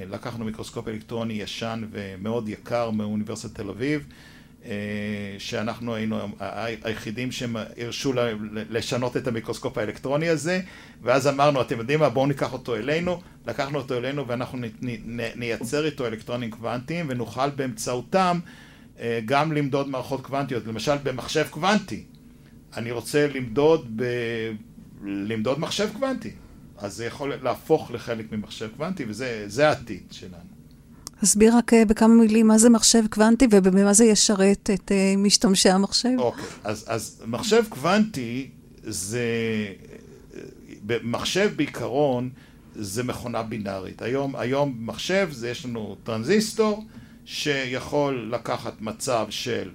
לקחנו 0.10 0.46
מיקרוסקופ 0.46 0.88
אלקטרוני 0.88 1.34
ישן 1.34 1.84
ומאוד 1.92 2.50
יקר 2.50 2.90
מאוניברסיטת 2.90 3.56
תל 3.56 3.70
אביב. 3.70 4.08
אה, 4.10 4.35
שאנחנו 5.38 5.96
היינו 5.96 6.20
היחידים 6.84 7.32
שהרשו 7.32 8.14
לשנות 8.70 9.18
את 9.18 9.28
המיקרוסקופ 9.28 9.78
האלקטרוני 9.78 10.30
הזה 10.30 10.62
ואז 11.02 11.28
אמרנו 11.28 11.62
אתם 11.62 11.78
יודעים 11.78 12.00
מה? 12.00 12.10
בואו 12.10 12.28
ניקח 12.28 12.54
אותו 12.54 12.76
אלינו. 12.76 13.22
לקחנו 13.48 13.78
אותו 13.78 13.98
אלינו 13.98 14.28
ואנחנו 14.28 14.60
נייצר 15.36 15.86
איתו 15.86 16.08
אלקטרונים 16.08 16.52
קוונטיים 16.52 17.06
ונוכל 17.10 17.50
באמצעותם 17.50 18.40
אה, 19.00 19.20
גם 19.26 19.52
למדוד 19.52 19.90
מערכות 19.90 20.22
קוונטיות. 20.22 20.68
למשל 20.68 20.96
במחשב 21.04 21.46
קוונטי. 21.50 22.04
אני 22.78 22.92
רוצה 22.92 23.28
למדוד, 23.28 23.88
ב... 23.96 24.04
למדוד 25.04 25.60
מחשב 25.60 25.90
קוונטי. 25.94 26.32
אז 26.78 26.96
זה 26.96 27.06
יכול 27.06 27.34
להפוך 27.36 27.92
לחלק 27.92 28.32
ממחשב 28.32 28.70
קוונטי 28.76 29.06
וזה 29.08 29.68
העתיד 29.68 30.04
שלנו 30.12 30.55
תסביר 31.22 31.58
רק 31.58 31.74
אה, 31.74 31.86
בכמה 31.86 32.14
מילים 32.14 32.48
מה 32.48 32.58
זה 32.58 32.70
מחשב 32.70 33.04
קוונטי 33.10 33.48
ובמה 33.52 33.94
זה 33.94 34.06
ישרת 34.06 34.70
את 34.74 34.92
אה, 34.92 35.14
משתמשי 35.18 35.70
המחשב. 35.70 36.10
אוקיי, 36.18 36.44
okay. 36.44 36.48
אז, 36.64 36.86
אז 36.88 37.22
מחשב 37.28 37.64
קוונטי 37.70 38.50
זה, 38.84 39.24
מחשב 41.04 41.52
בעיקרון 41.56 42.30
זה 42.76 43.04
מכונה 43.04 43.44
בינארית. 43.44 44.02
היום, 44.02 44.36
היום 44.36 44.76
מחשב 44.80 45.30
זה 45.32 45.50
יש 45.50 45.66
לנו 45.66 45.96
טרנזיסטור 46.04 46.86
שיכול 47.26 48.30
לקחת 48.34 48.82
מצב 48.82 49.26
של 49.30 49.70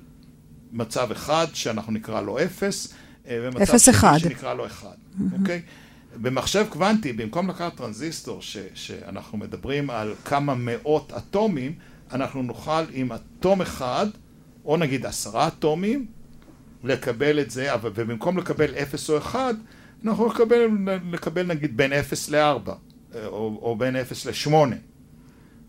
מצב 0.72 1.10
אחד 1.10 1.46
שאנחנו 1.52 1.92
נקרא 1.92 2.20
לו 2.20 2.38
אפס, 2.38 2.94
אה, 3.28 3.38
ומצב 3.42 3.78
שני 3.78 3.94
אחד. 3.94 4.18
שנקרא 4.18 4.54
לו 4.54 4.66
אחד, 4.66 4.96
אוקיי? 5.32 5.62
Mm-hmm. 5.62 5.68
Okay? 5.68 5.79
במחשב 6.16 6.66
קוונטי, 6.68 7.12
במקום 7.12 7.50
לקחת 7.50 7.76
טרנזיסטור 7.76 8.42
ש, 8.42 8.56
שאנחנו 8.74 9.38
מדברים 9.38 9.90
על 9.90 10.14
כמה 10.24 10.54
מאות 10.54 11.12
אטומים, 11.12 11.74
אנחנו 12.12 12.42
נוכל 12.42 12.82
עם 12.92 13.12
אטום 13.12 13.60
אחד, 13.60 14.06
או 14.64 14.76
נגיד 14.76 15.06
עשרה 15.06 15.48
אטומים, 15.48 16.06
לקבל 16.84 17.40
את 17.40 17.50
זה, 17.50 17.74
אבל, 17.74 17.90
ובמקום 17.94 18.38
לקבל 18.38 18.74
אפס 18.74 19.10
או 19.10 19.18
אחד, 19.18 19.54
אנחנו 20.04 20.26
נקבל, 20.26 20.66
לקבל 21.12 21.46
נגיד 21.46 21.76
בין 21.76 21.92
אפס 21.92 22.28
לארבע, 22.28 22.74
או, 23.14 23.58
או 23.62 23.76
בין 23.76 23.96
אפס 23.96 24.26
לשמונה. 24.26 24.76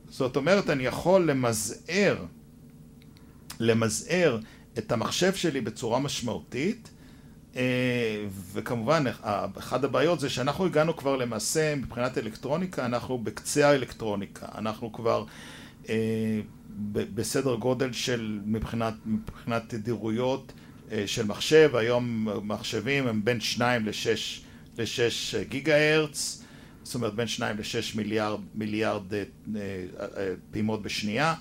זאת 0.10 0.36
אומרת, 0.36 0.70
אני 0.70 0.84
יכול 0.84 1.32
למזער, 1.32 2.26
למזער 3.60 4.39
את 4.78 4.92
המחשב 4.92 5.34
שלי 5.34 5.62
בצורה 5.62 6.00
משמעותית, 6.00 6.89
וכמובן, 8.54 9.04
אחת 9.58 9.84
הבעיות 9.84 10.20
זה 10.20 10.30
שאנחנו 10.30 10.66
הגענו 10.66 10.97
כבר 10.97 11.16
למעשה, 11.16 11.76
מבחינת 11.76 12.18
אלקטרוניקה, 12.18 12.86
אנחנו 12.86 13.18
בקצה 13.18 13.70
האלקטרוניקה. 13.70 14.45
אנחנו 14.58 14.91
כבר 14.91 15.26
בסדר 16.93 17.56
גודל 17.56 17.93
של, 17.93 18.39
מבחינת, 18.45 18.93
מבחינת 19.06 19.64
תדירויות 19.68 20.54
של 21.06 21.26
מחשב, 21.26 21.76
היום 21.76 22.28
מחשבים 22.43 23.08
הם 23.08 23.26
בין 23.26 23.39
2 23.39 23.86
ל-6 23.86 24.41
ל-6 24.78 25.49
גיגה 25.49 25.93
הרץ, 25.95 26.43
זאת 26.84 26.95
אומרת 26.95 27.14
בין 27.14 27.28
2 27.28 27.58
ל-6 27.58 27.97
מיליארד, 27.97 28.39
מיליארד 28.56 29.14
אה, 29.14 29.24
אה, 29.56 30.34
פעימות 30.52 30.82
בשנייה. 30.82 31.34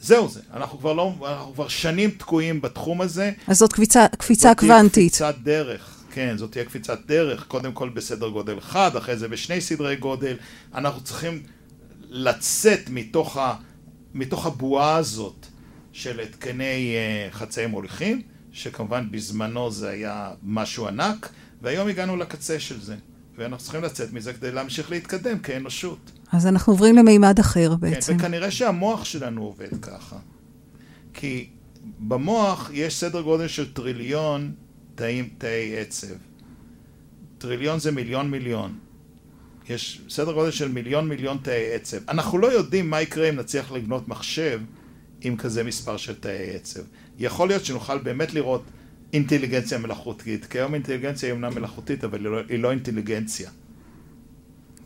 זהו 0.00 0.28
זה, 0.28 0.40
אנחנו 0.52 0.78
כבר 0.78 0.92
לא, 0.92 1.14
אנחנו 1.26 1.54
כבר 1.54 1.68
שנים 1.68 2.10
תקועים 2.10 2.60
בתחום 2.60 3.00
הזה. 3.00 3.32
אז 3.46 3.58
זאת 3.58 3.72
קפיצה, 3.72 4.06
קפיצה 4.18 4.54
קוונטית. 4.54 5.14
זאת 5.14 5.20
תהיה 5.20 5.32
קפיצת 5.32 5.44
דרך, 5.44 6.04
כן, 6.12 6.34
זאת 6.36 6.52
תהיה 6.52 6.64
קפיצת 6.64 6.98
דרך, 7.06 7.44
קודם 7.48 7.72
כל 7.72 7.88
בסדר 7.88 8.28
גודל 8.28 8.58
אחד, 8.58 8.96
אחרי 8.96 9.16
זה 9.16 9.28
בשני 9.28 9.60
סדרי 9.60 9.96
גודל. 9.96 10.36
אנחנו 10.74 11.00
צריכים 11.00 11.42
לצאת 12.08 12.80
מתוך, 12.88 13.36
ה, 13.36 13.54
מתוך 14.14 14.46
הבועה 14.46 14.96
הזאת 14.96 15.46
של 15.92 16.20
התקני 16.20 16.94
uh, 17.30 17.34
חצאי 17.34 17.66
מוליכים, 17.66 18.22
שכמובן 18.52 19.10
בזמנו 19.10 19.70
זה 19.70 19.88
היה 19.88 20.30
משהו 20.42 20.88
ענק, 20.88 21.28
והיום 21.62 21.88
הגענו 21.88 22.16
לקצה 22.16 22.60
של 22.60 22.80
זה. 22.80 22.96
ואנחנו 23.36 23.64
צריכים 23.64 23.82
לצאת 23.82 24.12
מזה 24.12 24.32
כדי 24.32 24.52
להמשיך 24.52 24.90
להתקדם 24.90 25.38
כאנושות. 25.38 26.10
אז 26.32 26.46
אנחנו 26.46 26.72
עוברים 26.72 26.96
למימד 26.96 27.38
אחר 27.38 27.70
כן, 27.70 27.80
בעצם. 27.80 28.12
כן, 28.12 28.18
וכנראה 28.18 28.50
שהמוח 28.50 29.04
שלנו 29.04 29.42
עובד 29.42 29.80
ככה. 29.82 30.16
כי 31.14 31.48
במוח 31.98 32.70
יש 32.74 32.96
סדר 32.96 33.20
גודל 33.20 33.48
של 33.48 33.72
טריליון 33.72 34.52
תאים, 34.94 35.28
תאי 35.38 35.78
עצב. 35.78 36.14
טריליון 37.38 37.78
זה 37.78 37.92
מיליון 37.92 38.30
מיליון. 38.30 38.78
יש 39.68 40.02
סדר 40.08 40.32
גודל 40.32 40.50
של 40.50 40.68
מיליון 40.68 41.08
מיליון 41.08 41.38
תאי 41.42 41.74
עצב. 41.74 41.96
אנחנו 42.08 42.38
לא 42.38 42.52
יודעים 42.52 42.90
מה 42.90 43.00
יקרה 43.00 43.28
אם 43.28 43.36
נצליח 43.36 43.72
לבנות 43.72 44.08
מחשב 44.08 44.60
עם 45.20 45.36
כזה 45.36 45.64
מספר 45.64 45.96
של 45.96 46.14
תאי 46.14 46.54
עצב. 46.54 46.80
יכול 47.18 47.48
להיות 47.48 47.64
שנוכל 47.64 47.98
באמת 47.98 48.34
לראות 48.34 48.62
אינטליגנציה 49.12 49.78
מלאכותית, 49.78 50.44
כי 50.44 50.58
היום 50.58 50.74
אינטליגנציה 50.74 51.28
היא 51.28 51.32
אומנם 51.32 51.54
מלאכותית, 51.54 52.04
אבל 52.04 52.18
היא 52.18 52.32
לא, 52.32 52.40
היא 52.48 52.58
לא 52.58 52.70
אינטליגנציה. 52.70 53.50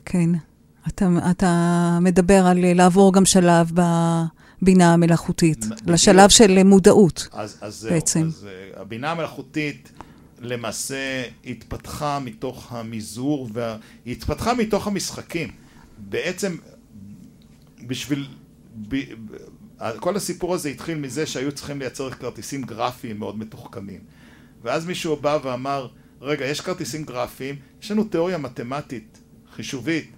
כן. 0.05 0.31
אתה, 0.89 1.09
אתה 1.31 1.99
מדבר 2.01 2.47
על 2.47 2.75
לעבור 2.75 3.13
גם 3.13 3.25
שלב 3.25 3.71
בבינה 3.73 4.93
המלאכותית, 4.93 5.67
לשלב 5.87 6.31
של 6.31 6.63
מודעות 6.63 7.29
אז, 7.33 7.59
אז 7.61 7.89
בעצם. 7.91 8.27
אז 8.27 8.47
uh, 8.77 8.81
הבינה 8.81 9.11
המלאכותית 9.11 9.93
למעשה 10.41 11.25
התפתחה 11.47 12.19
מתוך 12.19 12.73
המזעור, 12.73 13.49
וה... 13.53 13.77
היא 14.05 14.13
התפתחה 14.13 14.55
מתוך 14.55 14.87
המשחקים. 14.87 15.49
בעצם 15.99 16.57
בשביל... 17.87 18.27
ב... 18.89 18.97
כל 20.01 20.17
הסיפור 20.17 20.55
הזה 20.55 20.69
התחיל 20.69 20.99
מזה 20.99 21.27
שהיו 21.27 21.53
צריכים 21.53 21.79
לייצר 21.79 22.11
כרטיסים 22.11 22.63
גרפיים 22.63 23.19
מאוד 23.19 23.39
מתוחכמים. 23.39 24.01
ואז 24.63 24.87
מישהו 24.87 25.17
בא 25.17 25.39
ואמר, 25.43 25.89
רגע, 26.21 26.45
יש 26.45 26.61
כרטיסים 26.61 27.05
גרפיים, 27.05 27.57
יש 27.83 27.91
לנו 27.91 28.05
תיאוריה 28.05 28.39
מתמטית, 28.39 29.19
חישובית, 29.55 30.11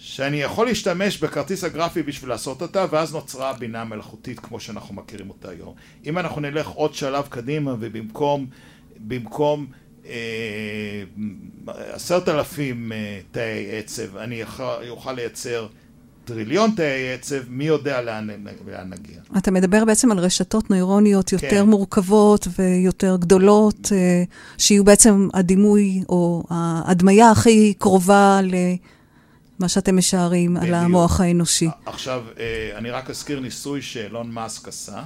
שאני 0.00 0.42
יכול 0.42 0.66
להשתמש 0.66 1.18
בכרטיס 1.18 1.64
הגרפי 1.64 2.02
בשביל 2.02 2.30
לעשות 2.30 2.62
אותה, 2.62 2.86
ואז 2.90 3.14
נוצרה 3.14 3.50
הבינה 3.50 3.80
המלאכותית 3.80 4.40
כמו 4.40 4.60
שאנחנו 4.60 4.94
מכירים 4.94 5.30
אותה 5.30 5.50
היום. 5.50 5.74
אם 6.06 6.18
אנחנו 6.18 6.40
נלך 6.40 6.68
עוד 6.68 6.94
שלב 6.94 7.26
קדימה, 7.28 7.74
ובמקום 7.80 8.46
במקום 8.98 9.66
אה, 10.06 11.02
עשרת 11.66 12.28
אלפים 12.28 12.92
אה, 12.92 13.20
תאי 13.30 13.78
עצב, 13.78 14.16
אני 14.16 14.42
אוכל 14.88 15.12
לייצר 15.12 15.66
טריליון 16.24 16.70
תאי 16.70 17.12
עצב, 17.14 17.36
מי 17.48 17.64
יודע 17.64 18.02
לאן, 18.02 18.28
לאן 18.66 18.90
נגיע. 18.90 19.16
אתה 19.38 19.50
מדבר 19.50 19.84
בעצם 19.84 20.12
על 20.12 20.18
רשתות 20.18 20.70
נוירוניות 20.70 21.32
יותר 21.32 21.50
כן. 21.50 21.66
מורכבות 21.66 22.48
ויותר 22.58 23.16
גדולות, 23.16 23.92
אה, 23.92 24.22
שיהיו 24.58 24.84
בעצם 24.84 25.28
הדימוי 25.34 26.02
או 26.08 26.44
ההדמיה 26.50 27.30
הכי 27.30 27.74
קרובה 27.78 28.40
למה 29.60 29.68
שאתם 29.68 29.96
משערים 29.96 30.54
בדיוק. 30.54 30.68
על 30.68 30.74
המוח 30.74 31.20
האנושי. 31.20 31.68
עכשיו, 31.86 32.24
אה, 32.38 32.70
אני 32.78 32.90
רק 32.90 33.10
אזכיר 33.10 33.40
ניסוי 33.40 33.82
שאילון 33.82 34.30
מאסק 34.30 34.68
עשה. 34.68 35.02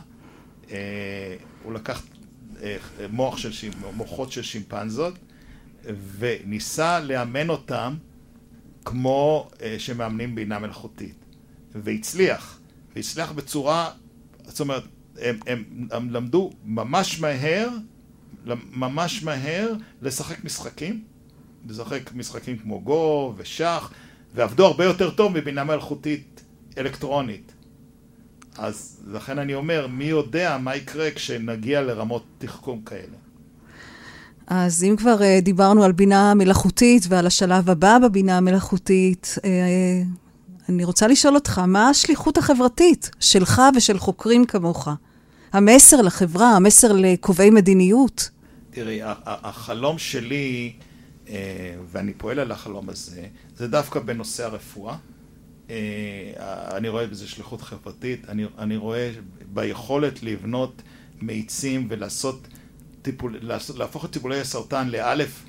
אה, 0.70 1.36
הוא 1.62 1.72
לקח 1.72 2.02
מוח 3.10 3.36
של, 3.36 3.50
מוחות 3.94 4.32
של 4.32 4.42
שימפנזות 4.42 5.14
וניסה 6.18 7.00
לאמן 7.00 7.48
אותם 7.48 7.94
כמו 8.84 9.50
אה, 9.62 9.74
שמאמנים 9.78 10.34
בינה 10.34 10.58
מלאכותית. 10.58 11.24
והצליח. 11.74 12.58
והצליח 12.96 13.32
בצורה, 13.32 13.90
זאת 14.44 14.60
אומרת, 14.60 14.84
הם, 15.18 15.38
הם, 15.46 15.64
הם 15.90 16.10
למדו 16.10 16.50
ממש 16.64 17.20
מהר, 17.20 17.68
ממש 18.72 19.22
מהר 19.22 19.72
לשחק 20.02 20.44
משחקים, 20.44 21.04
לשחק 21.68 22.12
משחקים 22.14 22.58
כמו 22.58 22.80
גו 22.80 23.34
ושח, 23.36 23.92
ועבדו 24.34 24.66
הרבה 24.66 24.84
יותר 24.84 25.10
טוב 25.10 25.32
מבינה 25.32 25.64
מלאכותית 25.64 26.42
אלקטרונית. 26.78 27.52
אז 28.58 29.00
לכן 29.12 29.38
אני 29.38 29.54
אומר, 29.54 29.86
מי 29.86 30.04
יודע 30.04 30.58
מה 30.60 30.76
יקרה 30.76 31.10
כשנגיע 31.10 31.82
לרמות 31.82 32.24
תחכום 32.38 32.82
כאלה. 32.82 33.16
אז 34.46 34.84
אם 34.84 34.96
כבר 34.98 35.18
uh, 35.18 35.44
דיברנו 35.44 35.84
על 35.84 35.92
בינה 35.92 36.34
מלאכותית 36.34 37.02
ועל 37.08 37.26
השלב 37.26 37.70
הבא 37.70 37.98
בבינה 37.98 38.36
המלאכותית, 38.36 39.38
uh, 39.38 39.42
אני 40.68 40.84
רוצה 40.84 41.06
לשאול 41.06 41.34
אותך, 41.34 41.58
מה 41.58 41.88
השליחות 41.88 42.38
החברתית 42.38 43.10
שלך 43.20 43.62
ושל 43.76 43.98
חוקרים 43.98 44.44
כמוך? 44.44 44.88
המסר 45.52 46.00
לחברה, 46.00 46.56
המסר 46.56 46.92
לקובעי 46.92 47.50
מדיניות? 47.50 48.30
תראי, 48.70 49.00
החלום 49.26 49.98
שלי, 49.98 50.72
ואני 51.92 52.14
פועל 52.14 52.38
על 52.38 52.52
החלום 52.52 52.88
הזה, 52.88 53.26
זה 53.56 53.68
דווקא 53.68 54.00
בנושא 54.00 54.44
הרפואה. 54.44 54.96
אני 56.76 56.88
רואה 56.88 57.06
בזה 57.06 57.28
שליחות 57.28 57.62
חברתית, 57.62 58.28
אני, 58.28 58.44
אני 58.58 58.76
רואה 58.76 59.12
ביכולת 59.52 60.22
לבנות 60.22 60.82
מאיצים 61.20 61.86
ולעשות 61.90 62.48
טיפול, 63.02 63.38
להפוך 63.76 64.04
את 64.04 64.10
טיפולי 64.10 64.40
הסרטן 64.40 64.88
לאלף 64.88 65.42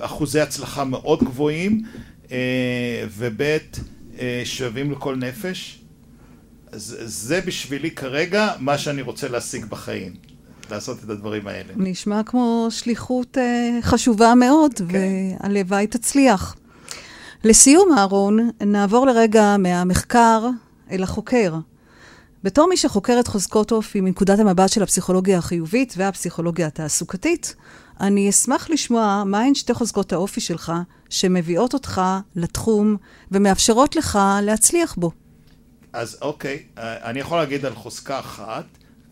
אחוזי 0.00 0.40
הצלחה 0.40 0.84
מאוד 0.84 1.24
גבוהים 1.24 1.82
אה, 2.30 3.04
ובית 3.16 3.80
אה, 4.18 4.42
שווים 4.44 4.92
לכל 4.92 5.16
נפש 5.16 5.80
זה 6.72 7.40
בשבילי 7.40 7.90
כרגע 7.90 8.52
מה 8.58 8.78
שאני 8.78 9.02
רוצה 9.02 9.28
להשיג 9.28 9.64
בחיים 9.64 10.14
לעשות 10.70 11.04
את 11.04 11.10
הדברים 11.10 11.46
האלה. 11.46 11.72
נשמע 11.76 12.22
כמו 12.22 12.66
שליחות 12.70 13.38
אה, 13.38 13.78
חשובה 13.82 14.34
מאוד 14.34 14.72
כן. 14.74 14.84
והלוואי 15.42 15.86
תצליח. 15.86 16.56
לסיום 17.44 17.98
אהרון, 17.98 18.50
נעבור 18.60 19.06
לרגע 19.06 19.56
מהמחקר 19.58 20.48
אל 20.90 21.02
החוקר. 21.02 21.54
בתור 22.44 22.68
מי 22.68 22.76
שחוקרת 22.76 23.26
חוזקות 23.26 23.72
אופי 23.72 24.00
מנקודת 24.00 24.38
המבט 24.38 24.72
של 24.72 24.82
הפסיכולוגיה 24.82 25.38
החיובית 25.38 25.94
והפסיכולוגיה 25.96 26.66
התעסוקתית, 26.66 27.54
אני 28.00 28.30
אשמח 28.30 28.70
לשמוע 28.70 29.22
מהן 29.26 29.54
שתי 29.54 29.74
חוזקות 29.74 30.12
האופי 30.12 30.40
שלך 30.40 30.72
שמביאות 31.10 31.74
אותך 31.74 32.02
לתחום 32.36 32.96
ומאפשרות 33.32 33.96
לך 33.96 34.18
להצליח 34.42 34.94
בו. 34.94 35.10
אז 35.92 36.18
אוקיי, 36.22 36.62
אה, 36.78 37.10
אני 37.10 37.20
יכול 37.20 37.38
להגיד 37.38 37.64
על 37.64 37.74
חוזקה 37.74 38.18
אחת, 38.18 38.64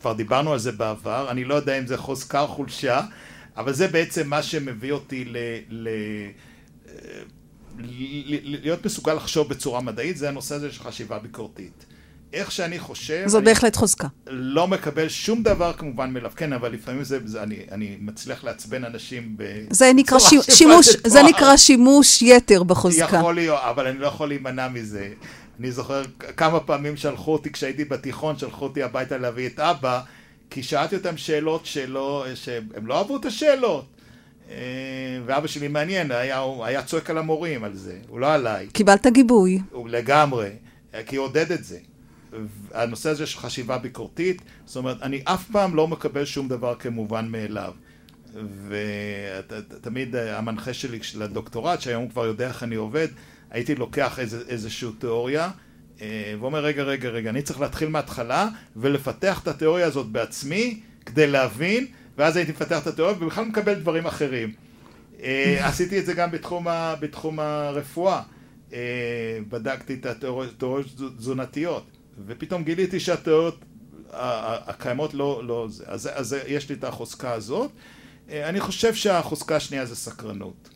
כבר 0.05 0.13
דיברנו 0.13 0.53
על 0.53 0.59
זה 0.59 0.73
בעבר, 0.73 1.31
אני 1.31 1.45
לא 1.45 1.55
יודע 1.55 1.79
אם 1.79 1.87
זה 1.87 1.97
חוזקה 1.97 2.41
או 2.41 2.49
חולשה, 2.49 3.01
אבל 3.57 3.73
זה 3.73 3.89
בעצם 3.89 4.29
מה 4.29 4.43
שמביא 4.43 4.93
אותי 4.93 5.25
ל... 5.25 5.37
ל... 5.71 5.89
אה, 6.89 6.95
להיות 8.45 8.87
מסוגל 8.87 9.15
לחשוב 9.15 9.49
בצורה 9.49 9.81
מדעית, 9.81 10.17
זה 10.17 10.29
הנושא 10.29 10.55
הזה 10.55 10.73
של 10.73 10.83
חשיבה 10.83 11.19
ביקורתית. 11.19 11.87
איך 12.33 12.53
שאני 12.53 12.79
חושב... 12.79 13.25
זו 13.27 13.43
בהחלט 13.43 13.77
חוזקה. 13.77 14.09
לא 14.27 14.69
מקבל 14.69 15.09
שום 15.09 15.43
דבר 15.43 15.73
כמובן 15.73 16.11
מאליו. 16.13 16.33
כן, 16.37 16.53
אבל 16.53 16.73
לפעמים 16.73 17.05
זה, 17.05 17.19
זה 17.25 17.43
אני, 17.43 17.57
אני 17.73 17.97
מצליח 18.01 18.45
לעצבן 18.45 18.85
אנשים 18.85 19.37
זה 19.71 19.93
נקרא. 19.95 20.19
שימוש, 20.51 20.89
זה 21.07 21.23
נקרא 21.23 21.57
שימוש 21.57 22.23
יתר 22.23 22.63
בחוזקה. 22.63 23.17
יכול 23.17 23.35
להיות, 23.35 23.61
אבל 23.63 23.87
אני 23.87 23.99
לא 23.99 24.07
יכול 24.07 24.29
להימנע 24.29 24.69
מזה. 24.69 25.09
אני 25.61 25.73
זוכר 25.73 26.03
כמה 26.37 26.61
פעמים 26.61 26.97
שלחו 26.97 27.33
אותי, 27.33 27.53
כשהייתי 27.53 27.85
בתיכון, 27.85 28.39
שלחו 28.39 28.65
אותי 28.65 28.83
הביתה 28.83 29.19
להביא 29.19 29.47
את 29.47 29.61
אבא, 29.61 30.01
כי 30.51 30.63
שאלתי 30.63 30.97
אותם 30.97 31.17
שאלות 31.17 31.67
שלא, 31.67 32.27
שהם 32.35 32.87
לא 32.87 32.99
אהבו 32.99 33.17
את 33.17 33.25
השאלות. 33.25 33.87
אה, 34.51 34.57
ואבא 35.27 35.47
שלי 35.47 35.69
מעניין, 35.69 36.11
היה, 36.11 36.45
היה 36.65 36.83
צועק 36.83 37.11
על 37.11 37.19
המורים 37.19 37.65
על 37.65 37.75
זה, 37.75 37.99
הוא 38.09 38.21
לא 38.21 38.35
עליי. 38.35 38.67
קיבלת 38.73 39.07
גיבוי. 39.07 39.61
לגמרי, 39.87 40.51
כי 41.07 41.17
הוא 41.17 41.27
עודד 41.27 41.53
את 41.53 41.65
זה. 41.65 41.79
הנושא 42.73 43.11
הזה 43.11 43.27
של 43.27 43.39
חשיבה 43.39 43.79
ביקורתית, 43.79 44.43
זאת 44.67 44.77
אומרת, 44.77 45.03
אני 45.03 45.23
אף 45.25 45.45
פעם 45.53 45.75
לא 45.75 45.89
מקבל 45.89 46.25
שום 46.25 46.49
דבר 46.49 46.75
כמובן 46.75 47.29
מאליו. 47.29 47.73
ותמיד 48.69 50.17
המנחה 50.17 50.75
שלי 50.75 50.99
לדוקטורט, 51.15 51.81
שהיום 51.81 52.03
הוא 52.03 52.11
כבר 52.11 52.27
יודע 52.27 52.49
איך 52.49 52.63
אני 52.63 52.75
עובד, 52.75 53.09
הייתי 53.55 53.75
לוקח 53.75 54.19
איזה, 54.19 54.43
איזושהי 54.49 54.89
תיאוריה, 54.99 55.51
אה, 56.01 56.35
ואומר, 56.41 56.65
רגע, 56.65 56.83
רגע, 56.83 57.09
רגע, 57.09 57.31
אני 57.31 57.43
צריך 57.43 57.61
להתחיל 57.61 57.89
מההתחלה 57.89 58.49
ולפתח 58.77 59.43
את 59.43 59.49
התיאוריה 59.49 59.87
הזאת 59.87 60.07
בעצמי, 60.07 60.81
כדי 61.07 61.27
להבין, 61.27 61.87
ואז 62.19 62.37
הייתי 62.37 62.53
מפתח 62.53 62.83
את 62.83 62.87
התיאוריה 62.87 63.17
ובכלל 63.21 63.45
מקבל 63.45 63.75
דברים 63.75 64.07
אחרים. 64.07 64.53
אה, 65.23 65.57
עשיתי 65.69 65.99
את 65.99 66.07
זה 66.07 66.15
גם 66.15 66.31
בתחום, 66.31 66.69
ה, 66.69 66.95
בתחום 67.01 67.41
הרפואה. 67.41 68.23
אה, 68.73 69.39
בדקתי 69.49 69.95
את 69.95 70.07
התיאוריות 70.07 70.63
תזונתיות, 71.19 71.87
ופתאום 72.27 72.65
גיליתי 72.65 73.01
שהתיאוריות 73.01 73.65
הקיימות 74.11 75.15
לא, 75.15 75.43
לא 75.47 75.67
זה. 75.71 75.85
אז, 75.87 76.11
אז 76.15 76.37
יש 76.47 76.69
לי 76.69 76.75
את 76.75 76.85
החוזקה 76.85 77.33
הזאת. 77.33 77.71
אני 78.29 78.61
חושב 78.61 78.95
שהחוזקה 78.95 79.57
השנייה 79.57 79.87
זה 79.87 79.97
סקרנות. 79.97 80.74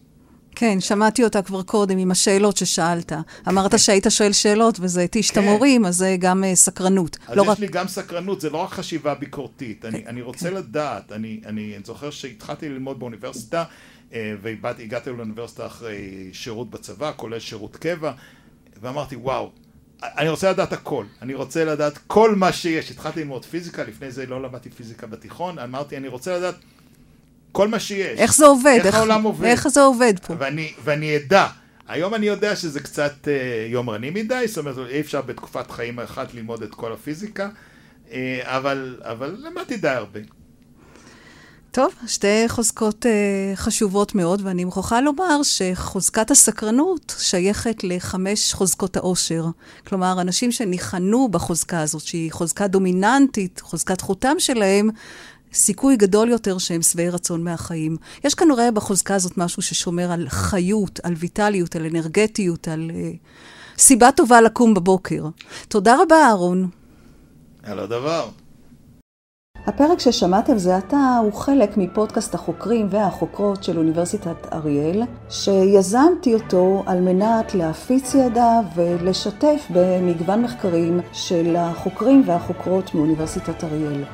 כן, 0.60 0.80
שמעתי 0.80 1.24
אותה 1.24 1.42
כבר 1.42 1.62
קודם 1.62 1.98
עם 1.98 2.10
השאלות 2.10 2.56
ששאלת. 2.56 3.12
אמרת 3.48 3.78
שהיית 3.78 4.06
שואל 4.08 4.32
שאלות 4.32 4.78
וזה 4.80 5.00
התיש 5.00 5.30
את 5.30 5.34
כן. 5.34 5.40
המורים, 5.40 5.86
אז 5.86 5.96
זה 5.96 6.16
גם 6.18 6.44
uh, 6.44 6.54
סקרנות. 6.54 7.16
אז 7.26 7.36
לא 7.36 7.42
יש 7.42 7.48
רק... 7.48 7.58
לי 7.58 7.66
גם 7.66 7.88
סקרנות, 7.88 8.40
זה 8.40 8.50
לא 8.50 8.56
רק 8.56 8.70
חשיבה 8.70 9.14
ביקורתית. 9.14 9.84
אני, 9.84 10.06
אני 10.06 10.22
רוצה 10.22 10.48
כן. 10.48 10.54
לדעת, 10.54 11.12
אני, 11.12 11.40
אני 11.46 11.74
זוכר 11.84 12.10
שהתחלתי 12.10 12.68
ללמוד 12.68 12.98
באוניברסיטה, 12.98 13.64
אה, 14.12 14.34
והגעתי 14.42 15.10
לאוניברסיטה 15.10 15.66
אחרי 15.66 16.30
שירות 16.32 16.70
בצבא, 16.70 17.12
כולל 17.16 17.38
שירות 17.38 17.76
קבע, 17.76 18.12
ואמרתי, 18.82 19.16
וואו, 19.16 19.50
אני 20.02 20.28
רוצה 20.28 20.50
לדעת 20.50 20.72
הכל, 20.72 21.04
אני 21.22 21.34
רוצה 21.34 21.64
לדעת 21.64 21.98
כל 22.06 22.34
מה 22.34 22.52
שיש. 22.52 22.90
התחלתי 22.90 23.20
ללמוד 23.20 23.44
פיזיקה, 23.44 23.84
לפני 23.84 24.10
זה 24.10 24.26
לא 24.26 24.42
למדתי 24.42 24.70
פיזיקה 24.70 25.06
בתיכון, 25.06 25.58
אמרתי, 25.58 25.96
אני 25.96 26.08
רוצה 26.08 26.36
לדעת 26.38 26.54
כל 27.52 27.68
מה 27.68 27.80
שיש. 27.80 28.18
איך 28.18 28.34
זה 28.34 28.46
עובד? 28.46 28.72
איך, 28.76 28.86
איך 28.86 28.94
העולם 28.94 29.22
עובד. 29.22 29.44
איך 29.44 29.68
זה 29.68 29.80
עובד 29.80 30.14
פה? 30.26 30.34
ואני, 30.38 30.72
ואני 30.84 31.16
אדע. 31.16 31.46
היום 31.88 32.14
אני 32.14 32.26
יודע 32.26 32.56
שזה 32.56 32.80
קצת 32.80 33.12
uh, 33.24 33.28
יומרני 33.72 34.10
מדי, 34.10 34.44
זאת 34.46 34.58
אומרת, 34.58 34.76
אי 34.90 35.00
אפשר 35.00 35.20
בתקופת 35.20 35.70
חיים 35.70 36.00
אחת 36.00 36.34
ללמוד 36.34 36.62
את 36.62 36.74
כל 36.74 36.92
הפיזיקה, 36.92 37.48
uh, 38.08 38.12
אבל, 38.42 38.96
אבל 39.02 39.36
למדתי 39.38 39.76
די 39.76 39.88
הרבה. 39.88 40.20
טוב, 41.70 41.92
שתי 42.06 42.44
חוזקות 42.48 43.06
uh, 43.06 43.56
חשובות 43.56 44.14
מאוד, 44.14 44.40
ואני 44.44 44.64
מוכרחה 44.64 45.00
לומר 45.00 45.42
שחוזקת 45.42 46.30
הסקרנות 46.30 47.14
שייכת 47.18 47.84
לחמש 47.84 48.54
חוזקות 48.54 48.96
העושר. 48.96 49.44
כלומר, 49.86 50.20
אנשים 50.20 50.52
שניחנו 50.52 51.28
בחוזקה 51.28 51.80
הזאת, 51.80 52.02
שהיא 52.02 52.32
חוזקה 52.32 52.66
דומיננטית, 52.66 53.60
חוזקת 53.60 54.00
חותם 54.00 54.34
שלהם, 54.38 54.90
סיכוי 55.52 55.96
גדול 55.96 56.28
יותר 56.28 56.58
שהם 56.58 56.82
שבעי 56.82 57.10
רצון 57.10 57.44
מהחיים. 57.44 57.96
יש 58.24 58.34
כנראה 58.34 58.70
בחוזקה 58.70 59.14
הזאת 59.14 59.38
משהו 59.38 59.62
ששומר 59.62 60.12
על 60.12 60.28
חיות, 60.28 61.00
על 61.02 61.14
ויטליות, 61.16 61.76
על 61.76 61.86
אנרגטיות, 61.86 62.68
על 62.68 62.90
uh, 62.90 63.78
סיבה 63.78 64.12
טובה 64.12 64.40
לקום 64.40 64.74
בבוקר. 64.74 65.24
תודה 65.68 66.02
רבה, 66.02 66.16
אהרון. 66.16 66.68
על 67.62 67.78
הדבר. 67.78 68.28
הפרק 69.66 70.00
ששמעתם 70.00 70.58
זה 70.58 70.76
עתה 70.76 71.18
הוא 71.22 71.32
חלק 71.32 71.76
מפודקאסט 71.76 72.34
החוקרים 72.34 72.86
והחוקרות 72.90 73.64
של 73.64 73.78
אוניברסיטת 73.78 74.52
אריאל, 74.52 75.02
שיזמתי 75.30 76.34
אותו 76.34 76.82
על 76.86 77.00
מנת 77.00 77.54
להפיץ 77.54 78.14
ידע 78.14 78.60
ולשתף 78.74 79.66
במגוון 79.70 80.42
מחקרים 80.42 81.00
של 81.12 81.56
החוקרים 81.58 82.22
והחוקרות 82.26 82.94
מאוניברסיטת 82.94 83.64
אריאל. 83.64 84.04